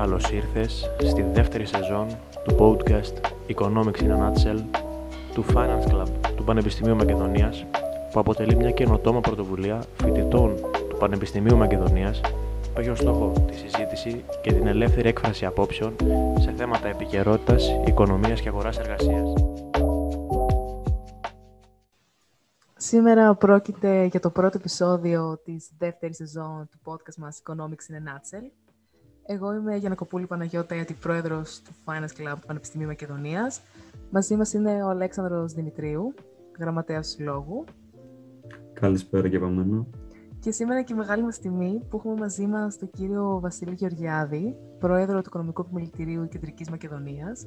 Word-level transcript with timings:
Καλώς 0.00 0.30
ήρθες 0.30 0.90
στη 1.08 1.22
δεύτερη 1.22 1.66
σεζόν 1.66 2.06
του 2.44 2.56
podcast 2.58 3.14
Economics 3.54 4.00
in 4.00 4.10
a 4.10 4.18
Nutshell 4.18 4.60
του 5.34 5.44
Finance 5.54 5.92
Club 5.92 6.06
του 6.36 6.44
Πανεπιστημίου 6.44 6.96
Μακεδονίας 6.96 7.64
που 8.12 8.20
αποτελεί 8.20 8.56
μια 8.56 8.70
καινοτόμα 8.70 9.20
πρωτοβουλία 9.20 9.84
φοιτητών 10.02 10.54
του 10.88 10.96
Πανεπιστημίου 10.98 11.56
Μακεδονίας 11.56 12.20
που 12.74 12.80
έχει 12.80 12.88
ως 12.88 12.98
στόχο 12.98 13.32
τη 13.46 13.56
συζήτηση 13.56 14.24
και 14.42 14.52
την 14.52 14.66
ελεύθερη 14.66 15.08
έκφραση 15.08 15.44
απόψεων 15.46 15.96
σε 16.38 16.52
θέματα 16.56 16.88
επικαιρότητας, 16.88 17.70
οικονομίας 17.86 18.40
και 18.40 18.48
αγοράς 18.48 18.78
εργασίας. 18.78 19.32
Σήμερα 22.76 23.34
πρόκειται 23.34 24.04
για 24.04 24.20
το 24.20 24.30
πρώτο 24.30 24.56
επεισόδιο 24.58 25.40
της 25.44 25.70
δεύτερης 25.78 26.16
σεζόν 26.16 26.68
του 26.70 26.78
podcast 26.84 27.16
μας 27.16 27.42
Economics 27.44 27.92
in 27.92 27.94
a 27.94 28.08
Nutshell. 28.08 28.69
Εγώ 29.26 29.54
είμαι 29.54 29.74
η 29.74 29.78
Γιανακοπούλη 29.78 30.26
Παναγιώτα, 30.26 30.74
η 30.74 30.92
πρόεδρος 31.00 31.62
του 31.62 31.70
Finance 31.84 32.20
Club 32.20 32.34
του 32.40 32.46
Πανεπιστημίου 32.46 32.86
Μακεδονίας. 32.86 33.60
Μαζί 34.10 34.36
μας 34.36 34.52
είναι 34.52 34.82
ο 34.82 34.88
Αλέξανδρος 34.88 35.52
Δημητρίου, 35.52 36.14
γραμματέας 36.58 37.06
του 37.06 37.12
Συλλόγου. 37.12 37.64
Καλησπέρα 38.72 39.28
και 39.28 39.36
από 39.36 39.46
μένα. 39.46 39.86
Και 40.40 40.50
σήμερα 40.50 40.82
και 40.82 40.94
μεγάλη 40.94 41.22
μας 41.22 41.38
τιμή 41.38 41.82
που 41.88 41.96
έχουμε 41.96 42.14
μαζί 42.14 42.46
μας 42.46 42.78
τον 42.78 42.90
κύριο 42.90 43.40
Βασίλη 43.40 43.74
Γεωργιάδη, 43.74 44.56
πρόεδρο 44.78 45.16
του 45.20 45.26
Οικονομικού 45.26 45.60
Επιμελητηρίου 45.60 46.28
Κεντρικής 46.28 46.70
Μακεδονίας. 46.70 47.46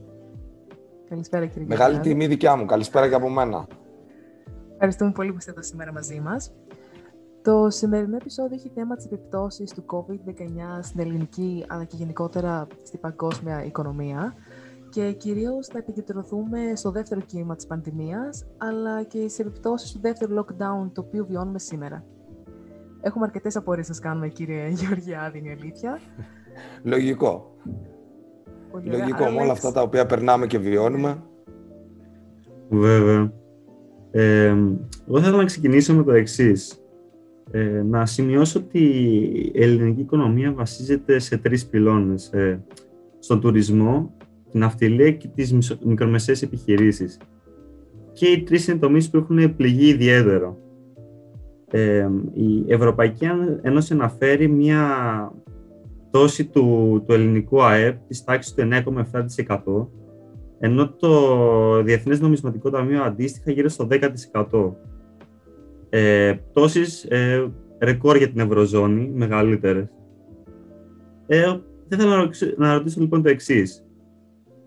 Καλησπέρα 1.10 1.46
κύριε 1.46 1.68
Μεγάλη 1.68 2.00
τιμή 2.00 2.28
δικιά 2.28 2.56
μου. 2.56 2.66
Καλησπέρα 2.66 3.10
και 3.10 3.16
από 3.16 3.30
μένα. 3.30 3.68
Ευχαριστούμε 4.74 5.12
πολύ 5.12 5.32
που 5.32 5.38
είστε 5.38 5.52
εδώ 5.52 5.62
σήμερα 5.62 5.94
μαζί 5.94 6.20
μας. 6.20 6.54
Το 7.44 7.70
σημερινό 7.70 8.16
επεισόδιο 8.16 8.56
έχει 8.56 8.72
θέμα 8.76 8.96
τις 8.96 9.06
επιπτώσεις 9.06 9.74
του 9.74 9.86
COVID-19 9.88 10.80
στην 10.82 11.00
ελληνική 11.00 11.66
αλλά 11.68 11.84
και 11.84 11.96
γενικότερα 11.96 12.68
στην 12.84 13.00
παγκόσμια 13.00 13.66
οικονομία 13.66 14.34
και 14.90 15.12
κυρίως 15.12 15.68
θα 15.68 15.78
επικεντρωθούμε 15.78 16.60
στο 16.76 16.92
δεύτερο 16.92 17.22
κύμα 17.22 17.56
της 17.56 17.66
πανδημίας 17.66 18.46
αλλά 18.58 19.04
και 19.04 19.18
στις 19.18 19.40
επιπτώσεις 19.40 19.92
του 19.92 20.00
δεύτερου 20.02 20.34
lockdown 20.40 20.92
το 20.94 21.02
οποίο 21.08 21.26
βιώνουμε 21.26 21.60
σήμερα. 21.60 22.06
Έχουμε 23.02 23.26
αρκετές 23.26 23.56
απορίες 23.56 23.90
να 23.90 23.96
κάνουμε, 24.00 24.28
κύριε 24.28 24.68
Γεωργιάδη, 24.68 25.38
είναι 25.38 25.50
η 25.50 25.52
αλήθεια. 25.52 26.00
Λογικό. 26.84 27.56
Λογικό, 28.84 29.30
με 29.30 29.42
όλα 29.42 29.52
αυτά 29.52 29.72
τα 29.72 29.82
οποία 29.82 30.06
περνάμε 30.06 30.48
και 30.48 30.58
βιώνουμε. 30.58 31.24
Βέβαια. 32.70 33.34
Ε, 34.12 34.46
εγώ 35.08 35.18
θα 35.18 35.20
ήθελα 35.20 35.38
να 35.38 35.46
ξεκινήσω 35.46 35.94
με 35.94 36.04
το 36.04 36.12
εξής. 36.12 36.83
Ε, 37.56 37.84
να 37.84 38.06
σημειώσω 38.06 38.60
ότι 38.60 38.80
η 39.54 39.64
ελληνική 39.64 40.02
οικονομία 40.02 40.54
βασίζεται 40.54 41.20
σε 41.20 41.38
τρεις 41.38 41.66
πυλώνες. 41.66 42.34
Ε, 42.34 42.64
στον 43.20 43.42
τουρισμό, 43.42 44.14
την 44.52 44.64
αυτιλία 44.64 45.12
και 45.12 45.28
τις 45.28 45.78
μικρομεσαίες 45.84 46.42
επιχειρήσεις. 46.42 47.18
Και 48.14 48.28
οι 48.28 48.44
τρεις 48.44 48.68
είναι 48.68 48.80
τομείς 48.80 49.10
που 49.10 49.18
έχουν 49.18 49.56
πληγεί 49.56 49.88
ιδιαίτερο. 49.88 50.58
Ε, 51.72 52.10
η 52.34 52.64
Ευρωπαϊκή 52.68 53.28
Ένωση 53.62 53.94
αναφέρει 53.94 54.48
μια 54.48 54.88
πτώση 56.08 56.46
του, 56.46 57.04
του 57.08 57.14
ελληνικού 57.14 57.64
ΑΕΠ 57.64 58.08
της 58.08 58.24
τάξης 58.24 58.54
του 58.54 58.62
9,7% 58.62 59.88
ενώ 60.66 60.90
το 60.90 61.84
Διεθνές 61.84 62.20
Νομισματικό 62.20 62.70
Ταμείο 62.70 63.04
αντίστοιχα 63.04 63.52
γύρω 63.52 63.70
στο 63.70 63.88
10%. 63.92 64.72
Ε, 65.96 66.40
πτώσεις 66.50 67.04
ε, 67.04 67.52
ρεκόρ 67.80 68.18
για 68.18 68.30
την 68.30 68.40
Ευρωζώνη, 68.40 69.12
μεγαλύτερες. 69.14 69.88
Ε, 71.28 71.58
δεν 71.88 72.00
θέλω 72.00 72.12
να 72.12 72.18
ρωτήσω, 72.18 72.46
να 72.58 72.74
ρωτήσω 72.74 73.00
λοιπόν 73.00 73.24
το 73.24 73.30
εξής. 73.30 73.86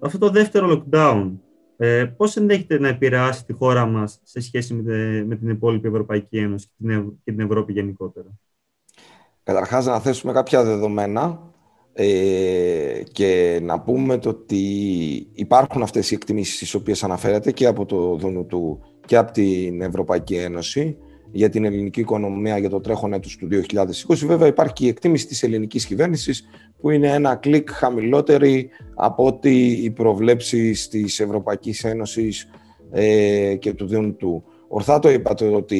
Αυτό 0.00 0.18
το 0.18 0.30
δεύτερο 0.30 0.84
lockdown, 0.90 1.32
ε, 1.76 2.04
πώς 2.16 2.36
ενδέχεται 2.36 2.78
να 2.78 2.88
επηρεάσει 2.88 3.44
τη 3.44 3.52
χώρα 3.52 3.86
μας 3.86 4.20
σε 4.22 4.40
σχέση 4.40 4.74
με, 4.74 5.24
με 5.26 5.36
την 5.36 5.48
υπόλοιπη 5.48 5.88
Ευρωπαϊκή 5.88 6.38
Ένωση 6.38 6.66
και 6.66 6.86
την, 6.86 7.18
και 7.24 7.32
την 7.32 7.40
Ευρώπη 7.40 7.72
γενικότερα; 7.72 8.28
Καταρχάς 9.42 9.86
να 9.86 10.00
θέσουμε 10.00 10.32
κάποια 10.32 10.64
δεδομένα 10.64 11.52
ε, 11.92 13.02
και 13.12 13.60
να 13.62 13.80
πούμε 13.80 14.18
το 14.18 14.28
ότι 14.28 14.62
υπάρχουν 15.32 15.82
αυτές 15.82 16.10
οι 16.10 16.14
εκτιμήσεις 16.14 16.58
τις 16.58 16.74
οποίες 16.74 17.04
αναφέρατε 17.04 17.52
και 17.52 17.66
από 17.66 17.86
το 17.86 18.16
ΔΝΤ 18.16 18.52
και 19.06 19.16
από 19.16 19.32
την 19.32 19.82
Ευρωπαϊκή 19.82 20.34
Ένωση 20.34 20.98
για 21.36 21.48
την 21.48 21.64
ελληνική 21.64 22.00
οικονομία 22.00 22.58
για 22.58 22.68
το 22.68 22.80
τρέχον 22.80 23.12
έτος 23.12 23.36
του 23.36 23.48
2020. 23.50 24.26
Βέβαια 24.26 24.48
υπάρχει 24.48 24.72
και 24.72 24.84
η 24.84 24.88
εκτίμηση 24.88 25.26
της 25.26 25.42
ελληνικής 25.42 25.86
κυβέρνησης 25.86 26.44
που 26.80 26.90
είναι 26.90 27.08
ένα 27.08 27.34
κλικ 27.34 27.70
χαμηλότερη 27.70 28.68
από 28.94 29.24
ότι 29.24 29.66
οι 29.66 29.90
προβλέψεις 29.90 30.88
της 30.88 31.20
Ευρωπαϊκής 31.20 31.84
Ένωσης 31.84 32.48
ε, 32.90 33.54
και 33.54 33.72
του 33.72 33.86
ΔΝΤ. 33.86 34.20
Ορθά 34.68 34.98
το 34.98 35.08
είπατε 35.10 35.46
ότι 35.46 35.76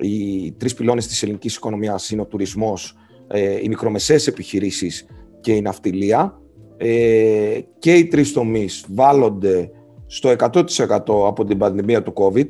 οι 0.00 0.52
τρεις 0.52 0.74
πυλώνες 0.74 1.06
της 1.06 1.22
ελληνικής 1.22 1.56
οικονομίας 1.56 2.10
είναι 2.10 2.20
ο 2.20 2.26
τουρισμός, 2.26 2.96
ε, 3.26 3.58
οι 3.62 3.68
μικρομεσαίες 3.68 4.26
επιχειρήσεις 4.26 5.06
και 5.40 5.52
η 5.52 5.60
ναυτιλία 5.60 6.40
ε, 6.76 7.60
και 7.78 7.94
οι 7.94 8.06
τρεις 8.06 8.32
τομείς 8.32 8.86
βάλλονται 8.88 9.70
στο 10.06 10.34
100% 10.38 10.64
από 11.26 11.44
την 11.44 11.58
πανδημία 11.58 12.02
του 12.02 12.12
COVID 12.16 12.46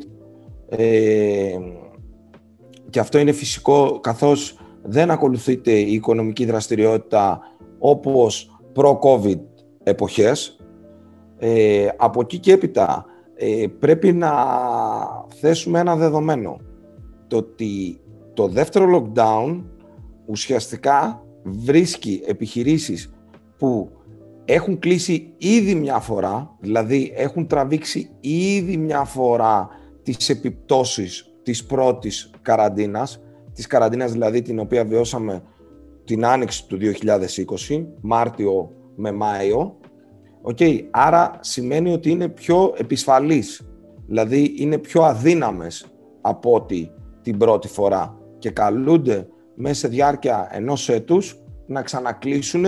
ε, 0.69 1.59
και 2.91 3.01
αυτό 3.01 3.19
είναι 3.19 3.33
φυσικό 3.33 4.01
καθώς 4.01 4.59
δεν 4.83 5.11
ακολουθείται 5.11 5.71
η 5.71 5.93
οικονομική 5.93 6.45
δραστηριότητα 6.45 7.41
όπως 7.79 8.61
προ-COVID 8.73 9.41
εποχές. 9.83 10.57
Ε, 11.39 11.89
από 11.97 12.21
εκεί 12.21 12.39
και 12.39 12.53
έπειτα 12.53 13.05
ε, 13.35 13.67
πρέπει 13.79 14.13
να 14.13 14.33
θέσουμε 15.41 15.79
ένα 15.79 15.97
δεδομένο 15.97 16.57
το 17.27 17.37
ότι 17.37 18.01
το 18.35 18.49
δεύτερο 18.49 18.87
lockdown 19.15 19.63
ουσιαστικά 20.27 21.23
βρίσκει 21.43 22.23
επιχειρήσεις 22.27 23.11
που 23.59 23.91
έχουν 24.49 24.79
κλείσει 24.79 25.35
ήδη 25.39 25.75
μια 25.75 25.99
φορά, 25.99 26.57
δηλαδή 26.61 27.13
έχουν 27.17 27.47
τραβήξει 27.47 28.11
ήδη 28.21 28.77
μια 28.77 29.05
φορά 29.05 29.69
τις 30.03 30.29
επιπτώσεις 30.29 31.35
της 31.43 31.65
πρώτης 31.65 32.31
καραντίνας, 32.43 33.23
της 33.53 33.67
καραντίνας 33.67 34.13
δηλαδή 34.13 34.43
την 34.43 34.59
οποία 34.59 34.85
βιώσαμε 34.85 35.43
την 36.05 36.27
άνοιξη 36.27 36.67
του 36.67 36.79
2020, 37.69 37.87
Μάρτιο 38.01 38.71
με 38.97 39.13
Μάιο. 39.13 39.77
Okay, 40.53 40.81
άρα 40.91 41.39
σημαίνει 41.41 41.93
ότι 41.93 42.11
είναι 42.11 42.29
πιο 42.29 42.75
επισφαλής, 42.77 43.69
δηλαδή 44.07 44.55
είναι 44.59 44.79
πιο 44.79 45.03
αδύναμες 45.03 45.87
από 46.21 46.53
ότι 46.53 46.91
την 47.23 47.39
πρώτη 47.39 47.69
φορά 47.69 48.19
και 48.39 48.51
καλούνται 48.51 49.29
μέσα 49.55 49.75
σε 49.75 49.89
διάρκεια 49.89 50.49
ενός 50.53 50.89
έτους 50.89 51.43
να 51.67 51.83
ξανακλείσουν 51.83 52.65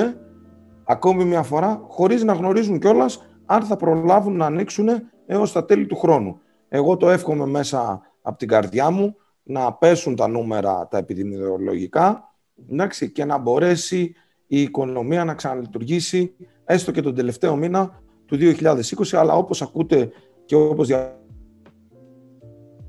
ακόμη 0.89 1.25
μια 1.25 1.43
φορά 1.43 1.85
χωρίς 1.89 2.25
να 2.25 2.33
γνωρίζουν 2.33 2.79
κιόλας 2.79 3.27
αν 3.47 3.63
θα 3.63 3.77
προλάβουν 3.77 4.37
να 4.37 4.47
ανοίξουν 4.47 4.89
έως 5.27 5.53
τα 5.53 5.65
τέλη 5.65 5.87
του 5.87 5.97
χρόνου. 5.97 6.41
Εγώ 6.69 6.97
το 6.97 7.11
εύχομαι 7.11 7.47
μέσα 7.47 8.01
από 8.23 8.39
την 8.39 8.49
καρδιά 8.49 8.91
μου 8.91 9.17
να 9.43 9.73
πέσουν 9.73 10.17
τα 10.17 10.29
νούμερα 10.29 10.89
τα 10.91 10.99
επιδημιολογικά 10.99 12.35
εντάξει, 12.71 13.11
και 13.13 13.25
να 13.25 13.39
μπορέσει 13.39 14.15
η 14.47 14.63
οικονομία 14.63 15.25
να 15.25 15.35
ξαναλειτουργήσει 15.35 16.35
έστω 16.65 16.93
και 16.93 17.03
τον 17.03 17.15
τελευταίο 17.15 17.57
μήνα 17.57 18.03
του 18.27 18.37
2020, 18.41 18.83
αλλά 19.13 19.35
όπως 19.35 19.63
ακούτε 19.63 20.11
και 20.45 20.55
όπως 20.55 20.89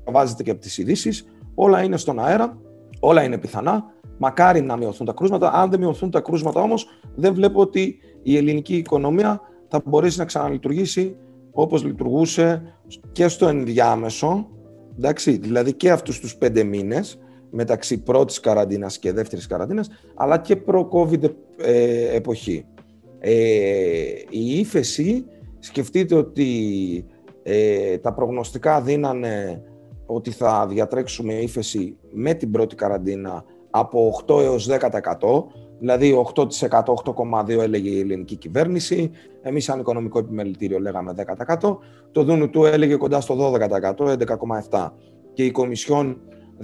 διαβάζετε 0.04 0.42
και 0.42 0.50
από 0.50 0.60
τις 0.60 0.78
ειδήσεις, 0.78 1.24
όλα 1.54 1.82
είναι 1.82 1.96
στον 1.96 2.20
αέρα 2.20 2.58
Όλα 3.00 3.22
είναι 3.22 3.38
πιθανά. 3.38 3.94
Μακάρι 4.22 4.60
να 4.60 4.76
μειωθούν 4.76 5.06
τα 5.06 5.12
κρούσματα. 5.12 5.52
Αν 5.52 5.70
δεν 5.70 5.80
μειωθούν 5.80 6.10
τα 6.10 6.20
κρούσματα 6.20 6.60
όμως, 6.60 6.86
δεν 7.14 7.34
βλέπω 7.34 7.60
ότι 7.60 7.98
η 8.22 8.36
ελληνική 8.36 8.76
οικονομία 8.76 9.40
θα 9.68 9.82
μπορέσει 9.84 10.18
να 10.18 10.24
ξαναλειτουργήσει 10.24 11.16
όπως 11.50 11.84
λειτουργούσε 11.84 12.74
και 13.12 13.28
στο 13.28 13.48
ενδιάμεσο. 13.48 14.48
Εντάξει, 14.96 15.36
δηλαδή 15.36 15.72
και 15.72 15.90
αυτούς 15.90 16.20
τους 16.20 16.36
πέντε 16.36 16.62
μήνες 16.62 17.18
μεταξύ 17.50 18.02
πρώτης 18.02 18.40
καραντίνας 18.40 18.98
και 18.98 19.12
δεύτερης 19.12 19.46
καραντίνας, 19.46 19.88
αλλά 20.14 20.38
και 20.38 20.56
προ-COVID 20.56 21.22
ε, 21.56 22.16
εποχή. 22.16 22.64
Ε, 23.18 23.32
η 24.30 24.58
ύφεση, 24.58 25.24
σκεφτείτε 25.58 26.14
ότι 26.14 27.06
ε, 27.42 27.98
τα 27.98 28.12
προγνωστικά 28.12 28.80
δίνανε 28.80 29.62
ότι 30.06 30.30
θα 30.30 30.66
διατρέξουμε 30.66 31.34
ύφεση 31.34 31.96
με 32.12 32.34
την 32.34 32.50
πρώτη 32.50 32.74
καραντίνα 32.74 33.44
από 33.70 34.22
8 34.26 34.40
έως 34.42 34.68
10%, 34.70 35.44
δηλαδή 35.78 36.24
8%, 36.34 36.44
8,2% 36.68 37.48
έλεγε 37.48 37.90
η 37.90 38.00
ελληνική 38.00 38.36
κυβέρνηση, 38.36 39.10
εμείς 39.42 39.64
σαν 39.64 39.80
οικονομικό 39.80 40.18
επιμελητήριο 40.18 40.78
λέγαμε 40.78 41.14
10%, 41.60 41.76
το 42.12 42.22
Δούνου 42.22 42.50
του 42.50 42.64
έλεγε 42.64 42.96
κοντά 42.96 43.20
στο 43.20 43.52
12%, 43.96 44.16
11,7% 44.70 44.90
και 45.32 45.44
η 45.44 45.50
Κομισιόν 45.50 46.20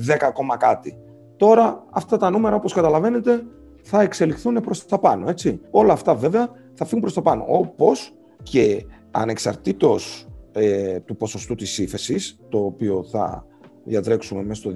10, 0.08 0.56
κάτι. 0.58 0.98
Τώρα 1.36 1.84
αυτά 1.90 2.16
τα 2.16 2.30
νούμερα 2.30 2.56
όπως 2.56 2.72
καταλαβαίνετε 2.72 3.42
θα 3.82 4.02
εξελιχθούν 4.02 4.60
προς 4.60 4.86
τα 4.86 4.98
πάνω, 4.98 5.28
έτσι. 5.28 5.60
Όλα 5.70 5.92
αυτά 5.92 6.14
βέβαια 6.14 6.48
θα 6.74 6.84
φύγουν 6.84 7.00
προς 7.00 7.14
τα 7.14 7.22
πάνω, 7.22 7.44
όπως 7.48 8.14
και 8.42 8.86
ανεξαρτήτως 9.10 10.26
ε, 10.52 11.00
του 11.00 11.16
ποσοστού 11.16 11.54
της 11.54 11.78
ύφεσης, 11.78 12.38
το 12.48 12.58
οποίο 12.58 13.04
θα 13.10 13.46
διατρέξουμε 13.84 14.42
μέσα 14.42 14.60
στο 14.60 14.70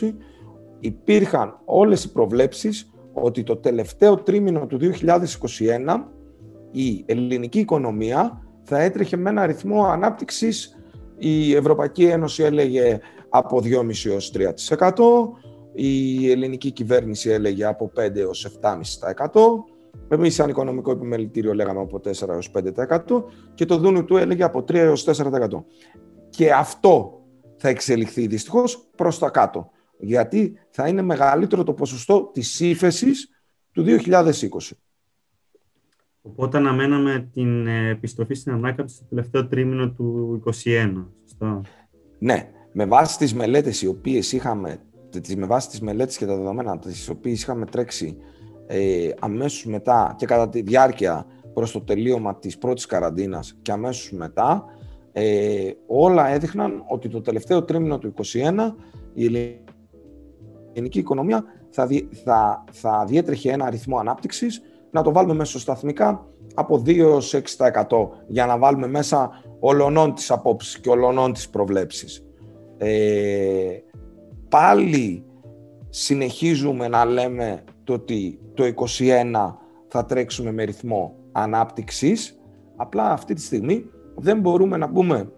2020, 0.00 0.14
υπήρχαν 0.80 1.60
όλες 1.64 2.04
οι 2.04 2.12
προβλέψεις 2.12 2.90
ότι 3.12 3.42
το 3.42 3.56
τελευταίο 3.56 4.16
τρίμηνο 4.16 4.66
του 4.66 4.78
2021 4.78 6.04
η 6.70 7.04
ελληνική 7.06 7.58
οικονομία 7.58 8.44
θα 8.62 8.80
έτρεχε 8.80 9.16
με 9.16 9.30
ένα 9.30 9.42
αριθμό 9.42 9.84
ανάπτυξης 9.84 10.80
η 11.22 11.54
Ευρωπαϊκή 11.54 12.04
Ένωση 12.04 12.42
έλεγε 12.42 13.00
από 13.28 13.60
2,5 13.64 14.10
έως 14.10 14.32
3%, 14.78 14.92
η 15.72 16.30
ελληνική 16.30 16.70
κυβέρνηση 16.70 17.30
έλεγε 17.30 17.64
από 17.64 17.92
5 17.96 18.16
έως 18.16 18.58
7,5%, 18.60 18.80
εμείς 20.08 20.34
σαν 20.34 20.48
οικονομικό 20.48 20.90
επιμελητήριο 20.90 21.54
λέγαμε 21.54 21.80
από 21.80 22.00
4 22.04 22.28
έως 22.28 22.50
5% 23.08 23.24
και 23.54 23.64
το 23.64 23.76
δούνου 23.76 24.04
του 24.04 24.16
έλεγε 24.16 24.42
από 24.42 24.58
3 24.58 24.74
έως 24.74 25.04
4%. 25.04 25.64
Και 26.28 26.52
αυτό 26.52 27.20
θα 27.56 27.68
εξελιχθεί 27.68 28.26
δυστυχώς 28.26 28.88
προς 28.96 29.18
τα 29.18 29.30
κάτω, 29.30 29.70
γιατί 30.00 30.58
θα 30.70 30.88
είναι 30.88 31.02
μεγαλύτερο 31.02 31.62
το 31.62 31.72
ποσοστό 31.72 32.30
της 32.32 32.60
ύφεσης 32.60 33.28
του 33.72 33.84
2020. 33.84 34.32
Οπότε 36.22 36.56
αναμέναμε 36.56 37.28
την 37.32 37.66
ε, 37.66 37.88
επιστροφή 37.88 38.34
στην 38.34 38.52
ανάκαμψη 38.52 38.94
στο 38.94 39.04
τελευταίο 39.04 39.46
τρίμηνο 39.46 39.90
του 39.90 40.42
2021, 40.46 41.06
σωστά. 41.24 41.60
Ναι, 42.18 42.50
με 42.72 42.86
βάση 42.86 43.18
τις 43.18 43.34
μελέτες 43.34 43.82
οι 43.82 43.86
οποίες 43.86 44.32
είχαμε, 44.32 44.80
τις, 45.20 45.36
με 45.36 45.46
βάση 45.46 45.68
τις 45.68 45.80
μελέτες 45.80 46.16
και 46.16 46.26
τα 46.26 46.36
δεδομένα 46.36 46.78
τις 46.78 47.08
οποίες 47.08 47.42
είχαμε 47.42 47.66
τρέξει 47.66 48.16
ε, 48.66 49.10
αμέσως 49.20 49.64
μετά 49.64 50.14
και 50.18 50.26
κατά 50.26 50.48
τη 50.48 50.62
διάρκεια 50.62 51.26
προς 51.54 51.72
το 51.72 51.80
τελείωμα 51.80 52.38
της 52.38 52.58
πρώτης 52.58 52.86
καραντίνας 52.86 53.58
και 53.62 53.72
αμέσως 53.72 54.12
μετά, 54.12 54.64
ε, 55.12 55.70
όλα 55.86 56.28
έδειχναν 56.28 56.84
ότι 56.88 57.08
το 57.08 57.20
τελευταίο 57.20 57.64
τρίμηνο 57.64 57.98
του 57.98 58.14
2021 58.16 58.74
η 59.14 59.28
ελληνική 60.72 60.98
οικονομία 60.98 61.44
θα, 61.70 61.88
θα, 62.24 62.64
θα 62.72 63.04
διέτρεχε 63.08 63.52
ένα 63.52 63.64
αριθμό 63.64 63.98
ανάπτυξης. 63.98 64.62
Να 64.90 65.02
το 65.02 65.12
βάλουμε 65.12 65.34
μέσα 65.34 65.58
σταθμικά 65.58 66.26
από 66.54 66.82
2 66.86 67.18
6% 67.86 68.08
για 68.26 68.46
να 68.46 68.58
βάλουμε 68.58 68.86
μέσα 68.86 69.30
ολονών 69.60 70.14
τις 70.14 70.30
απόψεις 70.30 70.80
και 70.80 70.88
ολονών 70.88 71.32
τις 71.32 71.48
προβλέψεις. 71.48 72.24
Ε, 72.78 73.78
πάλι 74.48 75.24
συνεχίζουμε 75.88 76.88
να 76.88 77.04
λέμε 77.04 77.64
το 77.84 77.92
ότι 77.92 78.38
το 78.54 78.64
21 78.64 79.54
θα 79.88 80.04
τρέξουμε 80.04 80.52
με 80.52 80.62
ρυθμό 80.64 81.14
ανάπτυξης, 81.32 82.40
απλά 82.76 83.12
αυτή 83.12 83.34
τη 83.34 83.40
στιγμή 83.40 83.84
δεν 84.14 84.40
μπορούμε 84.40 84.76
να 84.76 84.88
πούμε 84.88 85.32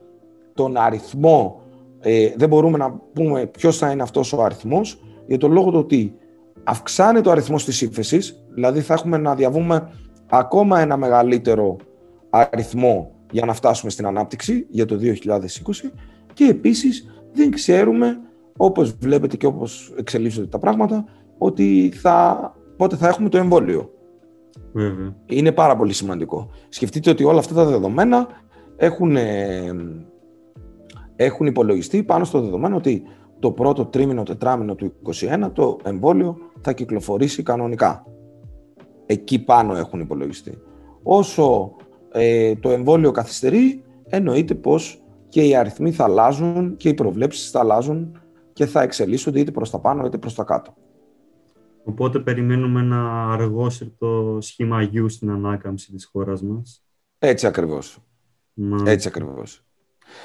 τον 0.54 0.76
αριθμό, 0.76 1.60
ε, 2.00 2.32
δεν 2.36 2.48
μπορούμε 2.48 2.78
να 2.78 3.00
πούμε 3.12 3.46
ποιος 3.46 3.78
θα 3.78 3.90
είναι 3.90 4.02
αυτός 4.02 4.32
ο 4.32 4.42
αριθμός, 4.42 5.00
για 5.32 5.40
το 5.40 5.48
λόγο 5.48 5.70
το 5.70 5.78
ότι 5.78 6.14
αυξάνεται 6.64 7.28
ο 7.28 7.32
αριθμός 7.32 7.64
της 7.64 7.80
ύφεσης, 7.80 8.44
δηλαδή 8.54 8.80
θα 8.80 8.94
έχουμε 8.94 9.16
να 9.16 9.34
διαβούμε 9.34 9.90
ακόμα 10.30 10.80
ένα 10.80 10.96
μεγαλύτερο 10.96 11.76
αριθμό 12.30 13.14
για 13.30 13.44
να 13.44 13.52
φτάσουμε 13.52 13.90
στην 13.90 14.06
ανάπτυξη 14.06 14.66
για 14.68 14.84
το 14.84 14.98
2020 15.02 15.06
και 16.32 16.44
επίσης 16.44 17.06
δεν 17.32 17.50
ξέρουμε, 17.50 18.20
όπως 18.56 18.92
βλέπετε 18.92 19.36
και 19.36 19.46
όπως 19.46 19.92
εξελίσσονται 19.98 20.46
τα 20.46 20.58
πράγματα, 20.58 21.04
ότι 21.38 21.92
θα, 21.94 22.54
πότε 22.76 22.96
θα 22.96 23.08
έχουμε 23.08 23.28
το 23.28 23.38
εμβόλιο. 23.38 23.90
Βέβαια. 24.72 25.16
Είναι 25.26 25.52
πάρα 25.52 25.76
πολύ 25.76 25.92
σημαντικό. 25.92 26.50
Σκεφτείτε 26.68 27.10
ότι 27.10 27.24
όλα 27.24 27.38
αυτά 27.38 27.54
τα 27.54 27.64
δεδομένα 27.64 28.26
έχουν, 28.76 29.16
έχουν 31.16 31.46
υπολογιστεί 31.46 32.02
πάνω 32.02 32.24
στο 32.24 32.40
δεδομένο 32.40 32.76
ότι 32.76 33.02
το 33.42 33.52
πρώτο 33.52 33.86
τρίμηνο, 33.86 34.22
τετράμινο 34.22 34.74
του 34.74 34.92
2021 35.20 35.50
το 35.52 35.78
εμβόλιο 35.82 36.36
θα 36.60 36.72
κυκλοφορήσει 36.72 37.42
κανονικά. 37.42 38.06
Εκεί 39.06 39.44
πάνω 39.44 39.76
έχουν 39.76 40.00
υπολογιστεί. 40.00 40.58
Όσο 41.02 41.76
ε, 42.12 42.54
το 42.54 42.70
εμβόλιο 42.70 43.10
καθυστερεί, 43.10 43.82
εννοείται 44.04 44.54
πως 44.54 45.02
και 45.28 45.42
οι 45.42 45.56
αριθμοί 45.56 45.92
θα 45.92 46.04
αλλάζουν 46.04 46.76
και 46.76 46.88
οι 46.88 46.94
προβλέψεις 46.94 47.50
θα 47.50 47.60
αλλάζουν 47.60 48.20
και 48.52 48.66
θα 48.66 48.82
εξελίσσονται 48.82 49.40
είτε 49.40 49.50
προς 49.50 49.70
τα 49.70 49.78
πάνω 49.78 50.06
είτε 50.06 50.18
προς 50.18 50.34
τα 50.34 50.44
κάτω. 50.44 50.74
Οπότε 51.84 52.18
περιμένουμε 52.18 52.80
ένα 52.80 53.32
αργόσυρτο 53.32 54.38
σχήμα 54.40 54.82
γιου 54.82 55.08
στην 55.08 55.30
ανάκαμψη 55.30 55.92
της 55.92 56.04
χώρας 56.04 56.42
μας. 56.42 56.84
Έτσι 57.18 57.46
ακριβώς. 57.46 57.98
Έτσι 58.84 59.08
ακριβώς. 59.08 59.64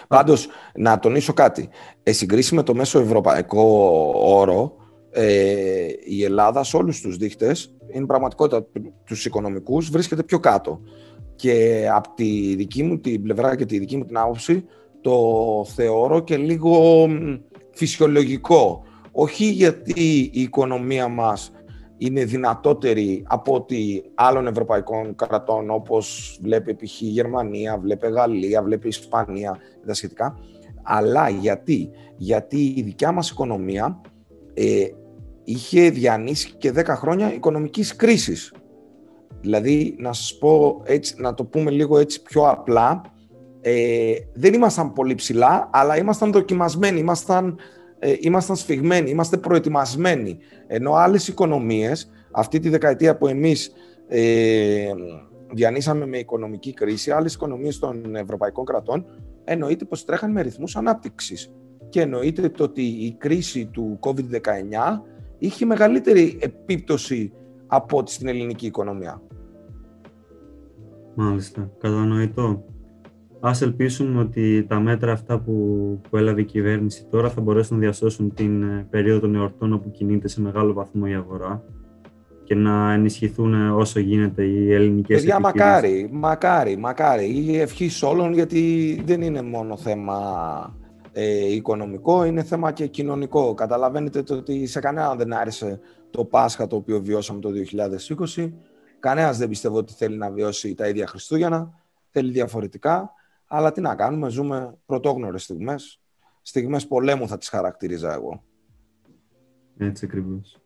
Πάντως, 0.07 0.47
να 0.75 0.99
τονίσω 0.99 1.33
κάτι. 1.33 1.69
Ε, 2.03 2.11
συγκρίση 2.11 2.55
με 2.55 2.63
το 2.63 2.75
μέσο 2.75 2.99
ευρωπαϊκό 2.99 3.61
όρο, 4.15 4.75
ε, 5.11 5.87
η 6.05 6.23
Ελλάδα 6.23 6.63
σε 6.63 6.77
όλους 6.77 7.01
τους 7.01 7.17
δείχτες, 7.17 7.75
είναι 7.93 8.05
πραγματικότητα 8.05 8.65
τους 9.05 9.25
οικονομικούς, 9.25 9.89
βρίσκεται 9.89 10.23
πιο 10.23 10.39
κάτω. 10.39 10.81
Και 11.35 11.85
από 11.93 12.09
τη 12.15 12.55
δική 12.55 12.83
μου 12.83 12.99
την 12.99 13.23
πλευρά 13.23 13.55
και 13.55 13.65
τη 13.65 13.79
δική 13.79 13.97
μου 13.97 14.05
την 14.05 14.17
άποψη, 14.17 14.65
το 15.01 15.65
θεωρώ 15.75 16.19
και 16.19 16.37
λίγο 16.37 17.05
φυσιολογικό. 17.73 18.83
Όχι 19.11 19.45
γιατί 19.45 20.29
η 20.31 20.41
οικονομία 20.41 21.07
μας 21.07 21.51
είναι 21.97 22.23
δυνατότερη 22.23 23.23
από 23.27 23.53
ότι 23.53 24.03
άλλων 24.15 24.47
ευρωπαϊκών 24.47 25.15
κρατών 25.15 25.69
όπως 25.69 26.37
βλέπει 26.41 26.75
π.χ. 26.75 27.01
η 27.01 27.05
Γερμανία, 27.05 27.77
βλέπει 27.77 28.07
η 28.07 28.11
Γαλλία, 28.11 28.63
βλέπει 28.63 28.85
η 28.85 28.89
Ισπανία 28.89 29.57
και 29.79 29.87
τα 29.87 29.93
σχετικά. 29.93 30.37
Αλλά 30.83 31.29
γιατί, 31.29 31.89
γιατί 32.17 32.73
η 32.75 32.81
δικιά 32.81 33.11
μας 33.11 33.29
οικονομία 33.29 34.01
ε, 34.53 34.85
είχε 35.43 35.89
διανύσει 35.89 36.51
και 36.57 36.73
10 36.75 36.83
χρόνια 36.85 37.33
οικονομικής 37.33 37.95
κρίσης. 37.95 38.53
Δηλαδή, 39.41 39.95
να 39.99 40.13
σας 40.13 40.37
πω 40.37 40.81
έτσι, 40.83 41.15
να 41.17 41.33
το 41.33 41.45
πούμε 41.45 41.71
λίγο 41.71 41.97
έτσι 41.97 42.21
πιο 42.21 42.49
απλά, 42.49 43.01
ε, 43.61 44.13
δεν 44.33 44.53
ήμασταν 44.53 44.93
πολύ 44.93 45.15
ψηλά, 45.15 45.69
αλλά 45.73 45.97
ήμασταν 45.97 46.31
δοκιμασμένοι, 46.31 46.99
ήμασταν 46.99 47.47
ε, 47.47 47.53
ήμασταν 48.19 48.55
σφιγμένοι, 48.55 49.09
είμαστε 49.09 49.37
προετοιμασμένοι. 49.37 50.37
Ενώ 50.67 50.93
άλλες 50.93 51.27
οικονομίες, 51.27 52.11
αυτή 52.31 52.59
τη 52.59 52.69
δεκαετία 52.69 53.17
που 53.17 53.27
εμείς 53.27 53.71
ε, 54.07 54.91
διανύσαμε 55.53 56.05
με 56.05 56.17
οικονομική 56.17 56.73
κρίση, 56.73 57.11
άλλες 57.11 57.33
οικονομίες 57.33 57.79
των 57.79 58.15
ευρωπαϊκών 58.15 58.65
κρατών, 58.65 59.05
εννοείται 59.43 59.85
πως 59.85 60.05
τρέχαν 60.05 60.31
με 60.31 60.41
ρυθμούς 60.41 60.75
ανάπτυξης. 60.75 61.51
Και 61.89 62.01
εννοείται 62.01 62.49
το 62.49 62.63
ότι 62.63 62.81
η 62.81 63.15
κρίση 63.17 63.65
του 63.65 63.99
COVID-19 64.01 65.01
είχε 65.37 65.65
μεγαλύτερη 65.65 66.37
επίπτωση 66.41 67.33
από 67.67 67.97
ό,τι 67.97 68.11
στην 68.11 68.27
ελληνική 68.27 68.65
οικονομία. 68.65 69.21
Μάλιστα, 71.15 71.71
κατανοητό. 71.79 72.63
Ας 73.39 73.61
ελπίσουμε 73.61 74.19
ότι 74.19 74.65
τα 74.69 74.79
μέτρα 74.79 75.11
αυτά 75.11 75.39
που, 75.39 75.53
που 76.09 76.17
έλαβε 76.17 76.41
η 76.41 76.45
κυβέρνηση 76.45 77.05
τώρα 77.09 77.29
θα 77.29 77.41
μπορέσουν 77.41 77.75
να 77.75 77.81
διασώσουν 77.81 78.33
την 78.33 78.63
ε, 78.63 78.87
περίοδο 78.89 79.19
των 79.19 79.35
εορτών 79.35 79.73
όπου 79.73 79.91
κινείται 79.91 80.27
σε 80.27 80.41
μεγάλο 80.41 80.73
βαθμό 80.73 81.03
η 81.07 81.13
αγορά 81.13 81.63
και 82.43 82.55
να 82.55 82.93
ενισχυθούν 82.93 83.71
όσο 83.71 83.99
γίνεται 83.99 84.43
οι 84.43 84.73
ελληνικές 84.73 85.17
Παιδιά, 85.17 85.39
μακάρι, 85.39 86.09
μακάρι, 86.11 86.77
μακάρι. 86.77 87.25
Η 87.25 87.59
ευχή 87.59 87.89
όλων 88.05 88.33
γιατί 88.33 89.01
δεν 89.05 89.21
είναι 89.21 89.41
μόνο 89.41 89.77
θέμα 89.77 90.19
ε, 91.11 91.53
οικονομικό, 91.53 92.23
είναι 92.23 92.43
θέμα 92.43 92.71
και 92.71 92.87
κοινωνικό. 92.87 93.53
Καταλαβαίνετε 93.53 94.23
το 94.23 94.35
ότι 94.35 94.65
σε 94.67 94.79
κανένα 94.79 95.15
δεν 95.15 95.33
άρεσε 95.33 95.79
το 96.11 96.25
Πάσχα 96.25 96.67
το 96.67 96.75
οποίο 96.75 97.01
βιώσαμε 97.01 97.39
το 97.39 97.49
2020. 98.35 98.51
Κανένας 98.99 99.37
δεν 99.37 99.49
πιστεύω 99.49 99.77
ότι 99.77 99.93
θέλει 99.93 100.17
να 100.17 100.31
βιώσει 100.31 100.75
τα 100.75 100.87
ίδια 100.87 101.07
Χριστούγεννα. 101.07 101.73
Θέλει 102.11 102.31
διαφορετικά. 102.31 103.11
Αλλά 103.47 103.71
τι 103.71 103.81
να 103.81 103.95
κάνουμε, 103.95 104.29
ζούμε 104.29 104.77
πρωτόγνωρες 104.85 105.43
στιγμές. 105.43 106.01
Στιγμές 106.41 106.87
πολέμου 106.87 107.27
θα 107.27 107.37
τις 107.37 107.49
χαρακτηρίζα 107.49 108.13
εγώ. 108.13 108.43
Έτσι 109.77 110.05
ακριβώς. 110.05 110.61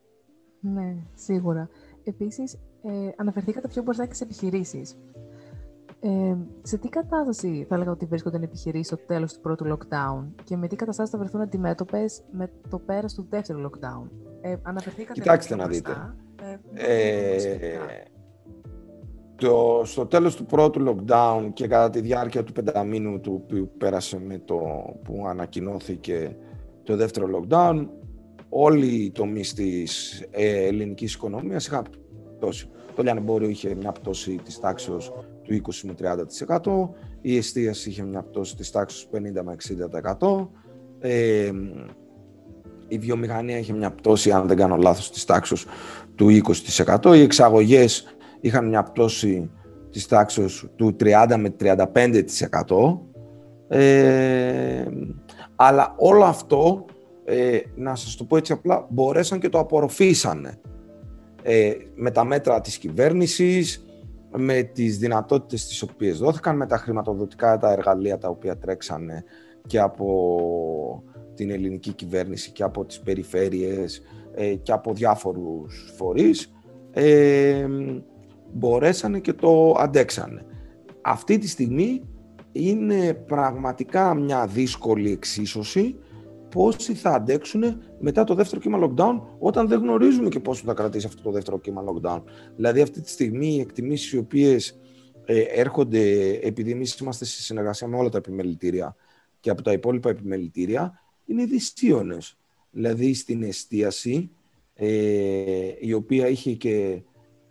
Ναι, 0.60 0.96
σίγουρα. 1.16 1.70
Επίσης, 2.04 2.54
ε, 2.84 3.10
αναφερθήκατε 3.16 3.68
πιο 3.68 3.84
μπροστά 3.84 4.06
και 4.06 4.14
σε 4.14 4.24
επιχειρήσεις. 4.24 4.98
Ε, 6.00 6.36
σε 6.62 6.78
τι 6.78 6.90
κατάσταση 6.90 7.66
θα 7.70 7.76
έλεγα 7.76 7.92
ότι 7.92 8.06
βρίσκονται 8.06 8.38
οι 8.38 8.44
επιχειρήσεις 8.44 8.88
στο 8.88 8.98
τέλος 8.98 9.34
του 9.34 9.42
πρώτου 9.42 9.66
lockdown 9.66 10.26
και 10.44 10.58
με 10.58 10.68
τι 10.68 10.76
καταστάσεις 10.76 11.12
θα 11.12 11.18
βρεθούν 11.20 11.42
αντιμέτωπες 11.42 12.24
με 12.32 12.52
το 12.70 12.80
πέρας 12.80 13.14
του 13.14 13.28
δεύτερου 13.30 13.70
lockdown; 13.70 14.10
Ε, 14.42 14.56
αναφερθήκατε 14.64 15.20
Κοιτάξτε 15.20 15.56
να 15.56 15.68
δείτε. 15.68 16.16
Ε, 16.42 16.58
ε, 16.74 18.04
το, 19.42 19.82
στο 19.86 20.06
τέλος 20.06 20.36
του 20.36 20.46
πρώτου 20.46 20.84
lockdown 20.88 21.50
και 21.54 21.68
κατά 21.68 21.90
τη 21.90 22.02
διάρκεια 22.02 22.44
του 22.44 22.52
πενταμήνου 22.52 23.20
του 23.20 23.42
οποίου 23.44 23.72
πέρασε 23.78 24.20
με 24.26 24.42
το 24.46 24.56
που 25.04 25.24
ανακοινώθηκε 25.28 26.36
το 26.84 26.96
δεύτερο 26.96 27.28
lockdown, 27.36 27.88
όλοι 28.50 28.86
οι 28.88 29.12
τομείς 29.12 29.54
της 29.54 30.20
ε, 30.32 30.66
ελληνικής 30.66 31.14
οικονομίας 31.14 31.68
είχαν 31.68 31.86
πτώση. 32.38 32.70
Το 32.96 33.04
λιανεμπόριο 33.04 33.50
είχε 33.50 33.76
μια 33.76 33.92
πτώση 33.92 34.40
της 34.44 34.60
τάξης 34.60 35.12
του 35.44 35.62
20 35.68 35.74
με 35.84 35.94
30%, 36.64 36.90
η 37.22 37.38
εστίαση 37.38 37.90
είχε 37.90 38.04
μια 38.04 38.22
πτώση 38.22 38.56
της 38.56 38.72
τάξης 38.72 39.08
50 39.12 39.42
με 39.44 39.56
60%, 40.20 40.48
ε, 41.00 41.52
η 42.88 42.98
βιομηχανία 42.98 43.58
είχε 43.58 43.74
μια 43.74 43.92
πτώση, 43.92 44.32
αν 44.32 44.48
δεν 44.48 44.58
κάνω 44.58 44.76
λάθος, 44.76 45.12
της 45.12 45.26
τάξης 45.26 45.66
του 46.16 46.30
20%, 46.30 47.16
οι 47.16 47.22
εξαγωγές 47.22 48.16
είχαν 48.42 48.68
μια 48.68 48.84
πτώση 48.84 49.52
της 49.90 50.08
τάξης 50.08 50.66
του 50.76 50.96
30 51.00 51.36
με 51.38 51.50
35%, 51.50 53.00
ε, 53.68 54.86
αλλά 55.56 55.96
όλο 55.98 56.24
αυτό, 56.24 56.86
ε, 57.26 57.60
να 57.76 57.96
σας 57.96 58.16
το 58.16 58.24
πω 58.24 58.38
έτσι 58.38 58.54
απλά, 58.54 58.88
μπορέσαν 58.90 59.40
και 59.40 59.50
το 59.50 59.60
απορροφήσανε. 59.60 60.60
Ε, 61.44 61.72
με 61.96 62.12
τα 62.12 62.24
μέτρα 62.24 62.62
της 62.62 62.78
κυβέρνησης, 62.78 63.86
με 64.38 64.62
τις 64.62 64.98
δυνατότητες 64.98 65.68
τις 65.68 65.82
οποίες 65.82 66.18
δόθηκαν, 66.18 66.56
με 66.56 66.66
τα 66.66 66.78
χρηματοδοτικά 66.78 67.58
τα 67.58 67.72
εργαλεία 67.72 68.18
τα 68.18 68.30
οποία 68.30 68.58
τρέξανε 68.58 69.24
και 69.68 69.80
από 69.80 71.04
την 71.36 71.50
ελληνική 71.50 71.94
κυβέρνηση 71.94 72.52
και 72.52 72.64
από 72.64 72.86
τις 72.86 73.00
περιφέρειες 73.00 74.02
ε, 74.34 74.56
και 74.56 74.72
από 74.72 74.94
διάφορους 74.94 75.94
φορείς, 75.98 76.52
ε, 76.92 77.68
μπορέσανε 78.54 79.20
και 79.20 79.34
το 79.34 79.76
αντέξανε. 79.78 80.46
Αυτή 81.02 81.38
τη 81.38 81.48
στιγμή 81.48 82.02
είναι 82.52 83.14
πραγματικά 83.14 84.14
μια 84.14 84.48
δύσκολη 84.48 85.12
εξίσωση 85.12 86.00
πόσοι 86.52 86.94
θα 86.94 87.10
αντέξουν 87.10 87.82
μετά 88.00 88.24
το 88.24 88.34
δεύτερο 88.34 88.62
κύμα 88.62 88.80
lockdown, 88.82 89.22
όταν 89.40 89.68
δεν 89.68 89.80
γνωρίζουμε 89.80 90.30
και 90.30 90.40
πόσο 90.40 90.64
θα 90.66 90.74
κρατήσει 90.74 91.06
αυτό 91.06 91.22
το 91.22 91.32
δεύτερο 91.32 91.60
κύμα 91.60 91.84
lockdown. 91.84 92.22
Δηλαδή, 92.56 92.82
αυτή 92.82 93.02
τη 93.02 93.10
στιγμή 93.10 93.48
οι 93.48 93.60
εκτιμήσεις 93.60 94.12
οι 94.12 94.18
οποίες 94.18 94.80
ε, 95.26 95.40
έρχονται, 95.40 96.32
επειδή 96.42 96.72
εμείς 96.72 96.98
είμαστε 96.98 97.26
σε 97.26 97.42
συνεργασία 97.42 97.88
με 97.88 97.98
όλα 97.98 98.10
τα 98.10 98.18
επιμελητήρια 98.18 98.96
και 99.40 99.50
από 99.50 99.62
τα 99.62 99.72
υπόλοιπα 99.72 100.10
επιμελητήρια, 100.10 101.00
είναι 101.26 101.46
δυσίωνες. 101.46 102.38
Δηλαδή, 102.72 103.14
στην 103.14 103.44
εστίαση, 103.44 104.32
ε, 104.74 104.88
η 105.80 105.94
οποία 105.94 106.28
είχε 106.28 106.52
και 106.52 107.02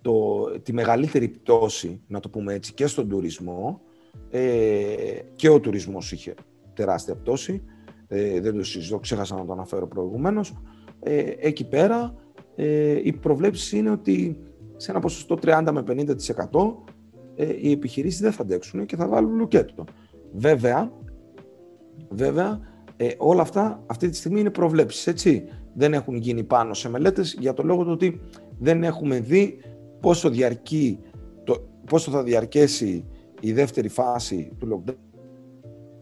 το, 0.03 0.45
τη 0.63 0.73
μεγαλύτερη 0.73 1.29
πτώση, 1.29 2.01
να 2.07 2.21
το 2.21 2.29
πούμε 2.29 2.55
έτσι, 2.55 2.75
και 2.75 2.87
στον 2.87 3.09
τουρισμό, 3.09 3.81
ε, 4.31 5.19
και 5.35 5.49
ο 5.49 5.61
τουρισμός 5.61 6.13
είχε 6.13 6.35
τεράστια 6.75 7.17
πτώση, 7.17 7.63
ε, 8.09 8.41
δεν 8.41 8.57
το 8.57 8.65
συζητώ, 8.65 8.99
ξέχασα 8.99 9.37
να 9.37 9.45
το 9.45 9.53
αναφέρω 9.53 9.87
προηγουμένως. 9.87 10.55
Ε, 11.01 11.33
εκεί 11.39 11.69
πέρα 11.69 12.15
ε, 12.57 13.01
η 13.03 13.13
προβλέψη 13.13 13.79
είναι 13.79 13.91
ότι 13.91 14.39
σε 14.77 14.91
ένα 14.91 15.01
ποσοστό 15.01 15.39
30 15.43 15.69
με 15.73 15.85
50% 15.89 16.75
ε, 17.37 17.55
οι 17.61 17.71
επιχειρήσεις 17.71 18.21
δεν 18.21 18.33
θα 18.33 18.43
αντέξουν 18.43 18.87
και 18.87 18.97
θα 18.97 19.09
βάλουν 19.09 19.37
λουκέτο. 19.37 19.85
Βέβαια, 20.33 20.93
βέβαια 22.09 22.61
ε, 22.97 23.09
όλα 23.19 23.43
αυτά 23.43 23.83
αυτή 23.87 24.09
τη 24.09 24.17
στιγμή 24.17 24.41
είναι 24.41 24.51
προβλέψεις, 24.51 25.07
έτσι. 25.07 25.45
Δεν 25.75 25.93
έχουν 25.93 26.17
γίνει 26.17 26.45
πάνω 26.45 26.75
σε 26.75 26.89
μελέτες 26.89 27.37
για 27.39 27.53
το 27.53 27.63
λόγο 27.63 27.85
του 27.85 27.91
ότι 27.91 28.21
δεν 28.59 28.85
έχουμε 28.85 29.21
δει 29.21 29.61
πόσο, 30.01 30.31
διαρκεί, 30.31 30.99
το, 31.45 31.69
πόσο 31.87 32.11
θα 32.11 32.23
διαρκέσει 32.23 33.05
η 33.41 33.53
δεύτερη 33.53 33.89
φάση 33.89 34.53
του 34.59 34.85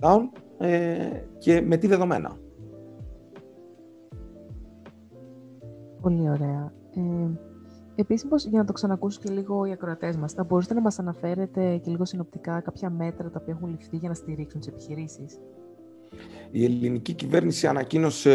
lockdown 0.00 0.20
ε, 0.58 0.96
και 1.38 1.60
με 1.60 1.76
τι 1.76 1.86
δεδομένα. 1.86 2.36
Πολύ 6.00 6.30
ωραία. 6.30 6.72
Ε, 6.94 7.00
επίσης, 7.94 8.46
για 8.48 8.58
να 8.58 8.64
το 8.64 8.72
ξανακούσουν 8.72 9.22
και 9.22 9.30
λίγο 9.32 9.64
οι 9.64 9.72
ακροατές 9.72 10.16
μας, 10.16 10.32
θα 10.32 10.44
μπορούσατε 10.44 10.74
να 10.74 10.80
μας 10.80 10.98
αναφέρετε 10.98 11.76
και 11.76 11.90
λίγο 11.90 12.04
συνοπτικά 12.04 12.60
κάποια 12.60 12.90
μέτρα 12.90 13.30
τα 13.30 13.38
οποία 13.42 13.54
έχουν 13.56 13.70
ληφθεί 13.70 13.96
για 13.96 14.08
να 14.08 14.14
στηρίξουν 14.14 14.60
τις 14.60 14.68
επιχειρήσεις; 14.68 15.38
Η 16.50 16.64
ελληνική 16.64 17.12
κυβέρνηση 17.12 17.66
ανακοίνωσε 17.66 18.32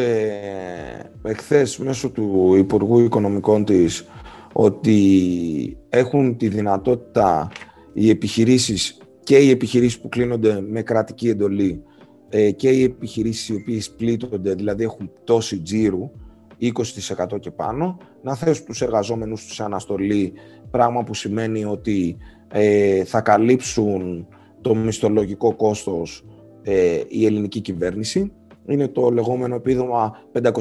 εχθές 1.23 1.77
μέσω 1.77 2.09
του 2.09 2.55
Υπουργού 2.55 2.99
Οικονομικών 2.99 3.65
της 3.65 4.07
ότι 4.53 5.77
έχουν 5.89 6.37
τη 6.37 6.47
δυνατότητα 6.47 7.51
οι 7.93 8.09
επιχειρήσεις 8.09 8.97
και 9.23 9.37
οι 9.37 9.49
επιχειρήσεις 9.49 9.99
που 9.99 10.09
κλείνονται 10.09 10.61
με 10.61 10.81
κρατική 10.81 11.29
εντολή 11.29 11.83
ε, 12.29 12.51
και 12.51 12.69
οι 12.69 12.83
επιχειρήσεις 12.83 13.49
οι 13.49 13.55
οποίες 13.55 13.91
πλήττονται, 13.91 14.53
δηλαδή 14.53 14.83
έχουν 14.83 15.11
πτώση 15.13 15.59
τζίρου, 15.61 16.11
20% 16.59 17.39
και 17.39 17.51
πάνω, 17.51 17.97
να 18.21 18.35
θέσουν 18.35 18.65
τους 18.65 18.81
εργαζόμενους 18.81 19.45
τους 19.45 19.55
σε 19.55 19.63
αναστολή, 19.63 20.33
πράγμα 20.71 21.03
που 21.03 21.13
σημαίνει 21.13 21.65
ότι 21.65 22.17
ε, 22.51 23.03
θα 23.03 23.21
καλύψουν 23.21 24.27
το 24.61 24.75
μισθολογικό 24.75 25.55
κόστος 25.55 26.25
ε, 26.63 27.01
η 27.07 27.25
ελληνική 27.25 27.61
κυβέρνηση. 27.61 28.31
Είναι 28.67 28.87
το 28.87 29.09
λεγόμενο 29.09 29.55
επίδομα 29.55 30.17
534 30.33 30.59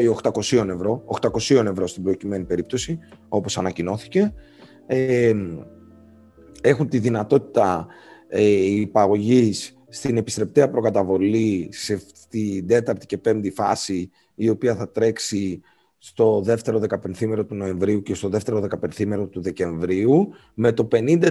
ή 0.00 0.16
800 0.22 0.68
ευρώ, 0.68 1.04
800 1.20 1.64
ευρώ 1.66 1.86
στην 1.86 2.02
προκειμένη 2.02 2.44
περίπτωση, 2.44 2.98
όπως 3.28 3.58
ανακοινώθηκε. 3.58 4.34
Ε, 4.86 5.34
έχουν 6.62 6.88
τη 6.88 6.98
δυνατότητα 6.98 7.86
ε, 8.28 8.42
υπαγωγής 8.80 9.78
στην 9.88 10.16
επιστρεπτέα 10.16 10.70
προκαταβολή 10.70 11.68
σε 11.72 12.00
την 12.28 12.66
τέταρτη 12.66 13.06
και 13.06 13.18
πέμπτη 13.18 13.50
φάση 13.50 14.10
η 14.34 14.48
οποία 14.48 14.74
θα 14.74 14.90
τρέξει 14.90 15.60
στο 15.98 16.40
δεύτερο 16.40 16.78
δεκαπενθήμερο 16.78 17.44
του 17.44 17.54
Νοεμβρίου 17.54 18.02
και 18.02 18.14
στο 18.14 18.28
δεύτερο 18.28 18.60
δεκαπενθήμερο 18.60 19.26
του 19.26 19.42
Δεκεμβρίου 19.42 20.28
με 20.54 20.72
το 20.72 20.88
50% 20.92 21.28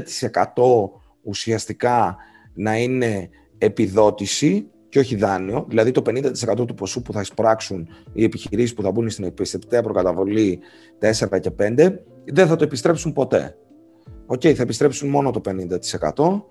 ουσιαστικά 1.24 2.18
να 2.54 2.78
είναι 2.78 3.30
επιδότηση 3.58 4.68
και 4.94 5.00
όχι 5.00 5.16
δάνειο, 5.16 5.66
δηλαδή 5.70 5.92
το 5.92 6.02
50% 6.06 6.68
του 6.68 6.74
ποσού 6.74 7.02
που 7.02 7.14
θα 7.14 7.22
εισπράξουν 7.22 7.88
οι 8.14 8.24
επιχειρήσεις 8.24 8.74
που 8.74 8.82
θα 8.82 8.92
μπουν 8.92 9.10
στην 9.10 9.24
επιστρεπτέα 9.24 9.82
προκαταβολή 9.82 10.60
4 11.00 11.40
και 11.40 11.52
5 11.60 11.94
δεν 12.26 12.48
θα 12.48 12.56
το 12.56 12.64
επιστρέψουν 12.64 13.14
ποτέ. 13.14 13.58
OK, 14.26 14.42
okay, 14.42 14.54
θα 14.54 14.62
επιστρέψουν 14.62 15.10
μόνο 15.10 15.32
το 15.32 15.42
50%. 15.46 16.42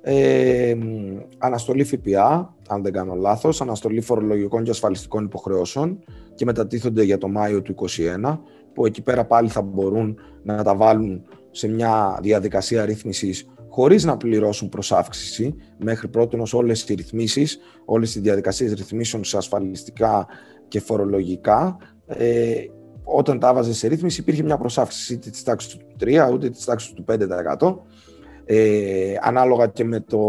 Ε, 0.00 0.74
αναστολή 1.38 1.84
ΦΠΑ, 1.84 2.56
αν 2.68 2.82
δεν 2.82 2.92
κάνω 2.92 3.14
λάθος, 3.14 3.60
αναστολή 3.60 4.00
φορολογικών 4.00 4.62
και 4.62 4.70
ασφαλιστικών 4.70 5.24
υποχρεώσεων 5.24 6.04
και 6.34 6.44
μετατίθονται 6.44 7.02
για 7.02 7.18
το 7.18 7.28
Μάιο 7.28 7.62
του 7.62 7.74
2021, 8.22 8.38
που 8.72 8.86
εκεί 8.86 9.02
πέρα 9.02 9.24
πάλι 9.24 9.48
θα 9.48 9.62
μπορούν 9.62 10.18
να 10.42 10.62
τα 10.62 10.76
βάλουν 10.76 11.24
σε 11.50 11.68
μια 11.68 12.18
διαδικασία 12.22 12.84
ρύθμισης 12.84 13.48
χωρίς 13.74 14.04
να 14.04 14.16
πληρώσουν 14.16 14.68
προσάυξηση. 14.68 15.54
Μέχρι 15.78 16.08
πρώτη 16.08 16.38
όλες 16.52 16.88
οι 16.88 16.94
ρυθμίσεις, 16.94 17.58
όλες 17.84 18.14
οι 18.14 18.20
διαδικασίες 18.20 18.72
ρυθμίσεων 18.72 19.24
σε 19.24 19.36
ασφαλιστικά 19.36 20.26
και 20.68 20.80
φορολογικά, 20.80 21.76
ε, 22.06 22.54
όταν 23.04 23.38
τα 23.38 23.48
έβαζε 23.48 23.74
σε 23.74 23.88
ρύθμιση 23.88 24.20
υπήρχε 24.20 24.42
μια 24.42 24.56
προσάυξηση 24.56 25.12
είτε 25.14 25.30
της 25.30 25.42
τάξης 25.42 25.76
του 25.76 25.86
3 26.00 26.30
ούτε 26.32 26.50
της 26.50 26.64
τάξης 26.64 26.92
του 26.92 27.04
5% 27.08 27.76
ε, 28.44 29.14
ανάλογα 29.20 29.66
και 29.66 29.84
με, 29.84 30.00
το, 30.00 30.20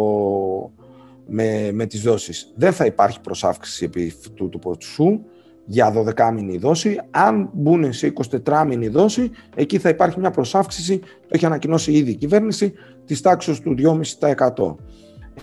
με, 1.27 1.71
με 1.71 1.85
τις 1.85 2.01
δόσεις. 2.01 2.53
Δεν 2.55 2.73
θα 2.73 2.85
υπάρχει 2.85 3.21
προσάυξηση 3.21 3.85
επί 3.85 4.13
του, 4.33 4.49
του 4.49 4.59
ποσού 4.59 5.19
για 5.65 5.93
12 5.93 6.31
μήνη 6.33 6.57
δόση. 6.57 6.99
Αν 7.11 7.49
μπουν 7.53 7.93
σε 7.93 8.13
24 8.45 8.63
μήνη 8.67 8.87
δόση, 8.87 9.31
εκεί 9.55 9.77
θα 9.77 9.89
υπάρχει 9.89 10.19
μια 10.19 10.31
προσάυξηση, 10.31 10.99
το 10.99 11.27
έχει 11.27 11.45
ανακοινώσει 11.45 11.91
ήδη 11.91 12.11
η 12.11 12.15
κυβέρνηση, 12.15 12.73
της 13.05 13.21
τάξης 13.21 13.59
του 13.59 13.75
2,5%. 14.19 14.75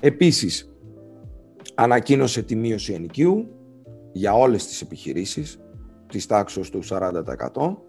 Επίσης, 0.01 0.73
ανακοίνωσε 1.75 2.43
τη 2.43 2.57
μείωση 2.57 2.93
ενοικίου 2.93 3.49
για 4.13 4.35
όλες 4.35 4.67
τις 4.67 4.81
επιχειρήσεις, 4.81 5.61
της 6.09 6.27
τάξης 6.27 6.71
του 6.71 6.83
40%. 6.83 7.83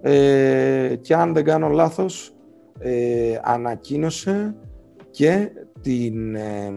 Ε, 0.00 0.94
και 1.00 1.14
αν 1.14 1.32
δεν 1.32 1.44
κάνω 1.44 1.68
λάθος, 1.68 2.34
ε, 2.78 3.38
ανακοίνωσε 3.42 4.54
και 5.10 5.50
την 5.80 6.34
ε, 6.34 6.72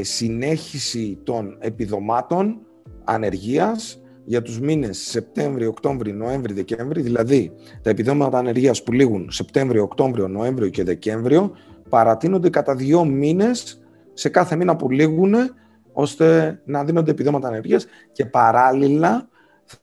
συνέχιση 0.00 1.18
των 1.22 1.56
επιδομάτων 1.60 2.60
ανεργίας 3.04 4.02
για 4.24 4.42
τους 4.42 4.60
μήνες 4.60 4.98
Σεπτέμβριο, 4.98 5.68
Οκτώβριο, 5.68 6.14
Νοέμβριο, 6.14 6.54
Δεκέμβριο, 6.54 7.02
δηλαδή 7.02 7.52
τα 7.82 7.90
επιδόματα 7.90 8.38
ανεργίας 8.38 8.82
που 8.82 8.92
λήγουν 8.92 9.30
Σεπτέμβριο, 9.30 9.82
Οκτώβριο, 9.82 10.28
Νοέμβριο 10.28 10.68
και 10.68 10.84
Δεκέμβριο 10.84 11.52
παρατείνονται 11.88 12.50
κατά 12.50 12.74
δύο 12.74 13.04
μήνες 13.04 13.82
σε 14.12 14.28
κάθε 14.28 14.56
μήνα 14.56 14.76
που 14.76 14.90
λήγουν 14.90 15.34
ώστε 15.92 16.60
να 16.64 16.84
δίνονται 16.84 17.10
επιδόματα 17.10 17.48
ανεργίας 17.48 17.86
και 18.12 18.24
παράλληλα 18.26 19.28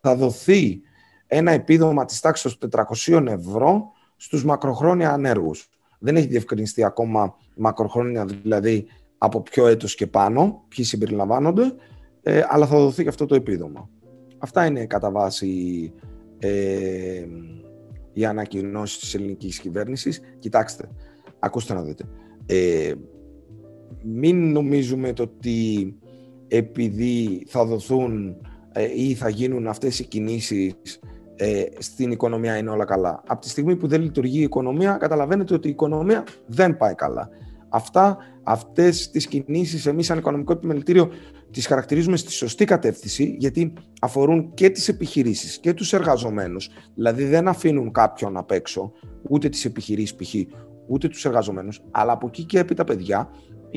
θα 0.02 0.16
δοθεί 0.16 0.82
ένα 1.28 1.52
επίδομα 1.52 2.06
της 2.06 2.20
τάξης 2.20 2.58
των 2.58 2.70
400 3.08 3.26
ευρώ 3.28 3.92
στους 4.16 4.46
μακροχρόνια 4.46 5.12
ανέργους. 5.12 5.70
Δεν 6.00 6.16
έχει 6.16 6.28
διευκρινιστεί 6.28 6.84
ακόμα 6.84 7.36
μακροχρόνια, 7.56 8.26
δηλαδή 8.26 8.88
από 9.22 9.42
ποιο 9.42 9.68
έτος 9.68 9.96
και 9.96 10.08
πάνω, 10.08 10.64
ποιοι 10.68 10.86
συμπεριλαμβάνονται. 10.86 11.74
ε, 12.22 12.42
αλλά 12.48 12.68
θα 12.68 12.78
δοθεί 12.78 13.04
και 13.04 13.10
αυτό 13.10 13.26
το 13.26 13.36
επίδομα. 13.36 13.90
Αυτά 14.38 14.66
είναι 14.66 14.86
κατά 14.86 15.12
βάση 15.12 15.92
ε, 16.40 17.26
οι 18.14 18.26
ανακοινώσεις 18.26 19.00
της 19.00 19.14
ελληνικής 19.14 19.60
κυβέρνησης. 19.60 20.22
Κοιτάξτε, 20.40 20.90
ακούστε 21.40 21.74
να 21.74 21.82
δείτε. 21.82 22.04
Ε, 22.46 22.94
μην 24.04 24.52
νομίζουμε 24.52 25.14
το 25.14 25.24
ότι 25.24 25.96
επειδή 26.48 27.46
θα 27.48 27.66
δοθούν 27.66 28.36
ε, 28.72 28.88
ή 28.96 29.14
θα 29.14 29.30
γίνουν 29.30 29.68
αυτές 29.68 30.00
οι 30.00 30.06
κινήσεις 30.06 31.00
ε, 31.36 31.64
στην 31.78 32.12
οικονομία 32.12 32.58
είναι 32.58 32.70
όλα 32.70 32.86
καλά. 32.86 33.24
Από 33.28 33.42
τη 33.42 33.50
στιγμή 33.50 33.76
που 33.76 33.88
δεν 33.88 34.02
λειτουργεί 34.02 34.40
η 34.40 34.44
οικονομία, 34.44 34.98
καταλαβαίνετε 34.98 35.54
ότι 35.54 35.68
η 35.68 35.72
οικονομία 35.72 36.24
δεν 36.46 36.78
πάει 36.78 36.96
καλά. 36.96 37.30
Αυτά, 37.70 38.18
αυτές 38.44 39.10
τις 39.10 39.28
κινήσεις 39.28 39.86
εμείς 39.86 40.06
σαν 40.06 40.18
οικονομικό 40.18 40.54
επιμελητήριο 40.54 41.10
τις 41.52 41.68
χαρακτηρίζουμε 41.68 42.18
στη 42.18 42.32
σωστή 42.32 42.66
κατεύθυνση 42.66 43.36
γιατί 43.40 43.74
αφορούν 44.02 44.54
και 44.54 44.70
τις 44.70 44.88
επιχειρήσεις 44.88 45.60
και 45.60 45.74
τους 45.74 45.94
εργαζομένους. 45.94 46.70
Δηλαδή 46.96 47.24
δεν 47.24 47.48
αφήνουν 47.48 47.92
κάποιον 47.92 48.38
απ' 48.38 48.52
έξω, 48.52 48.92
ούτε 49.30 49.50
τις 49.50 49.66
επιχειρήσεις 49.66 50.16
π.χ., 50.16 50.34
ούτε 50.88 51.08
τους 51.08 51.26
εργαζομένους, 51.26 51.82
αλλά 51.92 52.12
από 52.12 52.28
εκεί 52.28 52.44
και 52.44 52.60
έπειτα 52.60 52.84
παιδιά 52.84 53.30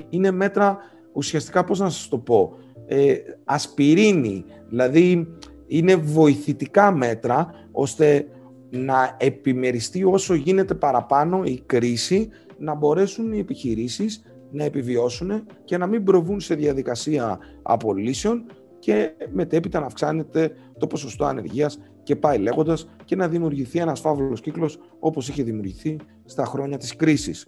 είναι 0.09 0.31
μέτρα 0.31 0.79
ουσιαστικά, 1.13 1.65
πώς 1.65 1.79
να 1.79 1.91
σας 1.91 2.09
το 2.09 2.19
πω, 2.19 2.57
ε, 2.87 3.15
ασπιρίνη, 3.45 4.45
δηλαδή 4.69 5.37
είναι 5.67 5.97
βοηθητικά 5.97 6.93
μέτρα 6.93 7.51
ώστε 7.73 8.27
να 8.71 9.17
επιμεριστεί 9.19 10.05
όσο 10.05 10.35
γίνεται 10.35 10.75
παραπάνω 10.75 11.43
η 11.45 11.63
κρίση, 11.67 12.29
να 12.63 12.75
μπορέσουν 12.75 13.33
οι 13.33 13.39
επιχειρήσεις 13.39 14.23
να 14.51 14.65
επιβιώσουν 14.65 15.47
και 15.65 15.77
να 15.77 15.87
μην 15.87 16.05
προβούν 16.05 16.41
σε 16.41 16.55
διαδικασία 16.55 17.39
απολύσεων 17.63 18.45
και 18.79 19.13
μετέπειτα 19.33 19.81
να 19.81 19.87
αυξάνεται 19.87 20.53
το 20.79 20.87
ποσοστό 20.87 21.25
ανεργίας 21.25 21.79
και 22.03 22.17
πάει 22.17 22.39
λέγοντας 22.39 22.89
και 23.05 23.17
να 23.17 23.29
δημιουργηθεί 23.29 23.79
ένας 23.79 24.01
φαύλος 24.01 24.41
κύκλος 24.41 24.79
όπως 24.99 25.29
είχε 25.29 25.43
δημιουργηθεί 25.43 25.97
στα 26.25 26.45
χρόνια 26.45 26.77
της 26.77 26.97
κρίσης. 26.97 27.47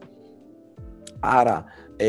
Άρα, 1.20 1.64
ε, 1.96 2.06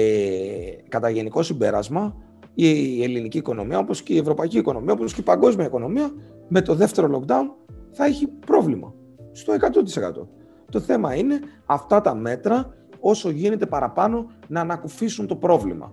κατά 0.89 1.09
γενικό 1.09 1.43
συμπέρασμα, 1.43 2.15
η 2.53 3.03
ελληνική 3.03 3.37
οικονομία, 3.37 3.77
όπως 3.77 4.01
και 4.03 4.13
η 4.13 4.17
ευρωπαϊκή 4.17 4.57
οικονομία, 4.57 4.93
όπως 4.93 5.13
και 5.13 5.21
η 5.21 5.23
παγκόσμια 5.23 5.65
οικονομία, 5.65 6.11
με 6.47 6.61
το 6.61 6.75
δεύτερο 6.75 7.19
lockdown 7.19 7.65
θα 7.91 8.05
έχει 8.05 8.27
πρόβλημα 8.27 8.93
στο 9.31 9.53
100%. 9.53 10.27
Το 10.71 10.79
θέμα 10.79 11.15
είναι 11.15 11.39
αυτά 11.65 12.01
τα 12.01 12.15
μέτρα 12.15 12.73
όσο 13.07 13.29
γίνεται 13.29 13.65
παραπάνω 13.65 14.25
να 14.47 14.61
ανακουφίσουν 14.61 15.27
το 15.27 15.35
πρόβλημα. 15.35 15.89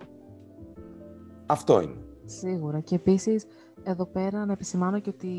Αυτό 1.45 1.81
είναι. 1.81 1.95
Σίγουρα. 2.25 2.79
Και 2.79 2.95
επίσης, 2.95 3.45
εδώ 3.83 4.05
πέρα 4.05 4.45
να 4.45 4.51
επισημάνω 4.51 4.99
και 4.99 5.09
ότι 5.09 5.29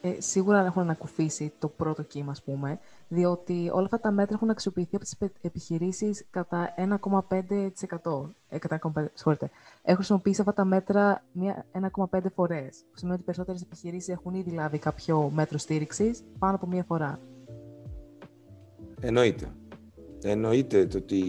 ε, 0.00 0.14
σίγουρα 0.18 0.64
έχουν 0.64 0.82
ανακουφίσει 0.82 1.52
το 1.58 1.68
πρώτο 1.68 2.02
κύμα, 2.02 2.30
ας 2.30 2.42
πούμε, 2.42 2.78
διότι 3.08 3.70
όλα 3.72 3.84
αυτά 3.84 4.00
τα 4.00 4.10
μέτρα 4.10 4.34
έχουν 4.34 4.50
αξιοποιηθεί 4.50 4.96
από 4.96 5.04
τις 5.04 5.16
επιχειρήσεις 5.40 6.26
κατά 6.30 6.74
1,5%. 6.76 8.30
Ε, 8.48 8.58
κατά 8.58 8.78
1,5, 8.94 9.04
συγχωρείτε. 9.14 9.50
Έχουν 9.82 9.96
χρησιμοποιήσει 9.96 10.40
αυτά 10.40 10.52
τα 10.52 10.64
μέτρα 10.64 11.24
1,5 11.72 12.30
φορές, 12.34 12.84
που 12.90 12.96
σημαίνει 12.98 13.14
ότι 13.14 13.24
περισσότερες 13.24 13.62
επιχειρήσεις 13.62 14.08
έχουν 14.08 14.34
ήδη 14.34 14.50
λάβει 14.50 14.78
κάποιο 14.78 15.30
μέτρο 15.34 15.58
στήριξης 15.58 16.24
πάνω 16.38 16.54
από 16.54 16.66
μία 16.66 16.84
φορά. 16.84 17.18
Εννοείται. 19.00 19.52
Εννοείται 20.26 20.86
το 20.86 20.98
ότι 20.98 21.22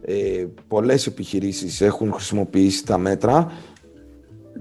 ε, 0.00 0.46
πολλές 0.68 1.06
επιχειρήσεις 1.06 1.80
έχουν 1.80 2.12
χρησιμοποιήσει 2.12 2.86
τα 2.86 2.98
μέτρα 2.98 3.52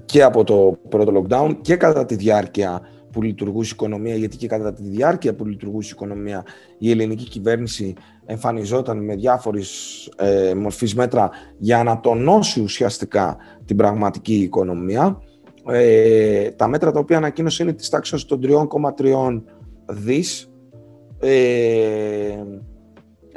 και 0.06 0.24
από 0.24 0.44
το 0.44 0.78
πρώτο 0.90 1.24
lockdown 1.24 1.58
και 1.62 1.76
κατά 1.76 2.06
τη 2.06 2.16
διάρκεια 2.16 2.82
που 3.12 3.22
λειτουργούσε 3.22 3.70
η 3.70 3.74
οικονομία, 3.74 4.16
γιατί 4.16 4.38
και 4.38 4.48
κατά 4.48 4.74
τη 4.74 4.84
διάρκεια 4.84 5.36
που 5.36 5.46
λειτουργούσε 5.46 5.90
η 5.90 5.92
οικονομία 5.96 6.46
η 6.78 6.92
ελληνική 6.92 7.30
κυβέρνηση 7.30 7.94
εμφανιζόταν 8.26 9.04
με 9.04 9.16
διάφορες 9.16 9.70
ε, 10.18 10.54
μορφής 10.54 10.96
μέτρα 10.96 11.30
για 11.58 11.84
να 11.84 12.00
τονώσει 12.00 12.62
ουσιαστικά 12.62 13.38
την 13.66 13.76
πραγματική 13.76 14.36
οικονομία. 14.36 15.22
Ε, 15.68 16.50
τα 16.50 16.68
μέτρα 16.68 16.92
τα 16.92 17.00
οποία 17.00 17.18
ανακοίνωσε 17.18 17.64
είναι 17.64 17.74
της 17.74 17.90
τάξης 17.90 18.26
των 18.26 18.40
3,3 18.44 19.42
δις. 19.88 20.52
Ε, 21.20 22.44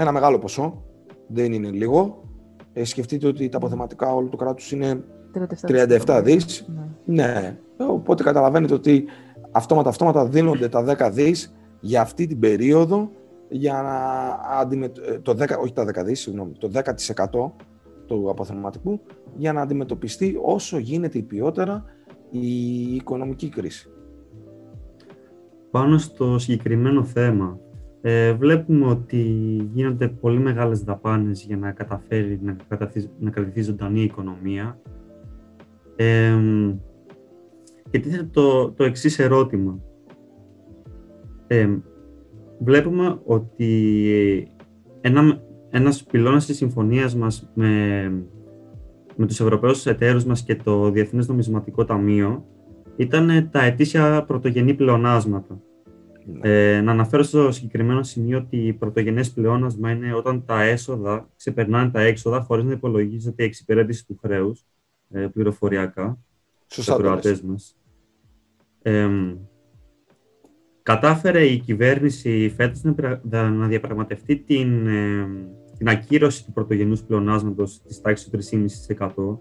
ένα 0.03 0.13
μεγάλο 0.13 0.39
ποσό, 0.39 0.83
δεν 1.27 1.53
είναι 1.53 1.71
λίγο. 1.71 2.25
Ε, 2.73 2.85
σκεφτείτε 2.85 3.27
ότι 3.27 3.49
τα 3.49 3.57
αποθεματικά 3.57 4.15
όλου 4.15 4.29
του 4.29 4.37
κράτους 4.37 4.73
είναι 4.73 5.05
37, 5.67 5.99
37 6.07 6.21
δις. 6.25 6.69
Ναι. 7.05 7.25
ναι. 7.25 7.59
Οπότε 7.77 8.23
καταλαβαίνετε 8.23 8.75
ότι 8.75 9.05
αυτόματα, 9.51 9.89
αυτόματα 9.89 10.27
δίνονται 10.27 10.69
τα 10.69 10.97
10 11.09 11.11
δις 11.13 11.55
για 11.81 12.01
αυτή 12.01 12.27
την 12.27 12.39
περίοδο 12.39 13.11
για 13.49 13.83
να 13.83 13.99
αντιμετω... 14.61 15.01
το 15.23 15.33
10, 15.33 15.59
όχι 15.63 15.73
τα 15.73 15.85
10 15.85 16.05
δις, 16.05 16.21
συγγνώμη, 16.21 16.53
το 16.59 16.71
10% 16.75 17.51
του 18.07 18.31
αποθεματικού 18.31 19.01
για 19.37 19.53
να 19.53 19.61
αντιμετωπιστεί 19.61 20.39
όσο 20.43 20.79
γίνεται 20.79 21.19
η 21.19 21.23
ποιότερα 21.23 21.85
η 22.31 22.95
οικονομική 22.95 23.49
κρίση. 23.49 23.91
Πάνω 25.71 25.99
στο 25.99 26.39
συγκεκριμένο 26.39 27.05
θέμα, 27.05 27.59
ε, 28.05 28.33
βλέπουμε 28.33 28.87
ότι 28.87 29.21
γίνονται 29.73 30.09
πολύ 30.09 30.39
μεγάλες 30.39 30.81
δαπάνες 30.81 31.45
για 31.45 31.57
να 31.57 31.73
καταφέρει 31.73 32.41
να, 32.43 32.57
να 33.19 33.31
κρατηθεί 33.31 33.63
ζωντανή 33.63 34.01
η 34.01 34.05
οικονομία. 34.05 34.81
Ε, 35.97 36.39
και 37.91 37.99
τίθεται 37.99 38.29
το, 38.33 38.71
το 38.71 38.85
εξής 38.85 39.19
ερώτημα. 39.19 39.79
Ε, 41.47 41.69
βλέπουμε 42.59 43.21
ότι 43.25 43.69
ένα, 45.01 45.43
ένας 45.71 46.05
πυλώνας 46.05 46.47
της 46.47 46.57
συμφωνίας 46.57 47.17
μας 47.17 47.51
με, 47.55 48.03
με 49.17 49.27
τους 49.27 49.41
Ευρωπαίους 49.41 49.87
εταίρους 49.87 50.25
μας 50.25 50.43
και 50.43 50.57
το 50.57 50.91
Διεθνές 50.91 51.29
Νομισματικό 51.29 51.85
Ταμείο 51.85 52.45
ήταν 52.97 53.49
τα 53.51 53.63
ετήσια 53.63 54.25
πρωτογενή 54.27 54.75
πλεονάσματα. 54.75 55.61
Ναι. 56.27 56.49
Ε, 56.49 56.81
να 56.81 56.91
αναφέρω 56.91 57.23
στο 57.23 57.53
συγκεκριμένο 57.53 58.03
σημείο 58.03 58.39
ότι 58.39 58.77
πρωτογενές 58.79 59.31
πλεόνασμα 59.31 59.91
είναι 59.91 60.15
όταν 60.15 60.45
τα 60.45 60.63
έσοδα 60.63 61.29
ξεπερνάνε 61.37 61.91
τα 61.91 62.01
έξοδα 62.01 62.41
χωρίς 62.41 62.65
να 62.65 62.73
υπολογίζεται 62.73 63.43
η 63.43 63.47
εξυπηρέτηση 63.47 64.07
του 64.07 64.19
χρέους 64.23 64.67
ε, 65.11 65.27
πληροφοριακά 65.27 66.19
στους 66.67 66.89
ακροατές 66.89 67.43
μας. 67.43 67.77
Ε, 68.83 69.09
κατάφερε 70.83 71.45
η 71.45 71.59
κυβέρνηση 71.59 72.53
φέτος 72.57 72.83
να 73.31 73.67
διαπραγματευτεί 73.67 74.37
την, 74.37 74.87
ε, 74.87 75.27
την 75.79 75.89
ακύρωση 75.89 76.45
του 76.45 76.53
πρωτογενούς 76.53 77.03
πλεονάσματος 77.03 77.83
της 77.83 78.01
τάξης 78.01 78.29
του 78.29 78.31
3,5% 78.31 79.41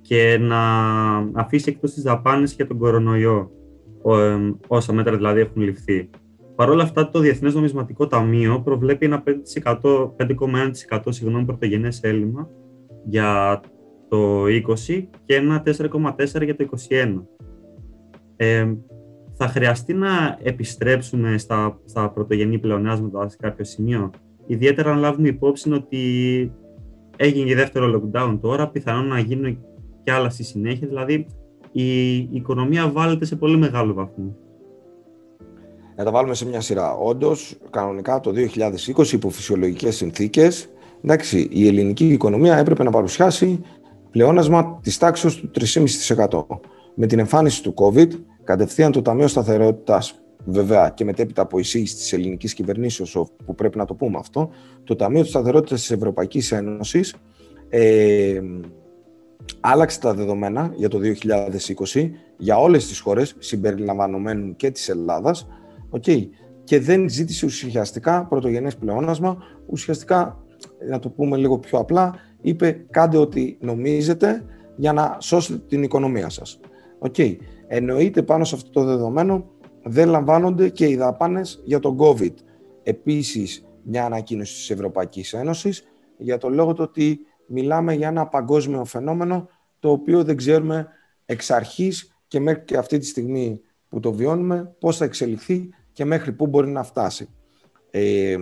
και 0.00 0.38
να 0.40 0.60
αφήσει 1.16 1.70
εκτός 1.70 1.92
τις 1.92 2.02
δαπάνες 2.02 2.52
για 2.52 2.66
τον 2.66 2.78
κορονοϊό 2.78 3.50
όσα 4.66 4.92
μέτρα 4.92 5.16
δηλαδή 5.16 5.40
έχουν 5.40 5.62
ληφθεί. 5.62 6.10
Παρ' 6.54 6.70
όλα 6.70 6.82
αυτά, 6.82 7.10
το 7.10 7.18
Διεθνές 7.18 7.54
Νομισματικό 7.54 8.06
Ταμείο 8.06 8.60
προβλέπει 8.64 9.06
ένα 9.06 9.22
5,1% 9.26 11.00
συγγνώμη, 11.08 11.44
πρωτογενές 11.44 12.00
έλλειμμα 12.00 12.48
για 13.04 13.60
το 14.08 14.44
20 14.44 15.08
και 15.24 15.34
ένα 15.34 15.62
4,4% 15.66 16.44
για 16.44 16.56
το 16.56 16.66
21. 16.88 17.22
Ε, 18.36 18.74
θα 19.34 19.48
χρειαστεί 19.48 19.94
να 19.94 20.38
επιστρέψουμε 20.42 21.38
στα, 21.38 21.80
στα 21.84 22.10
πρωτογενή 22.10 22.58
πλεονάσματα 22.58 23.28
σε 23.28 23.36
κάποιο 23.40 23.64
σημείο; 23.64 24.10
Ιδιαίτερα 24.46 24.92
αν 24.92 24.98
λάβουμε 24.98 25.28
υπόψη 25.28 25.72
ότι 25.72 26.52
έγινε 27.16 27.46
και 27.46 27.54
δεύτερο 27.54 28.00
lockdown 28.12 28.38
τώρα, 28.40 28.68
πιθανόν 28.68 29.06
να 29.06 29.18
γίνουν 29.18 29.58
και 30.04 30.12
άλλα 30.12 30.30
στη 30.30 30.44
συνέχεια. 30.44 30.88
Δηλαδή, 30.88 31.26
η 31.82 32.16
οικονομία 32.32 32.90
βάλετε 32.90 33.24
σε 33.24 33.36
πολύ 33.36 33.56
μεγάλο 33.56 33.94
βαθμό. 33.94 34.36
Να 35.96 36.04
τα 36.04 36.10
βάλουμε 36.10 36.34
σε 36.34 36.46
μια 36.46 36.60
σειρά. 36.60 36.96
Όντως, 36.96 37.56
κανονικά 37.70 38.20
το 38.20 38.32
2020, 38.32 39.12
υπό 39.12 39.30
φυσιολογικέ 39.30 39.90
συνθήκες, 39.90 40.68
η 41.48 41.66
ελληνική 41.66 42.08
οικονομία 42.08 42.56
έπρεπε 42.56 42.82
να 42.82 42.90
παρουσιάσει 42.90 43.60
πλεόνασμα 44.10 44.78
της 44.82 44.98
τάξης 44.98 45.34
του 45.34 45.50
3,5%. 45.50 46.60
Με 46.94 47.06
την 47.06 47.18
εμφάνιση 47.18 47.62
του 47.62 47.74
COVID, 47.76 48.08
κατευθείαν 48.44 48.92
το 48.92 49.02
Ταμείο 49.02 49.28
Σταθερότητας, 49.28 50.20
βέβαια 50.44 50.90
και 50.90 51.04
μετέπειτα 51.04 51.42
από 51.42 51.58
εισήγηση 51.58 51.94
της 51.94 52.12
ελληνικής 52.12 52.54
κυβερνήσεως, 52.54 53.18
που 53.44 53.54
πρέπει 53.54 53.78
να 53.78 53.84
το 53.84 53.94
πούμε 53.94 54.18
αυτό, 54.18 54.50
το 54.84 54.96
Ταμείο 54.96 55.24
Σταθερότητας 55.24 55.80
της 55.80 55.90
Ευρωπαϊκής 55.90 56.52
Ένωσης 56.52 57.14
ε, 57.68 58.40
άλλαξε 59.60 60.00
τα 60.00 60.14
δεδομένα 60.14 60.72
για 60.74 60.88
το 60.88 60.98
2020 61.92 62.10
για 62.36 62.58
όλες 62.58 62.86
τις 62.86 62.98
χώρες, 62.98 63.36
συμπεριλαμβανομένου 63.38 64.56
και 64.56 64.70
της 64.70 64.88
Ελλάδας, 64.88 65.46
okay, 65.90 66.28
και 66.64 66.80
δεν 66.80 67.08
ζήτησε 67.08 67.46
ουσιαστικά 67.46 68.26
πρωτογενές 68.26 68.76
πλεόνασμα, 68.76 69.36
ουσιαστικά, 69.66 70.44
να 70.88 70.98
το 70.98 71.08
πούμε 71.08 71.36
λίγο 71.36 71.58
πιο 71.58 71.78
απλά, 71.78 72.14
είπε 72.40 72.86
κάντε 72.90 73.16
ό,τι 73.16 73.56
νομίζετε, 73.60 74.44
για 74.76 74.92
να 74.92 75.16
σώσετε 75.20 75.62
την 75.68 75.82
οικονομία 75.82 76.28
σας. 76.28 76.60
Okay. 77.00 77.36
Εννοείται 77.66 78.22
πάνω 78.22 78.44
σε 78.44 78.54
αυτό 78.54 78.70
το 78.70 78.84
δεδομένο 78.84 79.50
δεν 79.82 80.08
λαμβάνονται 80.08 80.68
και 80.68 80.86
οι 80.86 80.96
δαπάνες 80.96 81.62
για 81.64 81.78
τον 81.78 81.96
COVID. 81.98 82.32
Επίσης, 82.82 83.64
μια 83.82 84.04
ανακοίνωση 84.04 84.54
της 84.54 84.70
Ευρωπαϊκής 84.70 85.32
Ένωσης 85.32 85.84
για 86.16 86.38
το 86.38 86.48
λόγο 86.48 86.72
το 86.72 86.82
ότι 86.82 87.18
μιλάμε 87.46 87.94
για 87.94 88.08
ένα 88.08 88.26
παγκόσμιο 88.26 88.84
φαινόμενο 88.84 89.48
το 89.80 89.90
οποίο 89.90 90.24
δεν 90.24 90.36
ξέρουμε 90.36 90.88
εξ 91.26 91.50
αρχής 91.50 92.20
και 92.26 92.40
μέχρι 92.40 92.64
και 92.64 92.76
αυτή 92.76 92.98
τη 92.98 93.06
στιγμή 93.06 93.60
που 93.88 94.00
το 94.00 94.12
βιώνουμε 94.12 94.74
πώς 94.78 94.96
θα 94.96 95.04
εξελιχθεί 95.04 95.68
και 95.92 96.04
μέχρι 96.04 96.32
πού 96.32 96.46
μπορεί 96.46 96.68
να 96.68 96.82
φτάσει. 96.82 97.28
Ε, 97.90 98.36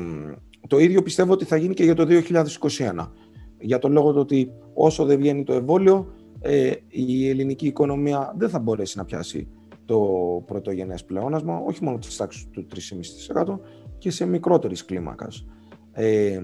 το 0.68 0.78
ίδιο 0.78 1.02
πιστεύω 1.02 1.32
ότι 1.32 1.44
θα 1.44 1.56
γίνει 1.56 1.74
και 1.74 1.84
για 1.84 1.94
το 1.94 2.06
2021. 2.08 3.10
Για 3.58 3.78
τον 3.78 3.92
λόγο 3.92 4.14
ότι 4.14 4.52
όσο 4.74 5.04
δεν 5.04 5.18
βγαίνει 5.18 5.44
το 5.44 5.52
εμβόλιο, 5.52 6.14
ε, 6.40 6.72
η 6.88 7.28
ελληνική 7.28 7.66
οικονομία 7.66 8.34
δεν 8.36 8.48
θα 8.48 8.58
μπορέσει 8.58 8.98
να 8.98 9.04
πιάσει 9.04 9.48
το 9.84 9.98
πρωτογενές 10.46 11.04
πλεόνασμα, 11.04 11.58
όχι 11.58 11.84
μόνο 11.84 11.98
της 11.98 12.16
τάξης 12.16 12.48
του 12.50 12.66
3,5% 12.66 13.60
και 13.98 14.10
σε 14.10 14.26
μικρότερης 14.26 14.84
κλίμακας. 14.84 15.46
Ε, 15.92 16.40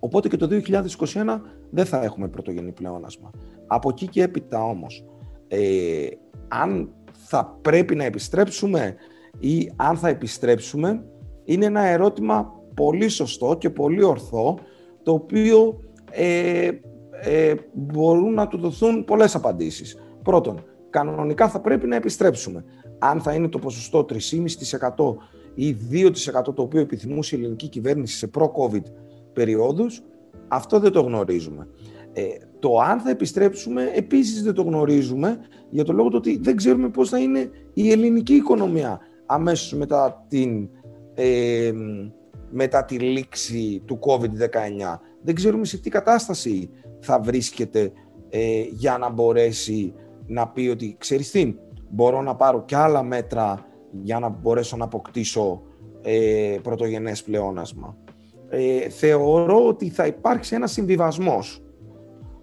οπότε 0.00 0.28
και 0.28 0.36
το 0.36 0.48
2021 0.50 1.40
δεν 1.70 1.84
θα 1.84 2.02
έχουμε 2.02 2.28
πρωτογενή 2.28 2.72
πλεόνασμα. 2.72 3.30
Από 3.66 3.88
εκεί 3.88 4.06
και 4.06 4.22
έπειτα 4.22 4.64
όμως, 4.64 5.04
ε, 5.48 6.06
αν 6.48 6.94
θα 7.12 7.58
πρέπει 7.62 7.94
να 7.94 8.04
επιστρέψουμε 8.04 8.94
ή 9.38 9.72
αν 9.76 9.96
θα 9.96 10.08
επιστρέψουμε, 10.08 11.04
είναι 11.44 11.66
ένα 11.66 11.80
ερώτημα 11.80 12.52
πολύ 12.74 13.08
σωστό 13.08 13.56
και 13.58 13.70
πολύ 13.70 14.02
ορθό, 14.04 14.58
το 15.02 15.12
οποίο 15.12 15.80
ε, 16.10 16.70
ε, 17.22 17.54
μπορούν 17.72 18.34
να 18.34 18.48
του 18.48 18.58
δοθούν 18.58 19.04
πολλές 19.04 19.34
απαντήσεις. 19.34 19.96
Πρώτον, 20.22 20.64
κανονικά 20.90 21.48
θα 21.48 21.60
πρέπει 21.60 21.86
να 21.86 21.96
επιστρέψουμε. 21.96 22.64
Αν 22.98 23.20
θα 23.20 23.34
είναι 23.34 23.48
το 23.48 23.58
ποσοστό 23.58 24.06
3,5% 24.08 24.16
ή 25.54 25.76
2% 25.90 26.54
το 26.54 26.62
οποίο 26.62 26.80
επιθυμούσε 26.80 27.36
η 27.36 27.38
ελληνική 27.38 27.68
κυβέρνηση 27.68 28.16
σε 28.16 28.26
προ-COVID 28.26 28.82
περιόδους, 29.32 30.02
αυτό 30.48 30.78
δεν 30.78 30.92
το 30.92 31.00
γνωρίζουμε. 31.00 31.68
Ε, 32.12 32.22
το 32.58 32.78
αν 32.78 33.00
θα 33.00 33.10
επιστρέψουμε 33.10 33.90
επίσης 33.94 34.42
δεν 34.42 34.54
το 34.54 34.62
γνωρίζουμε 34.62 35.38
για 35.70 35.84
το 35.84 35.92
λόγο 35.92 36.10
ότι 36.12 36.38
δεν 36.42 36.56
ξέρουμε 36.56 36.88
πώς 36.88 37.08
θα 37.08 37.18
είναι 37.18 37.50
η 37.74 37.90
ελληνική 37.90 38.34
οικονομία 38.34 39.00
αμέσως 39.26 39.72
μετά 39.72 40.24
την, 40.28 40.68
ε, 41.14 41.72
μετά 42.50 42.84
τη 42.84 42.98
λήξη 42.98 43.82
του 43.84 43.98
COVID-19. 44.02 45.00
Δεν 45.22 45.34
ξέρουμε 45.34 45.64
σε 45.64 45.78
τι 45.78 45.90
κατάσταση 45.90 46.70
θα 47.00 47.20
βρίσκεται 47.20 47.92
ε, 48.28 48.62
για 48.70 48.98
να 48.98 49.10
μπορέσει 49.10 49.94
να 50.26 50.48
πει 50.48 50.68
ότι 50.68 50.96
ξέρεις 50.98 51.30
τι, 51.30 51.54
μπορώ 51.88 52.22
να 52.22 52.36
πάρω 52.36 52.64
και 52.64 52.76
άλλα 52.76 53.02
μέτρα 53.02 53.66
για 54.02 54.18
να 54.18 54.28
μπορέσω 54.28 54.76
να 54.76 54.84
αποκτήσω 54.84 55.62
ε, 56.02 56.56
πρωτογενές 56.62 57.22
πλεόνασμα. 57.22 57.96
Ε, 58.52 58.88
θεωρώ 58.88 59.66
ότι 59.66 59.88
θα 59.88 60.06
υπάρξει 60.06 60.54
ένας 60.54 60.72
συμβιβασμός. 60.72 61.62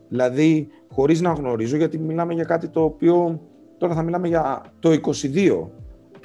Δηλαδή, 0.09 0.67
χωρίς 0.91 1.21
να 1.21 1.31
γνωρίζω, 1.31 1.77
γιατί 1.77 1.97
μιλάμε 1.97 2.33
για 2.33 2.43
κάτι 2.43 2.69
το 2.69 2.83
οποίο 2.83 3.41
τώρα 3.77 3.93
θα 3.93 4.01
μιλάμε 4.01 4.27
για 4.27 4.73
το 4.79 4.91
22, 4.91 5.69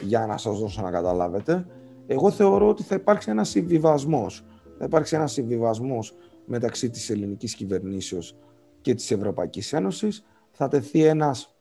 για 0.00 0.26
να 0.26 0.36
σας 0.36 0.58
δώσω 0.58 0.82
να 0.82 0.90
καταλάβετε. 0.90 1.66
Εγώ 2.06 2.30
θεωρώ 2.30 2.68
ότι 2.68 2.82
θα 2.82 2.94
υπάρξει 2.94 3.30
ένας 3.30 3.48
συμβιβασμός. 3.48 4.44
Θα 4.78 4.84
υπάρξει 4.84 5.14
ένας 5.14 5.32
συμβιβασμός 5.32 6.14
μεταξύ 6.44 6.90
της 6.90 7.10
ελληνικής 7.10 7.54
κυβερνήσεως 7.54 8.36
και 8.80 8.94
της 8.94 9.10
Ευρωπαϊκής 9.10 9.72
Ένωσης. 9.72 10.24
Θα 10.50 10.68
τεθεί 10.68 11.04
ένας 11.04 11.54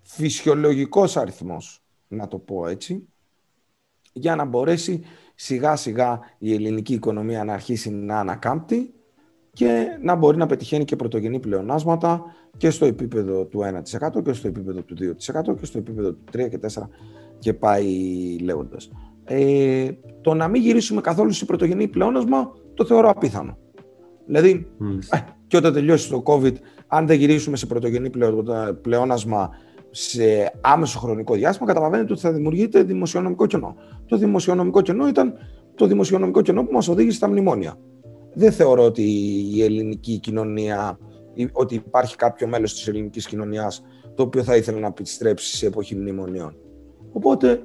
φυσιολογικός 0.00 1.16
αριθμός, 1.16 1.82
να 2.08 2.28
το 2.28 2.38
πω 2.38 2.66
έτσι, 2.66 3.08
για 4.12 4.34
να 4.34 4.44
μπορέσει 4.44 5.02
σιγά 5.42 5.76
σιγά 5.76 6.20
η 6.38 6.54
ελληνική 6.54 6.94
οικονομία 6.94 7.44
να 7.44 7.52
αρχίσει 7.52 7.90
να 7.90 8.18
ανακάμπτει 8.18 8.94
και 9.52 9.86
να 10.02 10.14
μπορεί 10.14 10.36
να 10.36 10.46
πετυχαίνει 10.46 10.84
και 10.84 10.96
πρωτογενή 10.96 11.40
πλεονάσματα 11.40 12.22
και 12.56 12.70
στο 12.70 12.84
επίπεδο 12.84 13.44
του 13.44 13.60
1% 13.60 14.22
και 14.24 14.32
στο 14.32 14.48
επίπεδο 14.48 14.82
του 14.82 14.94
2% 14.94 15.56
και 15.58 15.64
στο 15.64 15.78
επίπεδο 15.78 16.12
του 16.12 16.24
3% 16.32 16.48
και 16.50 16.58
4% 16.74 16.82
και 17.38 17.54
πάει 17.54 17.86
λέγοντας. 18.42 18.90
Ε, 19.24 19.90
το 20.20 20.34
να 20.34 20.48
μην 20.48 20.62
γυρίσουμε 20.62 21.00
καθόλου 21.00 21.32
σε 21.32 21.44
πρωτογενή 21.44 21.88
πλεόνασμα 21.88 22.52
το 22.74 22.84
θεωρώ 22.84 23.08
απίθανο. 23.08 23.58
Δηλαδή, 24.26 24.66
ε, 25.10 25.18
και 25.46 25.56
όταν 25.56 25.72
τελειώσει 25.72 26.10
το 26.10 26.22
COVID, 26.26 26.54
αν 26.86 27.06
δεν 27.06 27.18
γυρίσουμε 27.18 27.56
σε 27.56 27.66
πρωτογενή 27.66 28.10
πλεόνασμα 28.82 29.50
σε 29.90 30.52
άμεσο 30.60 30.98
χρονικό 30.98 31.34
διάστημα, 31.34 31.66
καταλαβαίνετε 31.66 32.12
ότι 32.12 32.20
θα 32.20 32.32
δημιουργείται 32.32 32.82
δημοσιονομικό 32.82 33.46
κενό. 33.46 33.74
Το 34.06 34.16
δημοσιονομικό 34.16 34.80
κενό 34.80 35.08
ήταν 35.08 35.34
το 35.74 35.86
δημοσιονομικό 35.86 36.40
κενό 36.40 36.64
που 36.64 36.72
μας 36.72 36.88
οδήγησε 36.88 37.16
στα 37.16 37.28
μνημόνια. 37.28 37.74
Δεν 38.34 38.52
θεωρώ 38.52 38.84
ότι 38.84 39.02
η 39.54 39.62
ελληνική 39.62 40.18
κοινωνία, 40.18 40.98
ότι 41.52 41.74
υπάρχει 41.74 42.16
κάποιο 42.16 42.46
μέλος 42.46 42.74
της 42.74 42.88
ελληνικής 42.88 43.26
κοινωνίας 43.26 43.82
το 44.14 44.22
οποίο 44.22 44.42
θα 44.42 44.56
ήθελε 44.56 44.80
να 44.80 44.86
επιστρέψει 44.86 45.56
σε 45.56 45.66
εποχή 45.66 45.94
μνημονίων. 45.96 46.56
Οπότε, 47.12 47.62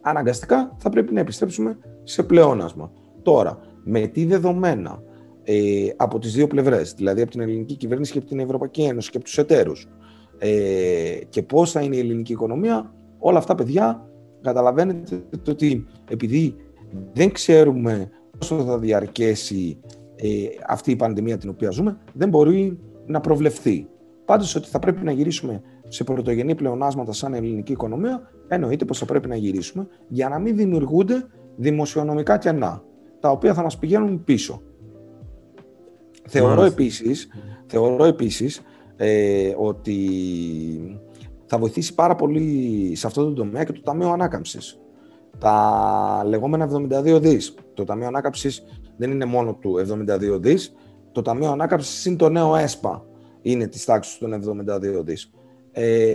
αναγκαστικά 0.00 0.76
θα 0.78 0.88
πρέπει 0.90 1.14
να 1.14 1.20
επιστρέψουμε 1.20 1.78
σε 2.02 2.22
πλεόνασμα. 2.22 2.92
Τώρα, 3.22 3.58
με 3.84 4.06
τι 4.06 4.24
δεδομένα 4.24 5.02
ε, 5.42 5.88
από 5.96 6.18
τις 6.18 6.32
δύο 6.32 6.46
πλευρές, 6.46 6.94
δηλαδή 6.94 7.22
από 7.22 7.30
την 7.30 7.40
ελληνική 7.40 7.76
κυβέρνηση 7.76 8.12
και 8.12 8.18
από 8.18 8.26
την 8.26 8.38
Ευρωπαϊκή 8.38 8.82
Ένωση 8.82 9.10
και 9.10 9.16
από 9.16 9.26
τους 9.26 9.38
εταίρους, 9.38 9.88
ε, 10.42 11.18
και 11.28 11.42
πώς 11.42 11.70
θα 11.70 11.80
είναι 11.80 11.96
η 11.96 11.98
ελληνική 11.98 12.32
οικονομία, 12.32 12.94
όλα 13.18 13.38
αυτά, 13.38 13.54
παιδιά, 13.54 14.10
καταλαβαίνετε 14.40 15.24
ότι 15.48 15.86
επειδή 16.10 16.54
δεν 17.12 17.32
ξέρουμε 17.32 18.10
πόσο 18.38 18.64
θα 18.64 18.78
διαρκέσει 18.78 19.80
ε, 20.16 20.28
αυτή 20.66 20.90
η 20.90 20.96
πανδημία 20.96 21.38
την 21.38 21.48
οποία 21.48 21.70
ζούμε, 21.70 21.98
δεν 22.12 22.28
μπορεί 22.28 22.78
να 23.06 23.20
προβλεφθεί. 23.20 23.88
Πάντως 24.24 24.54
ότι 24.54 24.68
θα 24.68 24.78
πρέπει 24.78 25.04
να 25.04 25.12
γυρίσουμε 25.12 25.62
σε 25.88 26.04
πρωτογενή 26.04 26.54
πλεονάσματα 26.54 27.12
σαν 27.12 27.34
ελληνική 27.34 27.72
οικονομία, 27.72 28.30
εννοείται 28.48 28.84
πως 28.84 28.98
θα 28.98 29.04
πρέπει 29.04 29.28
να 29.28 29.36
γυρίσουμε 29.36 29.86
για 30.08 30.28
να 30.28 30.38
μην 30.38 30.56
δημιουργούνται 30.56 31.26
δημοσιονομικά 31.56 32.38
κενά, 32.38 32.82
τα 33.20 33.30
οποία 33.30 33.54
θα 33.54 33.62
μας 33.62 33.78
πηγαίνουν 33.78 34.24
πίσω. 34.24 34.62
Θεωρώ 36.26 36.62
επίσης, 36.62 37.28
θεωρώ 37.66 38.04
επίσης 38.04 38.62
ε, 39.02 39.54
ότι 39.56 39.98
θα 41.46 41.58
βοηθήσει 41.58 41.94
πάρα 41.94 42.14
πολύ 42.14 42.92
σε 42.94 43.06
αυτό 43.06 43.24
το 43.24 43.32
τομέα 43.32 43.64
και 43.64 43.72
το 43.72 43.80
Ταμείο 43.80 44.10
Ανάκαμψης. 44.10 44.80
Τα 45.38 46.22
λεγόμενα 46.26 46.68
72 46.68 47.18
δις. 47.20 47.54
Το 47.74 47.84
Ταμείο 47.84 48.06
Ανάκαμψης 48.06 48.64
δεν 48.96 49.10
είναι 49.10 49.24
μόνο 49.24 49.54
του 49.54 49.76
72 49.78 50.38
δις, 50.40 50.74
το 51.12 51.22
Ταμείο 51.22 51.50
Ανάκαμψης 51.50 52.04
είναι 52.04 52.16
το 52.16 52.28
νέο 52.28 52.56
ΕΣΠΑ, 52.56 53.06
είναι 53.42 53.66
της 53.66 53.84
τάξης 53.84 54.18
των 54.18 54.32
72 54.32 55.02
δις. 55.04 55.30
Ε, 55.72 56.12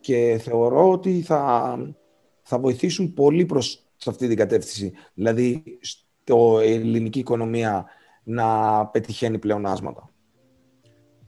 και 0.00 0.40
θεωρώ 0.42 0.90
ότι 0.90 1.20
θα, 1.20 1.76
θα 2.42 2.58
βοηθήσουν 2.58 3.14
πολύ 3.14 3.44
προς 3.44 3.86
αυτή 4.06 4.28
την 4.28 4.36
κατεύθυνση. 4.36 4.92
Δηλαδή, 5.14 5.62
η 6.66 6.72
ελληνική 6.72 7.18
οικονομία 7.18 7.86
να 8.22 8.86
πετυχαίνει 8.86 9.38
πλεονάσματα. 9.38 10.09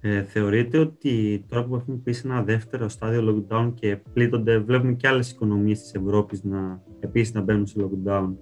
Ε, 0.05 0.23
θεωρείτε 0.23 0.79
ότι 0.79 1.45
τώρα 1.49 1.65
που 1.65 1.75
έχουμε 1.75 1.97
πει 1.97 2.13
σε 2.13 2.29
ένα 2.29 2.43
δεύτερο 2.43 2.89
στάδιο 2.89 3.47
lockdown 3.49 3.73
και 3.75 3.99
πλήττονται, 4.13 4.59
βλέπουμε 4.59 4.93
και 4.93 5.09
άλλες 5.09 5.31
οικονομίες 5.31 5.81
της 5.81 5.95
Ευρώπης 5.95 6.45
να, 6.45 6.83
επίσης 7.01 7.35
να 7.35 7.41
μπαίνουν 7.41 7.67
σε 7.67 7.77
lockdown, 7.81 8.35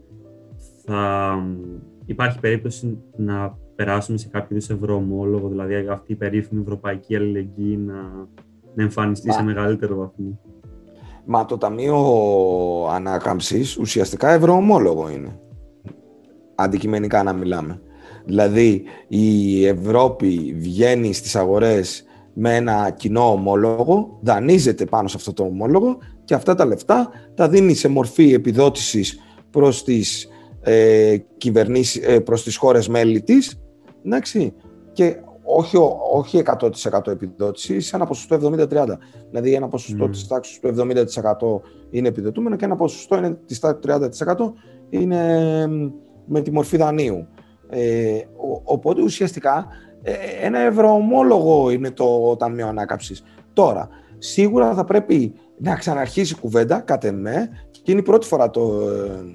θα 0.85 1.35
υπάρχει 2.05 2.40
περίπτωση 2.40 2.99
να 3.16 3.59
περάσουμε 3.75 4.18
σε 4.18 4.29
κάποιο 4.29 4.57
είδους 4.57 4.70
ευρωομόλογο, 4.70 5.49
δηλαδή 5.49 5.75
αυτή 5.75 6.12
η 6.12 6.16
περίφημη 6.16 6.61
ευρωπαϊκή 6.61 7.16
αλληλεγγύη 7.16 7.79
να, 7.87 8.29
να 8.75 8.83
εμφανιστεί 8.83 9.33
σε 9.33 9.42
μεγαλύτερο 9.42 9.96
βαθμό; 9.96 10.40
Μα 11.25 11.44
το 11.44 11.59
Ταμείο 11.59 11.96
Ανάκαμψης 12.90 13.79
ουσιαστικά 13.79 14.31
ευρωομόλογο 14.31 15.11
είναι. 15.11 15.40
Αντικειμενικά 16.55 17.23
να 17.23 17.33
μιλάμε. 17.33 17.81
Δηλαδή 18.31 18.83
η 19.09 19.66
Ευρώπη 19.66 20.55
βγαίνει 20.59 21.12
στις 21.12 21.37
αγορές 21.37 22.05
με 22.33 22.57
ένα 22.57 22.90
κοινό 22.90 23.31
ομόλογο, 23.31 24.19
δανείζεται 24.21 24.85
πάνω 24.85 25.09
σε 25.09 25.16
αυτό 25.19 25.33
το 25.33 25.43
ομόλογο 25.43 25.99
και 26.25 26.35
αυτά 26.35 26.55
τα 26.55 26.64
λεφτά 26.64 27.11
τα 27.35 27.49
δίνει 27.49 27.75
σε 27.75 27.88
μορφή 27.88 28.33
επιδότησης 28.33 29.21
προς 29.51 29.85
τις, 29.85 30.29
ε, 30.61 31.16
κυβερνήσεις, 31.37 32.03
ε, 32.07 32.21
προς 32.21 32.43
τις 32.43 32.57
χώρες 32.57 32.88
μέλη 32.88 33.23
της 33.23 33.61
εντάξει, 34.05 34.53
και 34.93 35.16
όχι, 35.43 35.77
όχι 36.12 36.38
100% 36.38 37.11
επιδότηση, 37.11 37.81
σε 37.81 37.97
ένα 37.97 38.07
ποσοστό 38.07 38.35
70-30. 38.35 38.99
Δηλαδή 39.31 39.55
ένα 39.55 39.69
ποσοστό 39.69 40.05
mm. 40.05 40.11
της 40.11 40.27
τάξης 40.27 40.61
του 40.61 40.69
70% 40.69 41.61
είναι 41.90 42.09
επιδοτούμενο 42.09 42.57
και 42.57 42.64
ένα 42.64 42.77
ποσοστό 42.77 43.16
είναι 43.16 43.38
της 43.47 43.59
τάξης 43.59 43.81
του 43.81 43.88
30% 44.49 44.53
είναι 44.90 45.66
με 46.27 46.40
τη 46.40 46.53
μορφή 46.53 46.77
δανείου. 46.77 47.27
Ε, 47.70 48.20
οπότε 48.64 49.02
ουσιαστικά 49.02 49.66
ε, 50.02 50.12
ένα 50.40 50.59
ευρωομόλογο 50.59 51.70
είναι 51.70 51.90
το 51.90 52.37
Ταμείο 52.37 52.66
Ανάκαμψης. 52.66 53.22
Τώρα, 53.52 53.88
σίγουρα 54.18 54.74
θα 54.74 54.85
πρέπει 54.85 55.33
να 55.56 55.76
ξαναρχίσει 55.76 56.35
η 56.37 56.40
κουβέντα, 56.40 56.80
κατ' 56.80 57.04
εμέ, 57.04 57.48
και 57.83 57.90
είναι 57.90 58.00
η 58.00 58.04
πρώτη 58.04 58.26
φορά 58.26 58.50
το, 58.50 58.90
ε, 58.90 59.35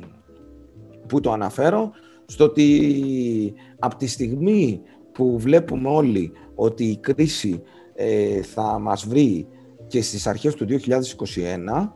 που 1.07 1.19
το 1.19 1.31
αναφέρω, 1.31 1.91
στο 2.25 2.43
ότι 2.43 3.53
από 3.79 3.95
τη 3.95 4.07
στιγμή 4.07 4.81
που 5.11 5.39
βλέπουμε 5.39 5.89
όλοι 5.89 6.31
ότι 6.55 6.83
η 6.83 6.97
κρίση 6.97 7.61
ε, 7.95 8.41
θα 8.41 8.79
μας 8.79 9.07
βρει 9.07 9.47
και 9.87 10.01
στις 10.01 10.27
αρχές 10.27 10.55
του 10.55 10.65
2021, 10.65 11.91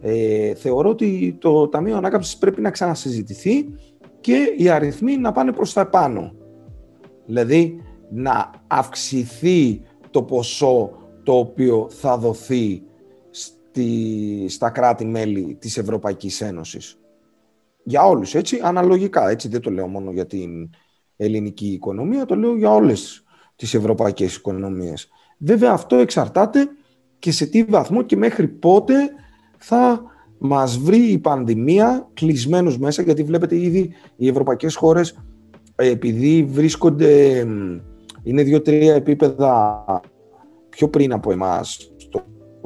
ε, 0.00 0.54
θεωρώ 0.54 0.88
ότι 0.88 1.36
το 1.40 1.68
Ταμείο 1.68 1.96
Ανάκαμψης 1.96 2.36
πρέπει 2.36 2.60
να 2.60 2.70
ξανασυζητηθεί 2.70 3.66
και 4.26 4.54
οι 4.56 4.68
αριθμοί 4.68 5.16
να 5.16 5.32
πάνε 5.32 5.52
προς 5.52 5.72
τα 5.72 5.86
πάνω. 5.86 6.34
Δηλαδή 7.26 7.82
να 8.10 8.50
αυξηθεί 8.66 9.82
το 10.10 10.22
ποσό 10.22 10.90
το 11.22 11.38
οποίο 11.38 11.86
θα 11.90 12.18
δοθεί 12.18 12.82
στη, 13.30 14.46
στα 14.48 14.70
κράτη-μέλη 14.70 15.56
της 15.60 15.78
Ευρωπαϊκής 15.78 16.40
Ένωσης. 16.40 16.98
Για 17.82 18.02
όλους, 18.02 18.34
έτσι, 18.34 18.60
αναλογικά. 18.62 19.28
Έτσι 19.28 19.48
δεν 19.48 19.60
το 19.60 19.70
λέω 19.70 19.86
μόνο 19.88 20.10
για 20.10 20.26
την 20.26 20.70
ελληνική 21.16 21.66
οικονομία, 21.66 22.24
το 22.24 22.34
λέω 22.36 22.56
για 22.56 22.70
όλες 22.70 23.24
τις 23.56 23.74
ευρωπαϊκές 23.74 24.36
οικονομίες. 24.36 25.08
Βέβαια 25.38 25.72
αυτό 25.72 25.96
εξαρτάται 25.96 26.68
και 27.18 27.32
σε 27.32 27.46
τι 27.46 27.64
βαθμό 27.64 28.02
και 28.02 28.16
μέχρι 28.16 28.48
πότε 28.48 28.94
θα 29.58 30.02
μας 30.38 30.78
βρει 30.78 30.98
η 30.98 31.18
πανδημία 31.18 32.08
κλεισμένους 32.12 32.78
μέσα, 32.78 33.02
γιατί 33.02 33.22
βλέπετε 33.22 33.60
ήδη 33.60 33.90
οι 34.16 34.28
ευρωπαϊκές 34.28 34.76
χώρες 34.76 35.18
επειδή 35.76 36.44
βρίσκονται, 36.44 37.44
είναι 38.22 38.42
δύο-τρία 38.42 38.94
επίπεδα 38.94 39.84
πιο 40.68 40.88
πριν 40.88 41.12
από 41.12 41.32
εμάς 41.32 41.92
στο 41.96 42.22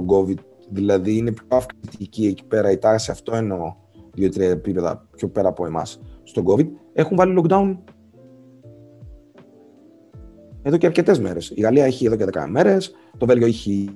COVID, 0.07 0.39
δηλαδή 0.71 1.17
είναι 1.17 1.33
πιο 1.33 1.47
αυξητική 1.49 2.27
εκεί 2.27 2.45
πέρα 2.45 2.71
η 2.71 2.79
τάση, 2.79 3.11
αυτό 3.11 3.37
εννοώ 3.37 3.75
δύο-τρία 4.15 4.51
επίπεδα 4.51 5.07
πιο 5.17 5.29
πέρα 5.29 5.49
από 5.49 5.67
εμάς 5.67 6.01
στο 6.23 6.43
COVID, 6.47 6.67
έχουν 6.93 7.17
βάλει 7.17 7.43
lockdown 7.43 7.77
εδώ 10.63 10.77
και 10.77 10.87
αρκετές 10.87 11.21
μέρες. 11.21 11.53
Η 11.55 11.61
Γαλλία 11.61 11.85
έχει 11.85 12.07
εδώ 12.07 12.17
και 12.17 12.25
10 12.25 12.47
μέρες, 12.49 12.95
το 13.17 13.27
Βέλγιο 13.27 13.47
έχει 13.47 13.91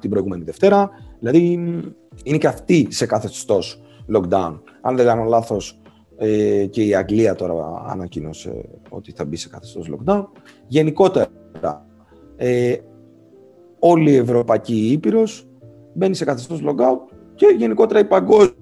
την 0.00 0.10
προηγούμενη 0.10 0.44
Δευτέρα. 0.44 0.90
Δηλαδή 1.18 1.52
είναι 2.24 2.38
και 2.38 2.46
αυτή 2.46 2.86
σε 2.90 3.06
καθεστώ 3.06 3.58
lockdown. 4.12 4.60
Αν 4.80 4.96
δεν 4.96 5.06
κάνω 5.06 5.24
λάθος, 5.24 5.80
ε, 6.20 6.66
και 6.66 6.84
η 6.84 6.94
Αγγλία 6.94 7.34
τώρα 7.34 7.84
ανακοίνωσε 7.86 8.64
ότι 8.88 9.12
θα 9.12 9.24
μπει 9.24 9.36
σε 9.36 9.48
καθεστώ 9.48 9.80
lockdown. 9.86 10.24
Γενικότερα, 10.66 11.26
ε, 12.36 12.76
όλη 13.78 14.10
η 14.10 14.16
Ευρωπαϊκή 14.16 14.92
Ήπειρος 14.92 15.48
μπαίνει 15.94 16.14
σε 16.14 16.24
καθεστώ 16.24 16.56
lockdown 16.62 17.14
και 17.34 17.54
γενικότερα 17.58 18.00
η 18.00 18.04
παγκόσμια. 18.04 18.54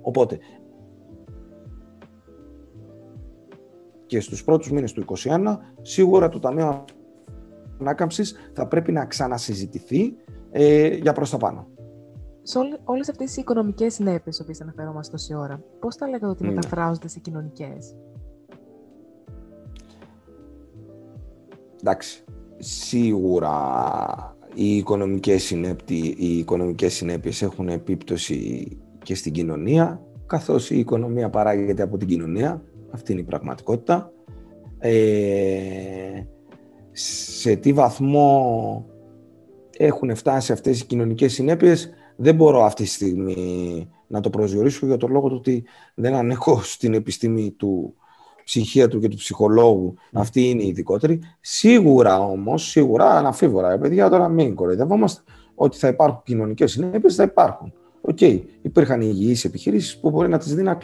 Οπότε, 0.00 0.38
και 4.06 4.20
στους 4.20 4.44
πρώτους 4.44 4.70
μήνες 4.70 4.92
του 4.92 5.04
2021, 5.04 5.58
σίγουρα 5.82 6.28
το 6.28 6.38
Ταμείο 6.38 6.84
ανάκαμψης 7.80 8.34
θα 8.52 8.66
πρέπει 8.66 8.92
να 8.92 9.06
ξανασυζητηθεί 9.06 10.14
ε, 10.50 10.86
για 10.86 11.12
προς 11.12 11.30
τα 11.30 11.36
πάνω. 11.36 11.66
Σε 12.42 12.58
όλες 12.84 13.08
αυτές 13.08 13.36
οι 13.36 13.40
οικονομικές 13.40 13.94
συνέπειες, 13.94 14.40
οποίες 14.40 14.60
αναφέρομαστε 14.60 15.12
τόση 15.12 15.34
ώρα, 15.34 15.62
πώς 15.80 15.96
θα 15.96 16.06
λέγατε 16.06 16.26
ότι 16.26 16.44
mm. 16.44 16.52
μεταφράζονται 16.52 17.08
σε 17.08 17.18
κοινωνικές; 17.18 17.94
Εντάξει, 21.80 22.24
σίγουρα 22.58 23.56
οι 24.54 24.76
οικονομικές, 24.76 25.42
συνέπειες, 25.42 26.14
οι 26.16 26.38
οικονομικές 26.38 26.94
συνέπειες 26.94 27.42
έχουν 27.42 27.68
επίπτωση 27.68 28.68
και 29.02 29.14
στην 29.14 29.32
κοινωνία, 29.32 30.02
καθώς 30.26 30.70
η 30.70 30.78
οικονομία 30.78 31.30
παράγεται 31.30 31.82
από 31.82 31.96
την 31.96 32.08
κοινωνία, 32.08 32.62
αυτή 32.90 33.12
είναι 33.12 33.20
η 33.20 33.24
πραγματικότητα. 33.24 34.12
Ε, 34.78 36.22
σε 36.96 37.56
τι 37.56 37.72
βαθμό 37.72 38.86
έχουν 39.76 40.16
φτάσει 40.16 40.52
αυτές 40.52 40.80
οι 40.80 40.86
κοινωνικές 40.86 41.32
συνέπειες 41.32 41.90
δεν 42.16 42.34
μπορώ 42.34 42.64
αυτή 42.64 42.82
τη 42.82 42.88
στιγμή 42.88 43.88
να 44.06 44.20
το 44.20 44.30
προσδιορίσω 44.30 44.86
για 44.86 44.96
τον 44.96 45.10
λόγο 45.10 45.28
του 45.28 45.34
ότι 45.38 45.64
δεν 45.94 46.14
ανέχω 46.14 46.62
στην 46.62 46.94
επιστήμη 46.94 47.50
του 47.50 47.94
ψυχίατρου 48.44 49.00
και 49.00 49.08
του 49.08 49.16
ψυχολόγου. 49.16 49.94
Αυτή 50.12 50.48
είναι 50.48 50.62
η 50.62 50.66
ειδικότερη. 50.66 51.20
Σίγουρα 51.40 52.20
όμως, 52.20 52.68
σίγουρα 52.70 53.10
αναφίβορα, 53.10 53.78
παιδιά, 53.78 54.08
τώρα 54.08 54.28
μην 54.28 54.54
κοροϊδευόμαστε 54.54 55.22
ότι 55.54 55.78
θα 55.78 55.88
υπάρχουν 55.88 56.20
κοινωνικές 56.24 56.72
συνέπειες, 56.72 57.14
θα 57.14 57.22
υπάρχουν. 57.22 57.72
OK, 58.00 58.16
okay. 58.20 58.40
υπήρχαν 58.62 59.00
υγιείς 59.00 59.44
επιχειρήσεις 59.44 59.98
που 59.98 60.10
μπορεί 60.10 60.28
να 60.28 60.38
τις, 60.38 60.54
δει 60.54 60.62
να, 60.62 60.78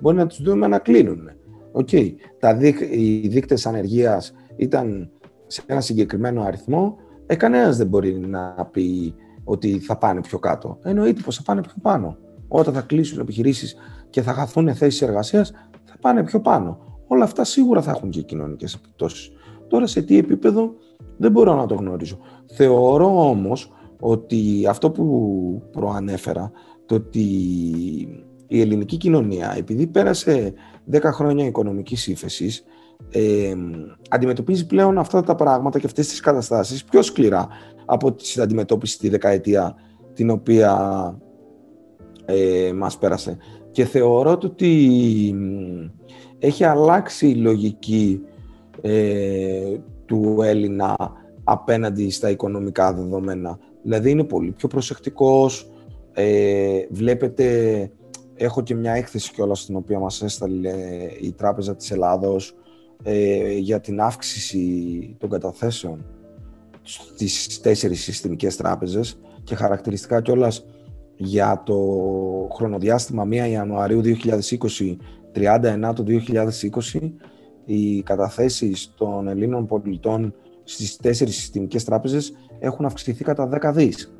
μπορεί 0.00 0.16
να 0.16 0.26
τις 0.26 0.38
δούμε 0.42 0.66
να 0.66 0.78
κλείνουν. 0.78 1.30
Okay. 1.72 2.14
Τα 2.38 2.58
οι 2.90 3.28
δείκτες 3.28 3.66
ανεργίας 3.66 4.34
ήταν 4.56 5.10
σε 5.46 5.62
ένα 5.66 5.80
συγκεκριμένο 5.80 6.42
αριθμό, 6.42 6.96
ε, 7.26 7.36
κανένας 7.36 7.76
δεν 7.76 7.86
μπορεί 7.86 8.18
να 8.18 8.68
πει 8.70 9.14
ότι 9.44 9.78
θα 9.78 9.96
πάνε 9.96 10.20
πιο 10.20 10.38
κάτω. 10.38 10.78
Εννοείται 10.82 11.20
πως 11.24 11.36
θα 11.36 11.42
πάνε 11.42 11.60
πιο 11.60 11.74
πάνω. 11.82 12.16
Όταν 12.48 12.74
θα 12.74 12.80
κλείσουν 12.80 13.20
επιχειρήσεις 13.20 13.76
και 14.10 14.22
θα 14.22 14.32
χαθούν 14.32 14.74
θέσεις 14.74 15.02
εργασίας, 15.02 15.52
θα 15.84 15.96
πάνε 16.00 16.24
πιο 16.24 16.40
πάνω. 16.40 16.78
Όλα 17.06 17.24
αυτά 17.24 17.44
σίγουρα 17.44 17.82
θα 17.82 17.90
έχουν 17.90 18.10
και 18.10 18.22
κοινωνικές 18.22 18.74
επιπτώσεις. 18.74 19.30
Τώρα 19.68 19.86
σε 19.86 20.02
τι 20.02 20.18
επίπεδο 20.18 20.74
δεν 21.16 21.30
μπορώ 21.30 21.54
να 21.54 21.66
το 21.66 21.74
γνωρίζω. 21.74 22.18
Θεωρώ 22.46 23.28
όμως 23.28 23.72
ότι 24.00 24.66
αυτό 24.68 24.90
που 24.90 25.62
προανέφερα, 25.72 26.50
το 26.86 26.94
ότι 26.94 27.20
η 28.46 28.60
ελληνική 28.60 28.96
κοινωνία, 28.96 29.54
επειδή 29.56 29.86
πέρασε 29.86 30.52
10 30.92 31.00
χρόνια 31.02 31.46
οικονομικής 31.46 32.06
ύφεσης, 32.06 32.64
ε, 33.10 33.54
αντιμετωπίζει 34.10 34.66
πλέον 34.66 34.98
αυτά 34.98 35.22
τα 35.22 35.34
πράγματα 35.34 35.78
και 35.78 35.86
αυτές 35.86 36.08
τις 36.08 36.20
καταστάσεις 36.20 36.84
πιο 36.84 37.02
σκληρά 37.02 37.48
από 37.84 38.12
τη 38.12 38.40
αντιμετώπιση 38.40 38.98
τη 38.98 39.08
δεκαετία 39.08 39.74
την 40.14 40.30
οποία 40.30 40.74
ε, 42.24 42.72
μας 42.72 42.98
πέρασε. 42.98 43.36
Και 43.70 43.84
θεωρώ 43.84 44.30
ότι 44.30 45.34
έχει 46.38 46.64
αλλάξει 46.64 47.28
η 47.28 47.34
λογική 47.34 48.20
ε, 48.80 49.76
του 50.04 50.38
Έλληνα 50.42 50.96
απέναντι 51.44 52.10
στα 52.10 52.30
οικονομικά 52.30 52.94
δεδομένα. 52.94 53.58
Δηλαδή 53.82 54.10
είναι 54.10 54.24
πολύ 54.24 54.50
πιο 54.50 54.68
προσεκτικός, 54.68 55.70
ε, 56.12 56.86
βλέπετε, 56.90 57.90
έχω 58.34 58.62
και 58.62 58.74
μια 58.74 58.92
έκθεση 58.92 59.32
κιόλας 59.32 59.60
στην 59.60 59.76
οποία 59.76 59.98
μας 59.98 60.22
έσταλε 60.22 60.72
η 61.20 61.32
Τράπεζα 61.32 61.76
της 61.76 61.90
Ελλάδος 61.90 62.54
ε, 63.02 63.52
για 63.52 63.80
την 63.80 64.00
αύξηση 64.00 65.16
των 65.18 65.30
καταθέσεων 65.30 66.04
στις 66.82 67.60
τέσσερις 67.60 68.02
συστημικές 68.02 68.56
τράπεζες 68.56 69.18
και 69.44 69.54
χαρακτηριστικά 69.54 70.22
κιόλας 70.22 70.66
για 71.16 71.62
το 71.64 71.78
χρονοδιάστημα 72.54 73.24
1 73.24 73.32
Ιανουαρίου 73.50 74.00
2020 74.00 74.96
31 75.34 75.92
του 75.94 76.04
2020 76.92 77.12
οι 77.64 78.02
καταθέσεις 78.02 78.94
των 78.96 79.28
Ελλήνων 79.28 79.66
πολιτών 79.66 80.34
στις 80.64 80.96
τέσσερις 80.96 81.36
συστημικές 81.36 81.84
τράπεζες 81.84 82.32
έχουν 82.58 82.84
αυξηθεί 82.84 83.24
κατά 83.24 83.48
10 83.62 83.72
δις. 83.74 84.14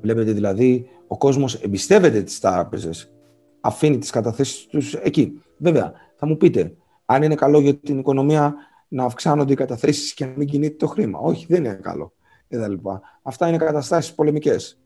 Βλέπετε 0.00 0.32
δηλαδή 0.32 0.86
ο 1.06 1.16
κόσμος 1.18 1.54
εμπιστεύεται 1.54 2.22
τις 2.22 2.40
τράπεζες, 2.40 3.12
αφήνει 3.60 3.98
τις 3.98 4.10
καταθέσεις 4.10 4.66
τους 4.66 4.94
εκεί. 4.94 5.40
Βέβαια, 5.56 5.92
θα 6.16 6.26
μου 6.26 6.36
πείτε, 6.36 6.74
αν 7.12 7.22
είναι 7.22 7.34
καλό 7.34 7.60
για 7.60 7.74
την 7.78 7.98
οικονομία 7.98 8.54
να 8.88 9.04
αυξάνονται 9.04 9.52
οι 9.52 9.56
καταθέσεις 9.56 10.14
και 10.14 10.24
να 10.24 10.32
μην 10.36 10.48
κινείται 10.48 10.76
το 10.76 10.86
χρήμα. 10.86 11.18
Όχι, 11.18 11.46
δεν 11.48 11.64
είναι 11.64 11.80
καλό. 11.82 12.12
Αυτά 13.22 13.48
είναι 13.48 13.56
καταστάσεις 13.56 14.14
πολεμικές. 14.14 14.80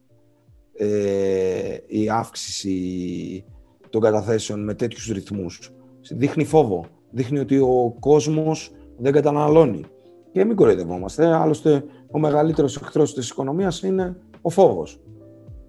Ε, 0.76 1.76
η 1.86 2.08
αύξηση 2.10 3.44
των 3.90 4.00
καταθέσεων 4.00 4.64
με 4.64 4.74
τέτοιους 4.74 5.06
ρυθμούς 5.06 5.72
δείχνει 6.10 6.44
φόβο. 6.44 6.84
Δείχνει 7.10 7.38
ότι 7.38 7.58
ο 7.58 7.96
κόσμος 8.00 8.72
δεν 8.98 9.12
καταναλώνει. 9.12 9.84
Και 10.32 10.44
μην 10.44 10.56
κοροϊδευόμαστε. 10.56 11.26
Άλλωστε, 11.26 11.84
ο 12.10 12.18
μεγαλύτερος 12.18 12.76
εχθρός 12.76 13.14
της 13.14 13.28
οικονομίας 13.28 13.82
είναι 13.82 14.16
ο 14.40 14.50
φόβος. 14.50 15.00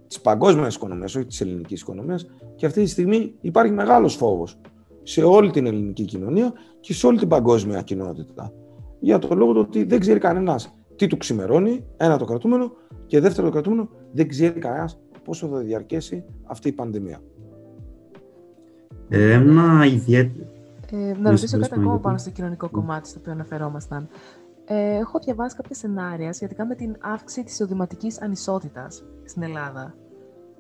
Της 0.08 0.22
παγκόσμιας 0.22 0.76
οικονομίας, 0.76 1.16
όχι 1.16 1.26
της 1.26 1.42
ελληνικής 1.42 1.82
οικονομίας. 1.82 2.26
Και 2.56 2.66
αυτή 2.66 2.84
τη 2.84 2.90
στιγμή 2.90 3.34
υπάρχει 3.42 3.72
μεγάλος 3.72 4.16
φόβος 4.16 4.60
σε 5.08 5.24
όλη 5.24 5.52
την 5.52 5.66
ελληνική 5.66 6.06
κοινωνία 6.06 6.54
και 6.80 6.94
σε 6.94 7.08
όλη 7.08 7.18
την 7.18 7.28
παγκόσμια 7.28 7.82
κοινότητα. 7.82 8.54
Για 9.00 9.20
το 9.20 9.36
λόγο 9.36 9.54
του 9.54 9.60
ότι 9.68 9.84
δεν 9.84 10.00
ξέρει 10.00 10.20
κανένας 10.20 10.76
τι 10.96 11.08
του 11.08 11.18
ξημερώνει, 11.18 11.86
ένα 11.98 12.18
το 12.18 12.26
κρατούμενο, 12.26 12.72
και 13.06 13.20
δεύτερο 13.20 13.48
το 13.48 13.54
κρατούμενο, 13.54 13.90
δεν 14.12 14.28
ξέρει 14.28 14.60
κανένας 14.60 15.00
πόσο 15.24 15.48
θα 15.48 15.58
διαρκέσει 15.58 16.24
αυτή 16.44 16.68
η 16.68 16.72
πανδημία. 16.72 17.22
Ε, 19.10 19.32
ένα 19.32 19.86
ιδιαίτερο. 19.86 20.50
Ε, 20.92 21.14
να 21.20 21.30
ρωτήσω 21.30 21.60
κάτι 21.60 21.74
ακόμα 21.80 22.00
πάνω 22.00 22.18
στο 22.18 22.30
κοινωνικό 22.30 22.70
κομμάτι 22.70 23.08
στο 23.08 23.20
οποίο 23.20 23.32
αναφερόμασταν. 23.32 24.08
Ε, 24.66 24.98
έχω 24.98 25.20
διαβάσει 25.20 25.56
κάποια 25.56 25.76
σενάρια 25.76 26.34
σχετικά 26.34 26.66
με 26.66 26.76
την 26.76 26.96
αύξηση 27.00 27.44
της 27.44 27.62
οδηματικής 27.62 28.22
ανισότητας 28.22 29.04
στην 29.26 29.44
Ελλάδα. 29.44 29.96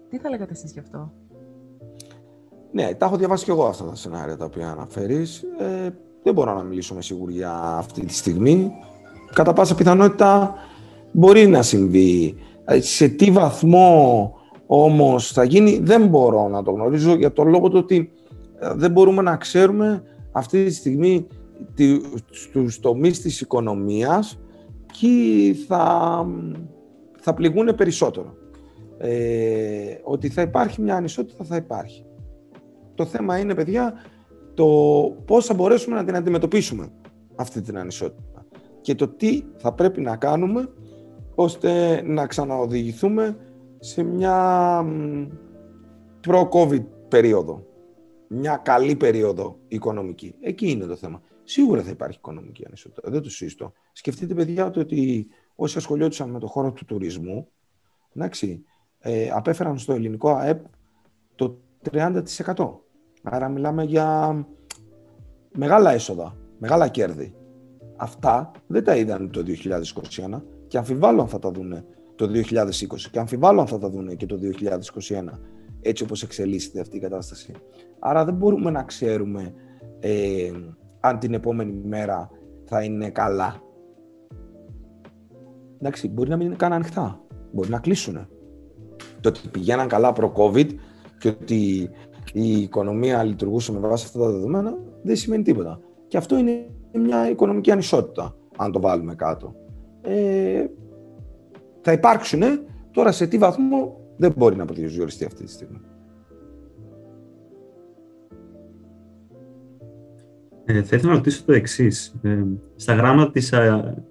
Τι 0.10 0.18
θα 0.18 0.30
λέγατε 0.30 0.52
εσείς 0.52 0.72
γι' 0.72 0.80
αυτό; 0.80 1.12
Ναι, 2.78 2.94
τα 2.94 3.06
έχω 3.06 3.18
διαβάσει 3.18 3.46
και 3.46 3.52
εγώ 3.52 3.66
αυτά 3.66 3.84
τα 3.84 3.96
σενάρια 3.96 4.38
τα 4.38 4.46
οποία 4.46 4.70
αναφέρεις. 4.70 5.44
Ε, 5.60 5.90
δεν 6.24 6.34
μπορώ 6.34 6.54
να 6.54 6.63
μιλήσω 6.63 6.96
με 6.96 7.02
σιγουριά 7.02 7.52
αυτή 7.52 8.06
τη 8.06 8.13
στιγμή. 8.13 8.72
Κατά 9.34 9.54
πάσα 9.54 9.76
πιθανότητα 9.76 10.56
μπορεί 11.12 11.48
να 11.48 11.62
συμβεί. 11.62 12.36
Ε, 12.66 12.82
σε 12.82 13.08
τι 13.08 13.32
βαθμό 13.32 14.34
όμως 14.66 15.32
θα 15.32 15.44
γίνει 15.44 15.80
δεν 15.80 16.08
μπορώ 16.08 16.48
να 16.48 16.63
το 16.63 16.72
γνωρίζω 16.72 17.16
για 17.16 17.34
το 17.34 17.44
λόγο 17.44 17.70
του 17.70 17.78
ότι 17.78 18.12
ε, 18.60 18.74
δεν 18.76 18.92
μπορούμε 18.92 19.22
να 19.22 19.36
ξέρουμε 19.36 20.04
αυτή 20.32 20.66
τη 20.66 20.74
στιγμή 20.74 21.28
στους 22.30 22.80
τομείς 22.80 23.22
της 23.22 23.42
οικονομίας 23.42 24.40
και 25.00 25.56
θα, 25.68 26.26
θα 27.20 27.34
πληγούν 27.34 27.76
περισσότερο. 27.76 28.36
Ε, 28.98 29.98
ότι 30.04 30.30
θα 30.30 30.42
υπάρχει 30.42 30.82
μια 30.82 30.96
ανισότητα, 30.96 31.44
θα 31.44 31.56
υπάρχει. 31.56 32.07
Το 32.98 33.06
θέμα 33.06 33.40
είναι, 33.40 33.56
παιδιά, 33.56 33.94
το 34.54 34.66
πώς 35.26 35.46
θα 35.46 35.54
μπορέσουμε 35.54 35.96
να 35.96 36.04
την 36.04 36.16
αντιμετωπίσουμε 36.16 36.92
αυτή 37.36 37.62
την 37.62 37.78
ανισότητα 37.78 38.46
και 38.82 38.96
το 38.96 39.08
τι 39.08 39.44
θα 39.58 39.74
πρέπει 39.74 40.02
να 40.02 40.16
κάνουμε 40.16 40.70
ώστε 41.36 42.02
να 42.06 42.28
ξαναοδηγηθούμε 42.28 43.38
σε 43.80 44.04
μια 44.04 44.86
προ-COVID 46.28 46.86
περίοδο. 47.08 47.66
Μια 48.28 48.58
καλή 48.58 48.96
περίοδο 48.96 49.60
οικονομική. 49.68 50.36
Εκεί 50.42 50.70
είναι 50.70 50.86
το 50.86 50.96
θέμα. 50.96 51.22
Σίγουρα 51.44 51.82
θα 51.82 51.90
υπάρχει 51.90 52.18
οικονομική 52.18 52.64
ανισότητα. 52.68 53.10
Δεν 53.12 53.22
το 53.22 53.30
συζητώ. 53.30 53.74
Σκεφτείτε, 53.92 54.34
παιδιά, 54.34 54.66
ότι 54.66 55.28
όσοι 55.56 55.78
ασχολιόντουσαν 55.78 56.30
με 56.30 56.40
το 56.40 56.48
χώρο 56.48 56.72
του 56.72 56.86
τουρισμού, 56.86 57.48
εντάξει, 58.16 58.64
ε, 59.00 59.30
απέφεραν 59.30 59.78
στο 59.78 59.94
ελληνικό 59.94 60.30
ΑΕΠ 60.30 60.66
το 61.36 61.58
30%. 61.92 62.87
Άρα 63.30 63.50
μιλάμε 63.50 63.84
για 63.84 64.36
μεγάλα 65.52 65.92
έσοδα, 65.92 66.36
μεγάλα 66.58 66.88
κέρδη. 66.88 67.36
Αυτά 67.96 68.52
δεν 68.68 68.84
τα 68.84 68.96
είδαν 68.96 69.30
το 69.32 69.44
2021 70.36 70.42
και 70.68 70.78
αμφιβάλλω 70.78 71.22
αν 71.22 71.28
θα 71.28 71.40
τα 71.40 71.52
δουν 71.52 71.84
το 72.16 72.26
2020 72.26 72.34
και 73.12 73.20
αμφιβάλλω 73.20 73.62
αν 73.62 73.68
θα 73.68 73.78
τα 73.78 73.90
δουν 73.90 74.16
και 74.16 74.26
το 74.26 74.40
2021 74.60 75.40
έτσι 75.82 76.04
όπως 76.04 76.24
εξελίσσεται 76.24 76.80
αυτή 76.80 76.98
η 76.98 77.00
κατάσταση. 77.00 77.54
Άρα 78.00 78.26
δεν 78.26 78.34
μπορούμε 78.34 78.72
να 78.72 78.84
ξέρουμε 78.84 79.54
ε, 80.00 80.52
αν 81.00 81.20
την 81.20 81.34
επόμενη 81.34 81.72
μέρα 81.72 82.30
θα 82.63 82.84
είναι 82.84 83.10
καλά. 83.10 83.62
Εντάξει, 85.78 86.08
μπορεί 86.08 86.30
να 86.30 86.36
μην 86.36 86.46
είναι 86.46 86.56
καν 86.56 86.74
ανοιχτά. 86.74 87.22
Μπορεί 87.52 87.70
να 87.70 87.80
κλείσουν. 87.80 88.28
Το 89.22 89.30
ότι 89.30 89.40
πηγαίναν 89.52 89.88
καλά 89.88 90.13
προ-COVID 90.13 90.70
και 91.20 91.28
ότι 91.28 91.90
η 92.38 92.62
οικονομία 92.62 93.23
λειτουργούσε 93.23 93.71
με 93.71 93.80
βάση 93.80 94.06
αυτά 94.06 94.19
τα 94.19 94.32
δεδομένα 94.32 94.78
δεν 95.02 95.15
σημαίνει 95.15 95.43
τίποτα. 95.43 95.80
Και 96.08 96.17
αυτό 96.17 96.38
είναι 96.38 96.69
μια 96.93 97.30
οικονομική 97.30 97.71
ανισότητα, 97.71 98.36
αν 98.58 98.71
το 98.71 98.80
βάλουμε 98.80 99.15
κάτω. 99.15 99.56
Ε, 100.02 100.65
θα 101.82 101.91
υπάρξουν, 101.91 102.41
τώρα 102.91 103.12
σε 103.12 103.28
τι 103.28 103.38
βαθμό 103.38 104.00
δεν 104.17 104.34
μπορεί 104.38 104.56
να 104.56 104.65
προσδιοριστεί 104.65 105.26
αυτή 105.26 105.43
τη 105.43 105.52
στιγμή. 105.52 105.82
Ε, 110.65 110.84
θα 110.84 110.95
ήθελα 110.95 111.12
να 111.12 111.17
ρωτήσω 111.17 111.43
το 111.45 111.54
εξής. 111.54 112.15
Ε, 112.21 112.43
στα 112.76 112.93
γράμματα 112.93 113.32
της, 113.32 113.54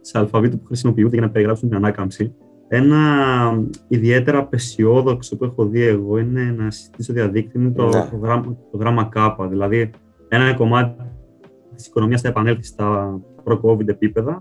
της 0.00 0.14
αλφαβήτου 0.14 0.58
που 0.58 0.66
χρησιμοποιούνται 0.66 1.16
για 1.16 1.26
να 1.26 1.30
περιγράψουν 1.30 1.68
την 1.68 1.76
ανάκαμψη, 1.76 2.34
ένα 2.68 2.98
ιδιαίτερα 3.88 4.38
απεσιόδοξο 4.38 5.36
που 5.36 5.44
έχω 5.44 5.66
δει 5.66 5.82
εγώ 5.82 6.18
είναι 6.18 6.54
να 6.56 6.70
συζητήσω 6.70 7.02
στο 7.02 7.12
διαδίκτυο 7.12 7.60
είναι 7.60 7.70
το, 7.70 7.84
ναι. 7.84 8.08
το, 8.10 8.16
γράμμα, 8.16 8.56
το 8.70 8.78
γράμμα 8.78 9.08
K. 9.14 9.46
Δηλαδή, 9.48 9.90
ένα 10.28 10.54
κομμάτι 10.54 11.02
της 11.74 11.86
οικονομίας 11.86 12.20
θα 12.20 12.28
επανέλθει 12.28 12.62
στα 12.62 13.20
προ-COVID 13.44 13.88
επίπεδα 13.88 14.40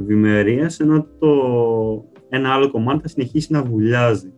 ευημερία, 0.00 0.70
ενώ 0.78 1.06
το 1.18 1.28
ένα 2.28 2.52
άλλο 2.52 2.70
κομμάτι 2.70 3.00
θα 3.00 3.08
συνεχίσει 3.08 3.52
να 3.52 3.62
βουλιάζει. 3.62 4.32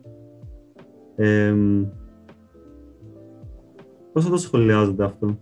Ε, 1.15 1.55
πώς 4.13 4.23
θα 4.23 4.29
το 4.29 4.37
σχολιάζετε 4.37 5.03
αυτό; 5.03 5.37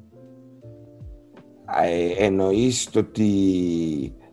Ε, 1.83 2.25
εννοείς 2.25 2.89
το 2.89 2.99
ότι 2.99 3.31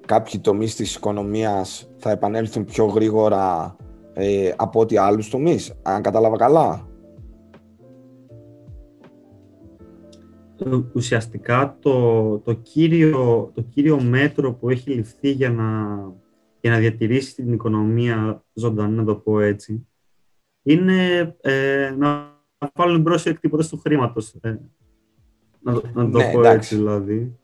κάποιοι 0.06 0.40
τομείς 0.40 0.74
της 0.74 0.94
οικονομίας 0.94 1.90
θα 1.96 2.10
επανέλθουν 2.10 2.64
πιο 2.64 2.84
γρήγορα 2.84 3.76
ε, 4.12 4.52
από 4.56 4.80
ό,τι 4.80 4.96
άλλους 4.96 5.28
τομείς, 5.28 5.74
αν 5.82 6.02
κατάλαβα 6.02 6.36
καλά; 6.36 6.86
Ε, 10.58 10.80
ουσιαστικά 10.92 11.76
το, 11.80 12.38
το, 12.38 12.52
κύριο, 12.52 13.50
το 13.54 13.62
κύριο 13.62 14.02
μέτρο 14.02 14.52
που 14.52 14.70
έχει 14.70 14.90
ληφθεί 14.90 15.30
για 15.30 15.50
να, 15.50 15.64
για 16.60 16.70
να 16.70 16.78
διατηρήσει 16.78 17.34
την 17.34 17.52
οικονομία 17.52 18.44
ζωντανή, 18.52 18.96
να 18.96 19.04
το 19.04 19.14
πω 19.14 19.40
έτσι, 19.40 19.86
είναι 20.62 21.34
ε, 21.40 21.94
να 21.98 22.34
βάλουν 22.74 23.00
μπρος 23.00 23.26
οι 23.26 23.28
εκτύπωτες 23.28 23.68
του 23.68 23.78
χρήματος. 23.78 24.34
Ε, 24.40 24.58
να, 25.60 25.72
να 25.72 26.10
το 26.10 26.18
ναι, 26.18 26.32
πω 26.32 26.38
εντάξει. 26.38 26.56
έτσι 26.56 26.76
δηλαδή. 26.76 27.38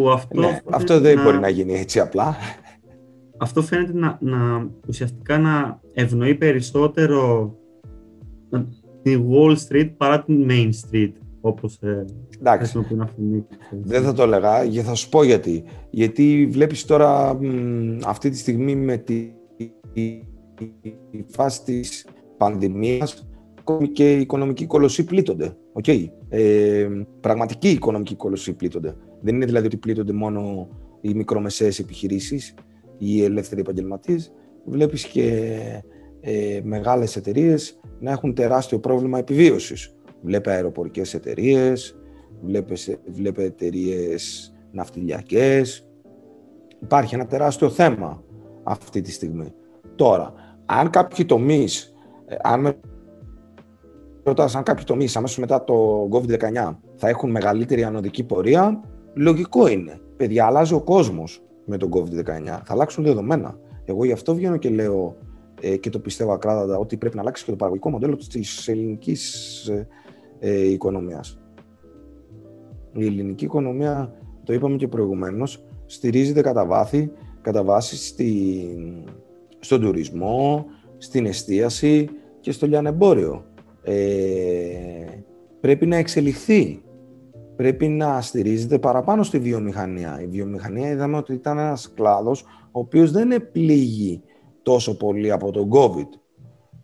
Που 0.00 0.10
αυτό, 0.10 0.40
ναι, 0.40 0.60
αυτό 0.70 1.00
δεν 1.00 1.16
να... 1.16 1.22
μπορεί 1.22 1.38
να 1.38 1.48
γίνει 1.48 1.72
έτσι 1.72 2.00
απλά. 2.00 2.36
Αυτό 3.38 3.62
φαίνεται 3.62 3.92
να, 3.94 4.18
να 4.20 4.70
ουσιαστικά 4.88 5.38
να 5.38 5.80
ευνοεί 5.94 6.34
περισσότερο 6.34 7.52
τη 9.02 9.16
Wall 9.30 9.56
Street 9.68 9.90
παρά 9.96 10.22
την 10.22 10.46
Main 10.50 10.68
Street, 10.68 11.12
όπως 11.40 11.78
ε, 11.80 12.04
Εντάξει. 12.38 12.86
Δεν 13.70 14.02
θα 14.02 14.12
το 14.12 14.22
έλεγα, 14.22 14.66
και 14.66 14.82
θα 14.82 14.94
σου 14.94 15.08
πω 15.08 15.22
γιατί. 15.22 15.64
Γιατί 15.90 16.48
βλέπεις 16.50 16.84
τώρα 16.84 17.38
αυτή 18.06 18.30
τη 18.30 18.36
στιγμή 18.36 18.74
με 18.74 18.96
τη, 18.96 19.32
τη 19.92 20.22
φάση 21.26 21.64
της 21.64 22.06
πανδημίας 22.36 23.28
και 23.92 24.16
οι 24.16 24.20
οικονομικοί 24.20 24.66
κολοσσοί 24.66 25.04
πλήττονται. 25.04 25.56
Okay. 25.82 26.04
Ε, 26.28 26.88
πραγματική 27.20 27.68
οικονομική 27.68 28.14
κολοσσοί 28.14 28.52
πλήττονται. 28.52 28.94
Δεν 29.20 29.34
είναι 29.34 29.44
δηλαδή 29.44 29.66
ότι 29.66 29.76
πλήττονται 29.76 30.12
μόνο 30.12 30.68
οι 31.00 31.14
μικρομεσαίες 31.14 31.78
επιχειρήσεις 31.78 32.54
ή 32.98 33.16
οι 33.16 33.24
ελεύθεροι 33.24 33.60
επαγγελματίες. 33.60 34.32
Βλέπεις 34.64 35.04
και 35.04 35.56
ε, 36.20 36.60
μεγάλες 36.62 37.16
εταιρείες 37.16 37.80
να 38.00 38.10
έχουν 38.10 38.34
τεράστιο 38.34 38.78
πρόβλημα 38.78 39.18
επιβίωσης. 39.18 39.94
Βλέπε 40.22 40.50
αεροπορικές 40.50 41.14
εταιρείες, 41.14 41.98
βλέπε 43.06 43.42
εταιρείες 43.42 44.52
ναυτιλιακές. 44.72 45.88
Υπάρχει 46.82 47.14
ένα 47.14 47.26
τεράστιο 47.26 47.68
θέμα 47.68 48.24
αυτή 48.62 49.00
τη 49.00 49.12
στιγμή. 49.12 49.52
Τώρα, 49.94 50.32
αν 50.66 50.90
κάποιοι 50.90 51.24
τομείς, 51.24 51.94
ε, 52.26 52.36
αν 52.42 52.60
με 52.60 52.78
ρωτάς 54.22 54.54
αν 54.54 54.62
κάποιοι 54.62 54.84
τομείς 54.84 55.16
αμέσως 55.16 55.38
μετά 55.38 55.64
το 55.64 56.08
COVID-19 56.12 56.76
θα 56.96 57.08
έχουν 57.08 57.30
μεγαλύτερη 57.30 57.84
ανωδική 57.84 58.24
πορεία, 58.24 58.80
λογικό 59.14 59.66
είναι. 59.66 60.00
Παιδιά, 60.16 60.46
αλλάζει 60.46 60.74
ο 60.74 60.80
κόσμος 60.80 61.42
με 61.64 61.76
τον 61.76 61.90
COVID-19. 61.92 62.44
Θα 62.44 62.64
αλλάξουν 62.68 63.04
δεδομένα. 63.04 63.58
Εγώ 63.84 64.04
γι' 64.04 64.12
αυτό 64.12 64.34
βγαίνω 64.34 64.56
και 64.56 64.68
λέω 64.68 65.16
ε, 65.60 65.76
και 65.76 65.90
το 65.90 65.98
πιστεύω 65.98 66.32
ακράδαντα 66.32 66.78
ότι 66.78 66.96
πρέπει 66.96 67.14
να 67.16 67.20
αλλάξει 67.22 67.44
και 67.44 67.50
το 67.50 67.56
παραγωγικό 67.56 67.90
μοντέλο 67.90 68.16
της 68.16 68.68
ελληνικής 68.68 69.66
ε, 69.66 69.88
ε, 70.38 70.70
οικονομίας. 70.70 71.40
Η 72.92 73.06
ελληνική 73.06 73.44
οικονομία, 73.44 74.14
το 74.44 74.52
είπαμε 74.52 74.76
και 74.76 74.88
προηγουμένως, 74.88 75.64
στηρίζεται 75.86 76.40
κατά, 76.40 76.66
βάθη, 76.66 77.12
κατά 77.40 77.64
βάση 77.64 77.96
στην, 77.96 79.04
στον 79.58 79.80
τουρισμό, 79.80 80.64
στην 80.98 81.26
εστίαση 81.26 82.08
και 82.40 82.52
στο 82.52 82.66
λιανεμπόριο. 82.66 83.44
Ε, 83.82 83.94
πρέπει 85.60 85.86
να 85.86 85.96
εξελιχθεί. 85.96 86.82
Πρέπει 87.60 87.88
να 87.88 88.20
στηρίζεται 88.20 88.78
παραπάνω 88.78 89.22
στη 89.22 89.38
βιομηχανία. 89.38 90.20
Η 90.22 90.26
βιομηχανία 90.26 90.90
είδαμε 90.90 91.16
ότι 91.16 91.32
ήταν 91.32 91.58
ένας 91.58 91.92
κλάδος 91.94 92.42
ο 92.64 92.80
οποίος 92.80 93.10
δεν 93.10 93.30
επλήγει 93.30 94.22
τόσο 94.62 94.96
πολύ 94.96 95.32
από 95.32 95.50
τον 95.50 95.70
COVID. 95.72 96.08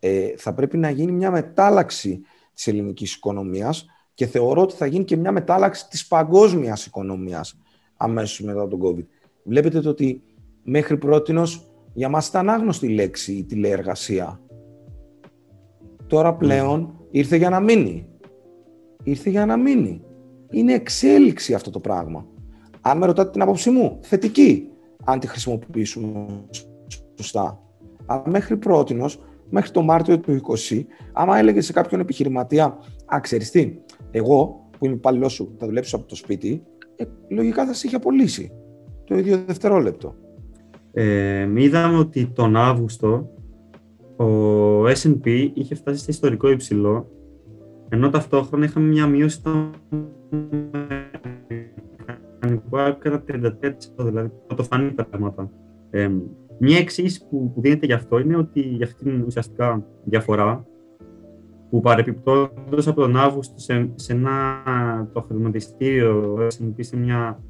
Ε, 0.00 0.28
θα 0.36 0.54
πρέπει 0.54 0.76
να 0.76 0.90
γίνει 0.90 1.12
μια 1.12 1.30
μετάλλαξη 1.30 2.20
της 2.54 2.66
ελληνικής 2.66 3.14
οικονομίας 3.14 3.86
και 4.14 4.26
θεωρώ 4.26 4.62
ότι 4.62 4.74
θα 4.74 4.86
γίνει 4.86 5.04
και 5.04 5.16
μια 5.16 5.32
μετάλλαξη 5.32 5.88
της 5.88 6.06
παγκόσμιας 6.06 6.86
οικονομίας 6.86 7.60
αμέσως 7.96 8.40
μετά 8.40 8.68
τον 8.68 8.80
COVID. 8.82 9.06
Βλέπετε 9.42 9.80
το 9.80 9.88
ότι 9.88 10.22
μέχρι 10.62 10.96
πρότινος 10.96 11.70
για 11.92 12.08
μας 12.08 12.28
ήταν 12.28 12.50
άγνωστη 12.50 12.88
λέξη 12.88 13.32
η 13.32 13.44
τηλεεργασία. 13.44 14.40
Τώρα 16.06 16.34
πλέον 16.34 17.00
ήρθε 17.10 17.36
για 17.36 17.50
να 17.50 17.60
μείνει. 17.60 18.06
ήρθε 19.02 19.30
για 19.30 19.46
να 19.46 19.56
μείνει. 19.56 20.05
Είναι 20.50 20.72
εξέλιξη 20.72 21.54
αυτό 21.54 21.70
το 21.70 21.80
πράγμα. 21.80 22.26
Αν 22.80 22.98
με 22.98 23.06
ρωτάτε 23.06 23.30
την 23.30 23.42
άποψή 23.42 23.70
μου, 23.70 23.98
θετική, 24.02 24.68
αν 25.04 25.20
τη 25.20 25.26
χρησιμοποιήσουμε 25.26 26.26
σωστά. 27.14 27.60
Αλλά 28.06 28.22
μέχρι 28.26 28.56
πρότινος, 28.56 29.18
μέχρι 29.50 29.70
το 29.70 29.82
Μάρτιο 29.82 30.20
του 30.20 30.40
20, 30.70 30.84
άμα 31.12 31.38
έλεγε 31.38 31.60
σε 31.60 31.72
κάποιον 31.72 32.00
επιχειρηματία, 32.00 32.78
α, 33.14 33.20
ξέρεις 33.20 33.50
τι, 33.50 33.74
εγώ 34.10 34.68
που 34.78 34.86
είμαι 34.86 34.94
υπάλληλός 34.94 35.32
σου, 35.32 35.54
θα 35.58 35.66
δουλέψω 35.66 35.96
από 35.96 36.06
το 36.06 36.16
σπίτι, 36.16 36.62
ε, 36.96 37.04
λογικά 37.28 37.66
θα 37.66 37.72
σε 37.72 37.86
είχε 37.86 37.96
απολύσει 37.96 38.52
το 39.04 39.16
ίδιο 39.16 39.42
δευτερόλεπτο. 39.46 40.14
Ε, 40.92 41.48
είδαμε 41.54 41.98
ότι 41.98 42.26
τον 42.26 42.56
Αύγουστο 42.56 43.30
ο 44.16 44.86
S&P 44.86 45.50
είχε 45.54 45.74
φτάσει 45.74 45.98
σε 45.98 46.10
ιστορικό 46.10 46.50
υψηλό, 46.50 47.08
ενώ 47.88 48.10
ταυτόχρονα 48.10 48.64
είχαμε 48.64 48.86
μια 48.86 49.06
μείωση 49.06 49.42
των 49.42 49.70
κατά 52.98 53.24
33%, 53.28 53.50
δηλαδή 53.98 54.30
πρωτοφανή 54.46 54.94
πράγματα. 55.10 55.50
Ε, 55.90 56.10
μια 56.58 56.78
εξήγηση 56.78 57.28
που, 57.28 57.52
που 57.54 57.60
δίνεται 57.60 57.86
γι' 57.86 57.92
αυτό 57.92 58.18
είναι 58.18 58.36
ότι 58.36 58.60
για 58.60 58.86
αυτήν 58.86 59.04
την 59.04 59.22
ουσιαστικά 59.26 59.86
διαφορά 60.04 60.66
που 61.70 61.80
παρεπιπτόντως 61.80 62.86
από 62.86 63.00
τον 63.00 63.16
Αύγουστο 63.16 63.58
σε, 63.58 63.90
σε 63.94 64.12
ένα, 64.12 64.32
το 65.12 65.20
χρηματιστήριο 65.20 66.36
S&P 66.36 66.74
σε 66.78 66.96
μια 66.96 67.42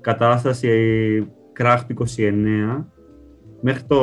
κατάσταση 0.00 1.32
κράχ 1.52 1.86
του 1.86 1.94
29 2.16 2.84
μέχρι 3.60 3.82
το, 3.82 3.98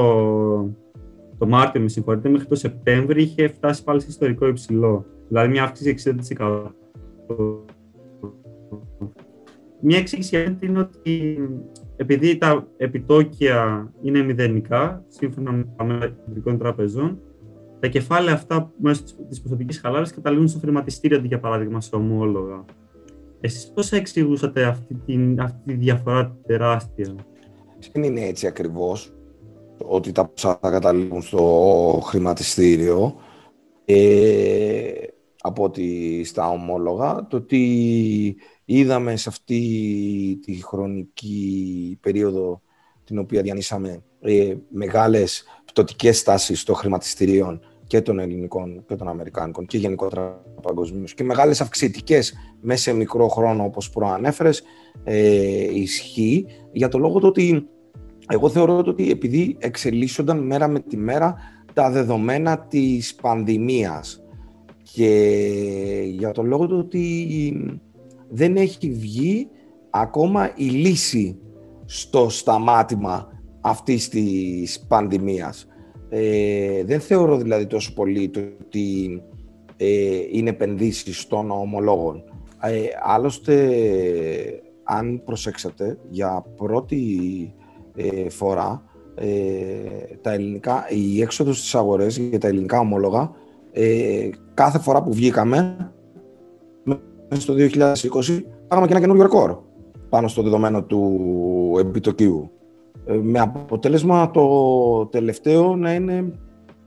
το 1.37 1.47
Μάρτιο, 1.47 1.81
με 1.81 1.87
συγχωρείτε, 1.87 2.29
μέχρι 2.29 2.47
το 2.47 2.55
Σεπτέμβριο 2.55 3.21
είχε 3.21 3.47
φτάσει 3.47 3.83
πάλι 3.83 4.01
σε 4.01 4.07
ιστορικό 4.09 4.47
υψηλό. 4.47 5.05
Δηλαδή 5.31 5.49
μια 5.49 5.63
αύξηση 5.63 6.15
60%. 6.37 6.71
Μια 9.81 9.97
εξήγηση 9.97 10.57
είναι 10.61 10.79
ότι 10.79 11.37
επειδή 11.95 12.37
τα 12.37 12.67
επιτόκια 12.77 13.91
είναι 14.01 14.23
μηδενικά, 14.23 15.05
σύμφωνα 15.07 15.51
με 15.51 15.65
τα 15.77 16.07
κεντρικών 16.25 16.57
τραπεζών, 16.57 17.19
τα 17.79 17.87
κεφάλαια 17.87 18.33
αυτά 18.33 18.71
μέσω 18.77 19.03
της 19.29 19.41
ποσοτική 19.41 19.79
χαλάρωσης 19.79 20.15
καταλήγουν 20.15 20.47
στο 20.47 20.59
χρηματιστήριο 20.59 21.17
αντί 21.17 21.27
για 21.27 21.39
παράδειγμα 21.39 21.81
σε 21.81 21.95
ομόλογα. 21.95 22.65
Εσείς 23.39 23.71
πώς 23.73 23.89
θα 23.89 23.95
εξηγούσατε 23.95 24.63
αυτή 24.63 24.93
τη, 24.93 25.17
αυτή 25.39 25.61
τη 25.65 25.73
διαφορά 25.73 26.37
τεράστια; 26.45 27.15
Δεν 27.91 28.03
είναι 28.03 28.21
έτσι 28.21 28.47
ακριβώς 28.47 29.13
ότι 29.77 30.11
τα 30.11 30.25
ποσά 30.25 30.57
θα 30.61 30.71
καταλήγουν 30.71 31.21
στο 31.21 31.99
χρηματιστήριο 32.03 33.15
ε, 33.85 35.10
από 35.41 35.63
ότι 35.63 36.21
στα 36.23 36.49
ομόλογα. 36.49 37.27
Το 37.29 37.37
ότι 37.37 38.35
είδαμε 38.65 39.15
σε 39.15 39.29
αυτή 39.29 39.59
τη 40.41 40.53
χρονική 40.53 41.97
περίοδο 42.01 42.61
την 43.03 43.17
οποία 43.17 43.41
διανύσαμε 43.41 44.03
ε, 44.19 44.55
μεγάλες 44.69 45.43
πτωτικές 45.65 46.23
τάσεις 46.23 46.63
των 46.63 46.75
χρηματιστηρίων 46.75 47.61
και 47.87 48.01
των 48.01 48.19
ελληνικών 48.19 48.85
και 48.87 48.95
των 48.95 49.07
αμερικάνικων 49.07 49.65
και 49.65 49.77
γενικότερα 49.77 50.43
παγκοσμίως 50.61 51.13
και 51.13 51.23
μεγάλες 51.23 51.61
αυξητικές 51.61 52.33
μέσα 52.61 52.81
σε 52.81 52.93
μικρό 52.93 53.27
χρόνο 53.27 53.63
όπως 53.63 53.89
προανέφερες 53.89 54.63
ε, 55.03 55.79
ισχύει 55.79 56.45
για 56.71 56.87
το 56.87 56.97
λόγο 56.97 57.19
ότι 57.21 57.67
εγώ 58.27 58.49
θεωρώ 58.49 58.77
ότι 58.77 59.11
επειδή 59.11 59.55
εξελίσσονταν 59.59 60.39
μέρα 60.39 60.67
με 60.67 60.79
τη 60.79 60.97
μέρα 60.97 61.35
τα 61.73 61.89
δεδομένα 61.89 62.59
της 62.59 63.15
πανδημίας 63.15 64.23
και 64.93 66.03
για 66.07 66.31
το 66.31 66.43
λόγο 66.43 66.77
ότι 66.77 67.79
δεν 68.29 68.55
έχει 68.55 68.91
βγει 68.91 69.47
ακόμα 69.89 70.51
η 70.55 70.65
λύση 70.65 71.39
στο 71.85 72.29
σταμάτημα 72.29 73.41
αυτής 73.61 74.09
της 74.09 74.85
πανδημίας. 74.87 75.67
Ε, 76.09 76.83
δεν 76.83 76.99
θεωρώ 76.99 77.37
δηλαδή 77.37 77.65
τόσο 77.65 77.93
πολύ 77.93 78.29
το 78.29 78.39
ότι 78.39 79.21
ε, 79.77 80.19
είναι 80.31 80.49
επενδύσεις 80.49 81.27
των 81.27 81.51
ομολόγων. 81.51 82.23
Ε, 82.61 82.81
άλλωστε, 83.03 83.81
αν 84.83 85.21
προσέξατε, 85.25 85.97
για 86.09 86.45
πρώτη 86.55 87.05
ε, 87.95 88.29
φορά 88.29 88.83
ε, 89.15 90.15
τα 90.21 90.31
ελληνικά, 90.31 90.85
η 90.89 91.21
έξοδος 91.21 91.57
στις 91.57 91.75
αγορές 91.75 92.17
για 92.17 92.39
τα 92.39 92.47
ελληνικά 92.47 92.79
ομόλογα 92.79 93.31
κάθε 94.53 94.79
φορά 94.79 95.03
που 95.03 95.13
βγήκαμε 95.13 95.91
μέσα 97.29 97.41
στο 97.41 97.53
2020 97.57 98.41
πάγαμε 98.67 98.87
και 98.87 98.93
ένα 98.93 99.01
καινούριο 99.01 99.21
ρεκόρ 99.21 99.57
πάνω 100.09 100.27
στο 100.27 100.41
δεδομένο 100.41 100.83
του 100.83 101.75
επιτοκίου. 101.79 102.51
Ε, 103.05 103.13
με 103.13 103.39
αποτέλεσμα 103.39 104.31
το 104.31 105.05
τελευταίο 105.05 105.75
να 105.75 105.93
είναι 105.93 106.33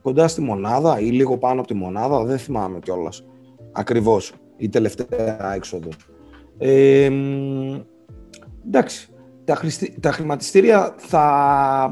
κοντά 0.01 0.27
στη 0.27 0.41
μονάδα 0.41 0.99
ή 0.99 1.05
λίγο 1.05 1.37
πάνω 1.37 1.59
από 1.59 1.67
τη 1.67 1.73
μονάδα, 1.73 2.23
δεν 2.23 2.37
θυμάμαι 2.37 2.79
κιόλας. 2.79 3.25
Ακριβώς, 3.71 4.33
η 4.57 4.69
τελευταία 4.69 5.53
έξοδο. 5.53 5.89
Ε, 6.57 7.09
εντάξει, 8.65 9.09
τα, 9.43 9.59
τα 9.99 10.11
χρηματιστήρια 10.11 10.93
θα, 10.97 11.91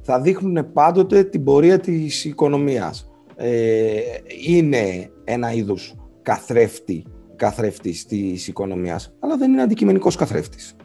θα 0.00 0.20
δείχνουν 0.20 0.72
πάντοτε 0.72 1.24
την 1.24 1.44
πορεία 1.44 1.78
της 1.80 2.24
οικονομίας. 2.24 3.11
Ε, 3.36 4.00
είναι 4.46 5.10
ένα 5.24 5.52
είδος 5.52 5.96
καθρέφτη, 6.22 7.04
καθρέφτης 7.36 8.06
της 8.06 8.48
οικονομίας, 8.48 9.14
αλλά 9.18 9.36
δεν 9.36 9.52
είναι 9.52 9.62
αντικειμενικός 9.62 10.16
καθρέφτης. 10.16 10.76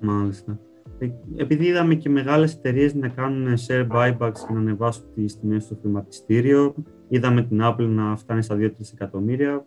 Μάλιστα. 0.00 0.58
Ε, 0.98 1.10
επειδή 1.36 1.66
είδαμε 1.66 1.94
και 1.94 2.08
μεγάλες 2.08 2.54
εταιρείες 2.54 2.94
να 2.94 3.08
κάνουν 3.08 3.56
share 3.68 3.86
buybacks 3.88 4.38
και 4.46 4.52
να 4.52 4.58
ανεβάσουν 4.58 5.04
τις 5.14 5.40
τιμές 5.40 5.64
στο 5.64 5.78
χρηματιστήριο, 5.80 6.74
είδαμε 7.08 7.42
την 7.42 7.60
Apple 7.62 7.86
να 7.88 8.16
φτάνει 8.16 8.42
στα 8.42 8.56
2-3 8.56 8.92
εκατομμύρια, 8.92 9.66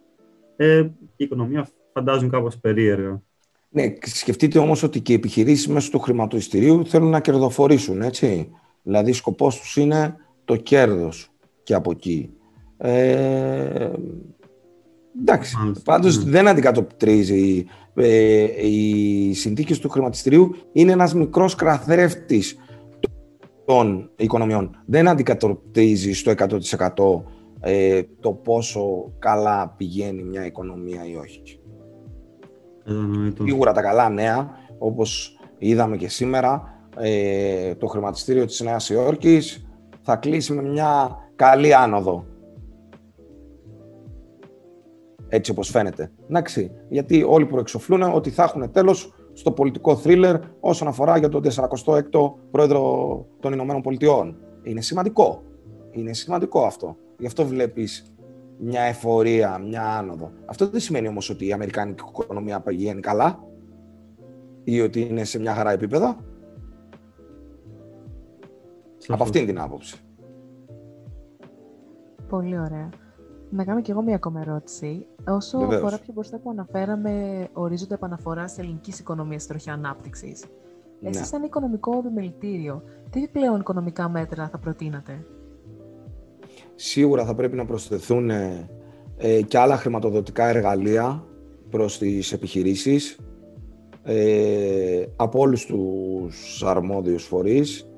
ε, 0.56 0.78
η 1.16 1.24
οικονομία 1.24 1.68
φαντάζουν 1.94 2.30
κάπως 2.30 2.58
περίεργα. 2.58 3.22
Ναι, 3.70 3.94
σκεφτείτε 4.02 4.60
όμως 4.60 4.84
ότι 4.84 5.02
και 5.02 5.12
οι 5.12 5.16
επιχειρήσεις 5.16 5.68
μέσω 5.68 5.92
του 5.92 6.00
χρηματιστηρίου 6.00 6.86
θέλουν 6.86 7.10
να 7.10 7.20
κερδοφορήσουν, 7.20 8.02
έτσι. 8.02 8.52
Δηλαδή, 8.84 9.14
σκοπός 9.14 9.60
τους 9.60 9.76
είναι 9.76 10.16
το 10.46 10.56
κέρδος 10.56 11.35
και 11.66 11.74
από 11.74 11.92
εκεί. 11.92 12.30
Ε, 12.78 13.90
εντάξει, 15.20 15.56
πάντως 15.84 16.24
ναι. 16.24 16.32
δεν 16.32 16.48
αντικατοπτρίζει 16.48 17.66
ε, 17.96 18.68
οι 18.68 19.34
συνθήκες 19.34 19.80
του 19.80 19.90
χρηματιστηρίου 19.90 20.56
είναι 20.72 20.92
ένας 20.92 21.14
μικρός 21.14 21.56
κραθρέφτης 21.56 22.58
των 23.66 24.10
οικονομιών. 24.16 24.84
Δεν 24.86 25.08
αντικατοπτρίζει 25.08 26.14
στο 26.14 26.34
100% 26.38 27.24
ε, 27.60 28.02
το 28.20 28.32
πόσο 28.32 29.12
καλά 29.20 29.74
πηγαίνει 29.78 30.24
μια 30.24 30.46
οικονομία 30.46 31.06
ή 31.06 31.16
όχι. 31.16 31.42
Σίγουρα 33.44 33.72
τα 33.72 33.82
καλά 33.82 34.10
νέα, 34.10 34.50
όπως 34.78 35.40
είδαμε 35.58 35.98
και 35.98 36.08
σήμερα, 36.08 36.80
ε, 36.98 37.76
το 37.76 37.88
χρηματιστήριο 37.88 38.46
της 38.46 38.62
Νέας 38.62 38.90
Υόρκης 38.90 39.68
θα 40.02 40.16
κλείσει 40.16 40.54
με 40.54 40.62
μια 40.62 41.18
καλή 41.36 41.74
άνοδο 41.74 42.26
έτσι 45.28 45.52
όπως 45.52 45.70
φαίνεται. 45.70 46.12
Εντάξει, 46.30 46.72
γιατί 46.90 47.24
όλοι 47.24 47.46
προεξοφλούν 47.46 48.02
ότι 48.02 48.30
θα 48.30 48.44
έχουν 48.44 48.72
τέλος 48.72 49.14
στο 49.34 49.52
πολιτικό 49.52 49.96
θρίλερ 49.96 50.40
όσον 50.60 50.88
αφορά 50.88 51.18
για 51.18 51.30
τον 51.30 51.44
46ο 51.44 52.34
πρόεδρο 52.52 53.26
των 53.40 53.54
Ηνωμένων 53.54 53.82
Πολιτειών. 53.82 54.38
Είναι 54.64 54.82
σημαντικό. 54.82 55.44
Είναι 55.92 56.14
σημαντικό 56.14 56.66
αυτό. 56.66 56.98
Γι' 57.18 57.26
αυτό 57.26 57.46
βλέπεις 57.46 58.16
μια 58.58 58.82
εφορία, 58.82 59.58
μια 59.58 59.98
άνοδο. 59.98 60.32
Αυτό 60.46 60.70
δεν 60.70 60.80
σημαίνει 60.80 61.08
όμως 61.08 61.30
ότι 61.30 61.48
η 61.48 61.54
Αμερικάνικη 61.54 62.04
οικονομία 62.08 62.62
πηγαίνει 62.62 63.02
καλά 63.02 63.44
ή 64.64 64.82
ότι 64.82 65.02
είναι 65.02 65.24
σε 65.24 65.40
μια 65.40 65.54
χαρά 65.54 65.72
επίπεδα. 65.72 66.18
Από 69.08 69.24
αυτήν 69.24 69.46
την 69.46 69.60
άποψη. 69.60 70.05
Πολύ 72.36 72.60
ωραία. 72.60 72.90
Να 73.50 73.64
κάνω 73.64 73.82
κι 73.82 73.92
εγώ 73.92 74.02
μια 74.02 74.16
ακόμα 74.16 74.42
ερώτηση. 74.42 75.06
Όσο 75.28 75.60
Βεβαίως. 75.60 75.82
αφορά 75.82 76.00
πιο 76.00 76.14
μπροστά 76.14 76.40
που 76.40 76.50
αναφέραμε 76.50 77.48
ορίζοντα 77.54 77.94
επαναφοράς 77.94 78.54
τη 78.54 78.62
ελληνικής 78.62 79.00
οικονομίας 79.00 79.42
στη 79.42 79.50
τροχιά 79.50 79.74
ανάπτυξης. 79.74 80.46
Ναι. 81.00 81.10
Εσείς, 81.10 81.28
σαν 81.28 81.44
οικονομικό 81.44 81.98
επιμελητήριο, 81.98 82.84
τι 83.10 83.24
επιπλέον 83.24 83.60
οικονομικά 83.60 84.10
μέτρα 84.10 84.48
θα 84.48 84.58
προτείνατε; 84.58 85.26
Σίγουρα 86.76 87.26
θα 87.26 87.36
πρέπει 87.36 87.56
να 87.56 87.66
προσθεθούν 87.66 88.30
ε, 88.30 88.70
ε 89.18 89.42
και 89.42 89.58
άλλα 89.58 89.78
χρηματοδοτικά 89.78 90.48
εργαλεία 90.48 91.24
προς 91.70 91.98
τις 91.98 92.32
επιχειρήσεις 92.32 93.20
ε, 94.04 95.04
από 95.16 95.40
όλους 95.40 95.66
τους 95.66 96.64
αρμόδιους 96.64 97.24
φορείς. 97.24 97.90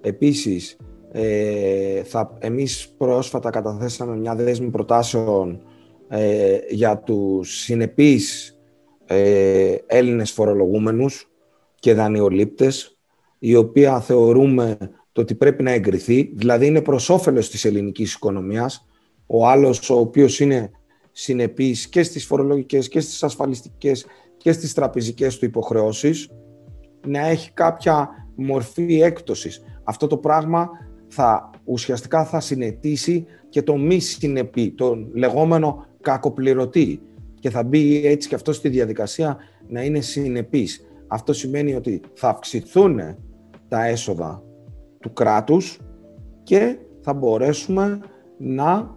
Επίσης, 0.00 0.76
ε, 1.18 2.02
θα, 2.02 2.36
εμείς 2.38 2.88
πρόσφατα 2.96 3.50
καταθέσαμε 3.50 4.16
μια 4.16 4.34
δέσμη 4.34 4.70
προτάσεων 4.70 5.62
ε, 6.08 6.58
για 6.70 6.98
τους 6.98 7.58
συνεπείς 7.58 8.58
ε, 9.06 9.74
Έλληνες 9.86 10.30
φορολογούμενους 10.30 11.30
και 11.74 11.94
δανειολήπτες, 11.94 12.98
η 13.38 13.54
οποία 13.54 14.00
θεωρούμε 14.00 14.76
το 15.12 15.20
ότι 15.20 15.34
πρέπει 15.34 15.62
να 15.62 15.70
εγκριθεί, 15.70 16.32
δηλαδή 16.34 16.66
είναι 16.66 16.82
προς 16.82 17.08
όφελος 17.08 17.50
της 17.50 17.64
ελληνικής 17.64 18.14
οικονομίας, 18.14 18.86
ο 19.26 19.48
άλλος 19.48 19.90
ο 19.90 19.98
οποίος 19.98 20.40
είναι 20.40 20.70
συνεπής 21.12 21.88
και 21.88 22.02
στις 22.02 22.26
φορολογικές 22.26 22.88
και 22.88 23.00
στις 23.00 23.22
ασφαλιστικές 23.22 24.06
και 24.36 24.52
στις 24.52 24.74
τραπεζικές 24.74 25.38
του 25.38 25.44
υποχρεώσεις, 25.44 26.30
να 27.06 27.26
έχει 27.26 27.52
κάποια 27.52 28.08
μορφή 28.34 29.00
έκπτωσης. 29.00 29.62
Αυτό 29.84 30.06
το 30.06 30.16
πράγμα 30.16 30.68
θα, 31.08 31.50
ουσιαστικά 31.64 32.24
θα 32.24 32.40
συνετίσει 32.40 33.26
και 33.48 33.62
το 33.62 33.76
μη 33.76 33.98
συνεπή, 33.98 34.70
το 34.70 34.96
λεγόμενο 35.12 35.86
κακοπληρωτή 36.00 37.00
και 37.40 37.50
θα 37.50 37.62
μπει 37.62 38.06
έτσι 38.06 38.28
και 38.28 38.34
αυτό 38.34 38.52
στη 38.52 38.68
διαδικασία 38.68 39.36
να 39.68 39.82
είναι 39.82 40.00
συνεπής. 40.00 40.86
Αυτό 41.08 41.32
σημαίνει 41.32 41.74
ότι 41.74 42.00
θα 42.14 42.28
αυξηθούν 42.28 43.00
τα 43.68 43.86
έσοδα 43.86 44.42
του 45.00 45.12
κράτους 45.12 45.80
και 46.42 46.78
θα 47.00 47.14
μπορέσουμε 47.14 48.00
να 48.38 48.96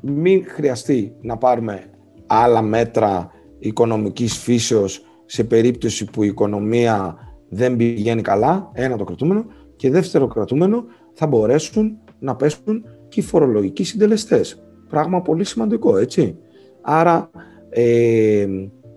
μην 0.00 0.44
χρειαστεί 0.46 1.14
να 1.20 1.36
πάρουμε 1.36 1.84
άλλα 2.26 2.62
μέτρα 2.62 3.30
οικονομικής 3.58 4.36
φύσεως 4.36 5.04
σε 5.24 5.44
περίπτωση 5.44 6.04
που 6.04 6.22
η 6.22 6.26
οικονομία 6.26 7.16
δεν 7.48 7.76
πηγαίνει 7.76 8.22
καλά, 8.22 8.70
ένα 8.72 8.96
το 8.96 9.04
κρατούμενο, 9.04 9.44
και 9.76 9.90
δεύτερο 9.90 10.26
κρατούμενο 10.26 10.84
θα 11.12 11.26
μπορέσουν 11.26 11.98
να 12.18 12.36
πέσουν 12.36 12.84
και 13.08 13.20
οι 13.20 13.22
φορολογικοί 13.22 13.84
συντελεστές. 13.84 14.62
Πράγμα 14.88 15.22
πολύ 15.22 15.44
σημαντικό, 15.44 15.96
έτσι. 15.96 16.38
Άρα, 16.82 17.30
ε, 17.68 18.46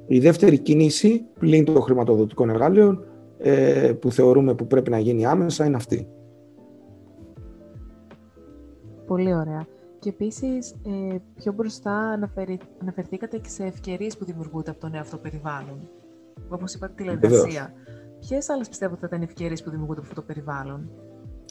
η 0.07 0.20
δεύτερη 0.20 0.57
κίνηση, 0.57 1.26
πλην 1.39 1.66
των 1.66 1.82
χρηματοδοτικών 1.82 2.49
εργαλείων, 2.49 3.05
ε, 3.38 3.91
που 3.99 4.11
θεωρούμε 4.11 4.53
που 4.53 4.68
πρέπει 4.68 4.89
να 4.89 4.99
γίνει 4.99 5.26
άμεσα, 5.26 5.66
είναι 5.66 5.76
αυτή. 5.76 6.07
Πολύ 9.07 9.34
ωραία. 9.36 9.66
Και 9.99 10.09
επίσης, 10.09 10.72
ε, 10.72 11.16
πιο 11.36 11.53
μπροστά 11.53 11.91
αναφερει, 11.91 12.59
αναφερθήκατε 12.82 13.38
και 13.38 13.49
σε 13.49 13.64
ευκαιρίες 13.64 14.18
που 14.18 14.26
δημιουργούνται 14.26 14.72
από 14.72 14.80
το 14.80 14.89
νέο 14.89 15.01
αυτό 15.01 15.18
περιβάλλον. 15.18 15.89
Όπως 16.49 16.74
είπατε, 16.74 16.93
τηλεργασία. 16.95 17.74
Ποιες 18.20 18.49
άλλες 18.49 18.70
πιστεύω 18.70 18.95
θα 18.95 19.05
ήταν 19.07 19.22
οι 19.22 19.24
ευκαιρίες 19.24 19.64
που 19.64 19.70
δημιουργούνται 19.70 19.99
από 19.99 20.09
αυτό 20.09 20.22
το 20.22 20.28
περιβάλλον, 20.28 20.89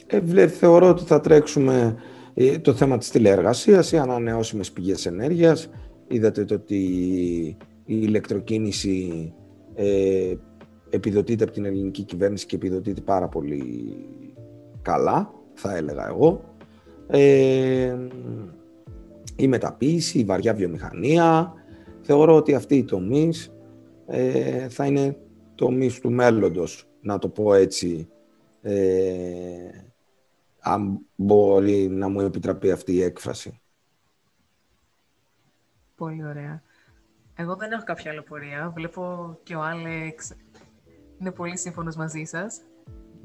ε, 0.07 0.47
Θεωρώ 0.47 0.89
ότι 0.89 1.03
θα 1.03 1.19
τρέξουμε 1.19 1.95
ε, 2.33 2.59
το 2.59 2.73
θέμα 2.73 2.97
της 2.97 3.09
τηλεεργασίας, 3.09 3.91
οι 3.91 3.97
ανανεώσιμες 3.97 4.71
πηγές 4.71 5.05
ενέργειας. 5.05 5.69
Είδατε 6.07 6.45
το 6.45 6.53
ότι 6.53 6.75
η 7.85 7.99
ηλεκτροκίνηση 8.01 9.33
ε, 9.75 10.33
επιδοτείται 10.89 11.43
από 11.43 11.53
την 11.53 11.65
ελληνική 11.65 12.03
κυβέρνηση 12.03 12.45
και 12.45 12.55
επιδοτείται 12.55 13.01
πάρα 13.01 13.27
πολύ 13.27 13.95
καλά, 14.81 15.33
θα 15.53 15.75
έλεγα 15.75 16.07
εγώ. 16.07 16.43
Ε, 17.07 17.97
η 19.35 19.47
μεταποίηση, 19.47 20.19
η 20.19 20.23
βαριά 20.23 20.53
βιομηχανία. 20.53 21.53
Θεωρώ 22.01 22.35
ότι 22.35 22.53
αυτοί 22.53 22.75
οι 22.75 22.83
τομείς 22.83 23.53
ε, 24.07 24.67
θα 24.69 24.85
είναι 24.85 25.17
τομείς 25.55 25.99
του 25.99 26.11
μέλλοντος, 26.11 26.87
να 27.01 27.19
το 27.19 27.29
πω 27.29 27.53
έτσι, 27.53 28.07
ε, 28.61 28.73
αν 30.63 30.99
μπορεί 31.15 31.87
να 31.87 32.07
μου 32.07 32.21
επιτραπεί 32.21 32.71
αυτή 32.71 32.93
η 32.93 33.01
έκφραση. 33.01 33.61
Πολύ 35.95 36.25
ωραία. 36.25 36.61
Εγώ 37.35 37.55
δεν 37.55 37.71
έχω 37.71 37.83
κάποια 37.83 38.11
άλλη 38.11 38.21
πορεία. 38.21 38.71
Βλέπω 38.75 39.37
και 39.43 39.55
ο 39.55 39.61
Άλεξ 39.61 40.31
είναι 41.19 41.31
πολύ 41.31 41.57
σύμφωνος 41.57 41.95
μαζί 41.95 42.23
σας. 42.23 42.61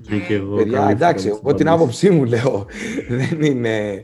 Και, 0.00 0.34
εγώ 0.34 0.56
Παιδιά, 0.56 0.88
εντάξει, 0.88 1.28
εγώ 1.28 1.54
την 1.54 1.68
άποψή 1.68 2.10
μου 2.10 2.24
λέω. 2.24 2.66
δεν, 3.08 3.42
είναι, 3.42 4.02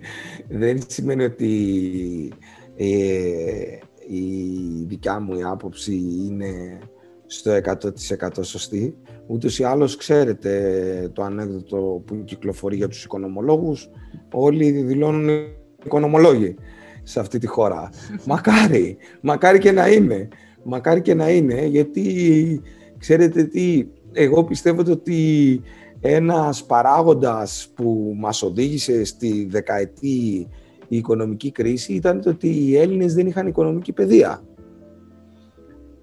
δεν 0.49 0.83
σημαίνει 0.87 1.25
ότι 1.25 2.33
ε, 2.77 3.79
η 4.09 4.85
δικιά 4.87 5.21
μου 5.21 5.35
η 5.39 5.43
άποψη 5.43 5.95
είναι 5.95 6.79
στο 7.27 7.59
100% 7.65 8.45
σωστή. 8.45 8.97
Ούτως 9.27 9.59
ή 9.59 9.65
άλλως 9.65 9.97
ξέρετε 9.97 11.11
το 11.13 11.23
ανέκδοτο 11.23 12.03
που 12.07 12.25
κυκλοφορεί 12.25 12.77
για 12.77 12.89
τους 12.89 13.05
οικονομολόγους. 13.05 13.91
Όλοι 14.33 14.71
δηλώνουν 14.71 15.29
οικονομολόγοι 15.85 16.55
σε 17.03 17.21
αυτή 17.21 17.39
τη 17.39 17.47
χώρα. 17.47 17.91
μακάρι, 18.27 18.97
μακάρι 19.21 19.59
και 19.59 19.73
να 19.73 19.89
είναι. 19.89 20.29
Μακάρι 20.63 21.01
και 21.01 21.15
να 21.15 21.31
είναι, 21.31 21.67
γιατί 21.67 22.63
ξέρετε 22.99 23.45
τι, 23.45 23.87
εγώ 24.13 24.45
πιστεύω 24.45 24.83
ότι 24.91 25.61
ένας 26.01 26.65
παράγοντας 26.65 27.69
που 27.75 28.15
μας 28.19 28.43
οδήγησε 28.43 29.05
στη 29.05 29.47
δεκαετή 29.51 30.49
οικονομική 30.89 31.51
κρίση 31.51 31.93
ήταν 31.93 32.21
το 32.21 32.31
ότι 32.31 32.49
οι 32.49 32.77
Έλληνες 32.77 33.15
δεν 33.15 33.27
είχαν 33.27 33.47
οικονομική 33.47 33.93
παιδεία. 33.93 34.43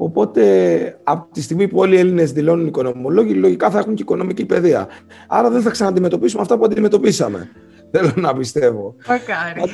Οπότε, 0.04 0.99
από 1.04 1.28
τη 1.32 1.41
στιγμή 1.41 1.68
που 1.68 1.78
όλοι 1.78 1.95
οι 1.95 1.99
Έλληνες 1.99 2.32
δηλώνουν 2.32 2.68
οικονομολόγοι, 2.68 3.34
λογικά 3.34 3.70
θα 3.70 3.80
έχουν 3.80 3.95
και 3.95 4.02
οικονομική 4.02 4.45
παιδεία. 4.45 4.88
Άρα 5.28 5.49
δεν 5.49 5.62
θα 5.62 5.70
ξαναντιμετωπίσουμε 5.70 6.41
αυτά 6.41 6.58
που 6.58 6.66
αντιμετωπίσαμε. 6.66 7.49
Θέλω 7.91 8.12
να 8.16 8.34
πιστεύω. 8.34 8.95
Μακάρι. 9.08 9.72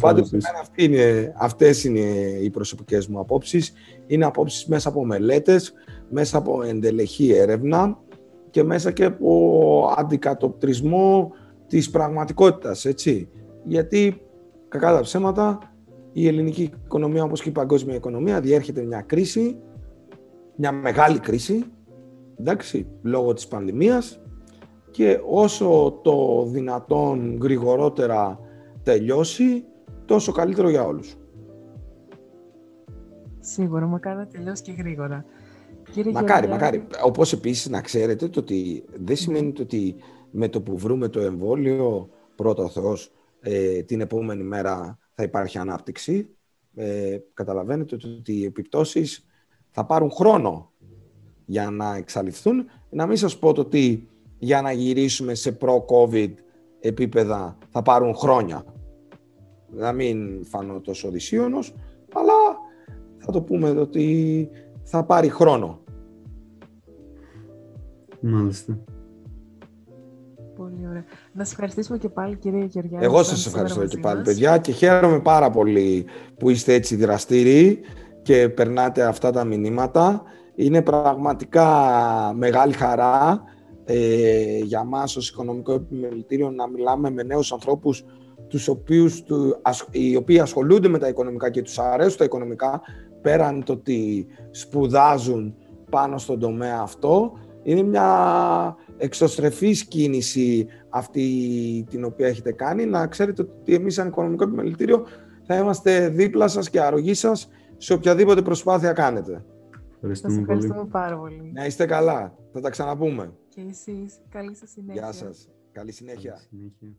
Πάντως, 0.00 0.30
είναι, 0.74 1.32
αυτές 1.36 1.84
είναι 1.84 2.00
οι 2.42 2.50
προσωπικές 2.50 3.06
μου 3.06 3.18
απόψεις. 3.18 3.72
Είναι 4.06 4.24
απόψεις 4.24 4.66
μέσα 4.66 4.88
από 4.88 5.04
μελέτες, 5.04 5.72
μέσα 6.08 6.38
από 6.38 6.62
εντελεχή 6.62 7.32
έρευνα 7.32 7.98
και 8.50 8.62
μέσα 8.62 8.90
και 8.90 9.04
από 9.04 9.94
αντικατοπτρισμό 9.96 11.32
της 11.66 11.90
πραγματικότητας, 11.90 12.84
έτσι. 12.84 13.28
Γιατί, 13.64 14.20
κακά 14.68 14.92
τα 14.92 15.00
ψέματα, 15.00 15.73
η 16.16 16.26
ελληνική 16.26 16.70
οικονομία, 16.84 17.24
όπως 17.24 17.42
και 17.42 17.48
η 17.48 17.52
παγκόσμια 17.52 17.94
οικονομία, 17.94 18.40
διέρχεται 18.40 18.82
μια 18.82 19.00
κρίση, 19.00 19.56
μια 20.56 20.72
μεγάλη 20.72 21.18
κρίση, 21.18 21.64
εντάξει, 22.36 22.86
λόγω 23.02 23.32
της 23.32 23.48
πανδημίας 23.48 24.20
και 24.90 25.20
όσο 25.28 26.00
το 26.02 26.46
δυνατόν 26.46 27.38
γρηγορότερα 27.42 28.38
τελειώσει, 28.82 29.64
τόσο 30.04 30.32
καλύτερο 30.32 30.68
για 30.68 30.84
όλους. 30.84 31.16
Σίγουρα, 33.40 33.86
μακάρι 33.86 34.16
να 34.16 34.26
τελειώσει 34.26 34.62
και 34.62 34.72
γρήγορα. 34.72 35.24
Κύριε 35.90 36.12
μακάρι, 36.12 36.48
μακάρι. 36.48 36.86
Όπως 37.04 37.32
επίσης 37.32 37.68
να 37.68 37.80
ξέρετε 37.80 38.28
το 38.28 38.40
ότι 38.40 38.84
δεν 39.04 39.16
σημαίνει 39.16 39.52
το 39.52 39.62
ότι 39.62 39.96
με 40.30 40.48
το 40.48 40.60
που 40.60 40.78
βρούμε 40.78 41.08
το 41.08 41.20
εμβόλιο, 41.20 42.08
πρώτα 42.34 42.62
ο 42.62 42.68
Θεός, 42.68 43.12
ε, 43.40 43.82
την 43.82 44.00
επόμενη 44.00 44.42
μέρα 44.42 44.98
θα 45.14 45.22
υπάρχει 45.22 45.58
ανάπτυξη. 45.58 46.28
Ε, 46.74 47.18
καταλαβαίνετε 47.34 47.94
ότι 47.94 48.32
οι 48.32 48.44
επιπτώσεις 48.44 49.26
θα 49.70 49.86
πάρουν 49.86 50.10
χρόνο 50.10 50.72
για 51.44 51.70
να 51.70 51.96
εξαλειφθούν. 51.96 52.64
Να 52.90 53.06
μην 53.06 53.16
σας 53.16 53.38
πω 53.38 53.52
το 53.52 53.60
ότι 53.60 54.08
για 54.38 54.62
να 54.62 54.72
γυρίσουμε 54.72 55.34
σε 55.34 55.58
προ-COVID 55.60 56.32
επίπεδα 56.80 57.58
θα 57.68 57.82
πάρουν 57.82 58.14
χρόνια. 58.14 58.64
Να 59.70 59.92
μην 59.92 60.44
φανώ 60.44 60.80
τόσο 60.80 61.10
δυσίωνος, 61.10 61.74
αλλά 62.12 62.32
θα 63.18 63.32
το 63.32 63.42
πούμε 63.42 63.70
ότι 63.70 64.48
θα 64.82 65.04
πάρει 65.04 65.28
χρόνο. 65.28 65.82
Μάλιστα. 68.20 68.84
Πολύ 70.56 70.86
ωραία. 70.88 71.04
Να 71.32 71.44
σας 71.44 71.52
ευχαριστήσουμε 71.52 71.98
και 71.98 72.08
πάλι, 72.08 72.36
κύριε 72.36 72.64
Γεωργιάδη. 72.64 73.04
Εγώ 73.04 73.22
σας 73.22 73.46
ευχαριστώ 73.46 73.86
και 73.86 73.98
πάλι, 73.98 74.22
παιδιά, 74.22 74.58
και 74.58 74.72
χαίρομαι 74.72 75.20
πάρα 75.20 75.50
πολύ 75.50 76.06
που 76.38 76.50
είστε 76.50 76.72
έτσι 76.72 76.96
δραστήριοι 76.96 77.80
και 78.22 78.48
περνάτε 78.48 79.02
αυτά 79.02 79.30
τα 79.30 79.44
μηνύματα. 79.44 80.22
Είναι 80.54 80.82
πραγματικά 80.82 81.66
μεγάλη 82.36 82.72
χαρά 82.72 83.42
ε, 83.84 84.58
για 84.58 84.84
μας 84.84 85.16
ως 85.16 85.28
οικονομικό 85.28 85.72
επιμελητήριο 85.72 86.50
να 86.50 86.68
μιλάμε 86.68 87.10
με 87.10 87.22
νέους 87.22 87.52
ανθρώπους 87.52 88.04
τους 88.48 88.68
οποίους, 88.68 89.22
του, 89.22 89.60
οι 89.90 90.16
οποίοι 90.16 90.40
ασχολούνται 90.40 90.88
με 90.88 90.98
τα 90.98 91.08
οικονομικά 91.08 91.50
και 91.50 91.62
τους 91.62 91.78
αρέσουν 91.78 92.18
τα 92.18 92.24
οικονομικά 92.24 92.80
πέραν 93.22 93.64
το 93.64 93.72
ότι 93.72 94.26
σπουδάζουν 94.50 95.54
πάνω 95.90 96.18
στον 96.18 96.38
τομέα 96.38 96.78
αυτό. 96.80 97.32
Είναι 97.62 97.82
μια 97.82 98.76
εξωστρεφής 98.96 99.84
κίνηση 99.84 100.66
αυτή 100.88 101.86
την 101.90 102.04
οποία 102.04 102.26
έχετε 102.26 102.52
κάνει. 102.52 102.86
Να 102.86 103.06
ξέρετε 103.06 103.42
ότι 103.42 103.74
εμείς 103.74 103.94
σαν 103.94 104.06
οικονομικό 104.06 104.44
επιμελητήριο 104.44 105.06
θα 105.46 105.56
είμαστε 105.56 106.08
δίπλα 106.08 106.48
σας 106.48 106.70
και 106.70 106.80
αρρωγή 106.80 107.14
σας 107.14 107.48
σε 107.76 107.92
οποιαδήποτε 107.92 108.42
προσπάθεια 108.42 108.92
κάνετε. 108.92 109.44
Ευχαριστούμε, 109.94 110.40
ευχαριστούμε 110.40 110.86
πάρα 110.90 111.18
πολύ. 111.18 111.52
Να 111.54 111.66
είστε 111.66 111.86
καλά. 111.86 112.34
Θα 112.52 112.60
τα 112.60 112.70
ξαναπούμε. 112.70 113.32
Και 113.48 113.60
εσείς. 113.60 114.14
Καλή 114.28 114.54
σας 114.54 114.70
συνέχεια. 114.70 115.02
Γεια 115.02 115.12
σας. 115.12 115.48
Καλή 115.72 115.92
συνέχεια. 115.92 116.30
Καλή 116.30 116.48
συνέχεια. 116.50 116.96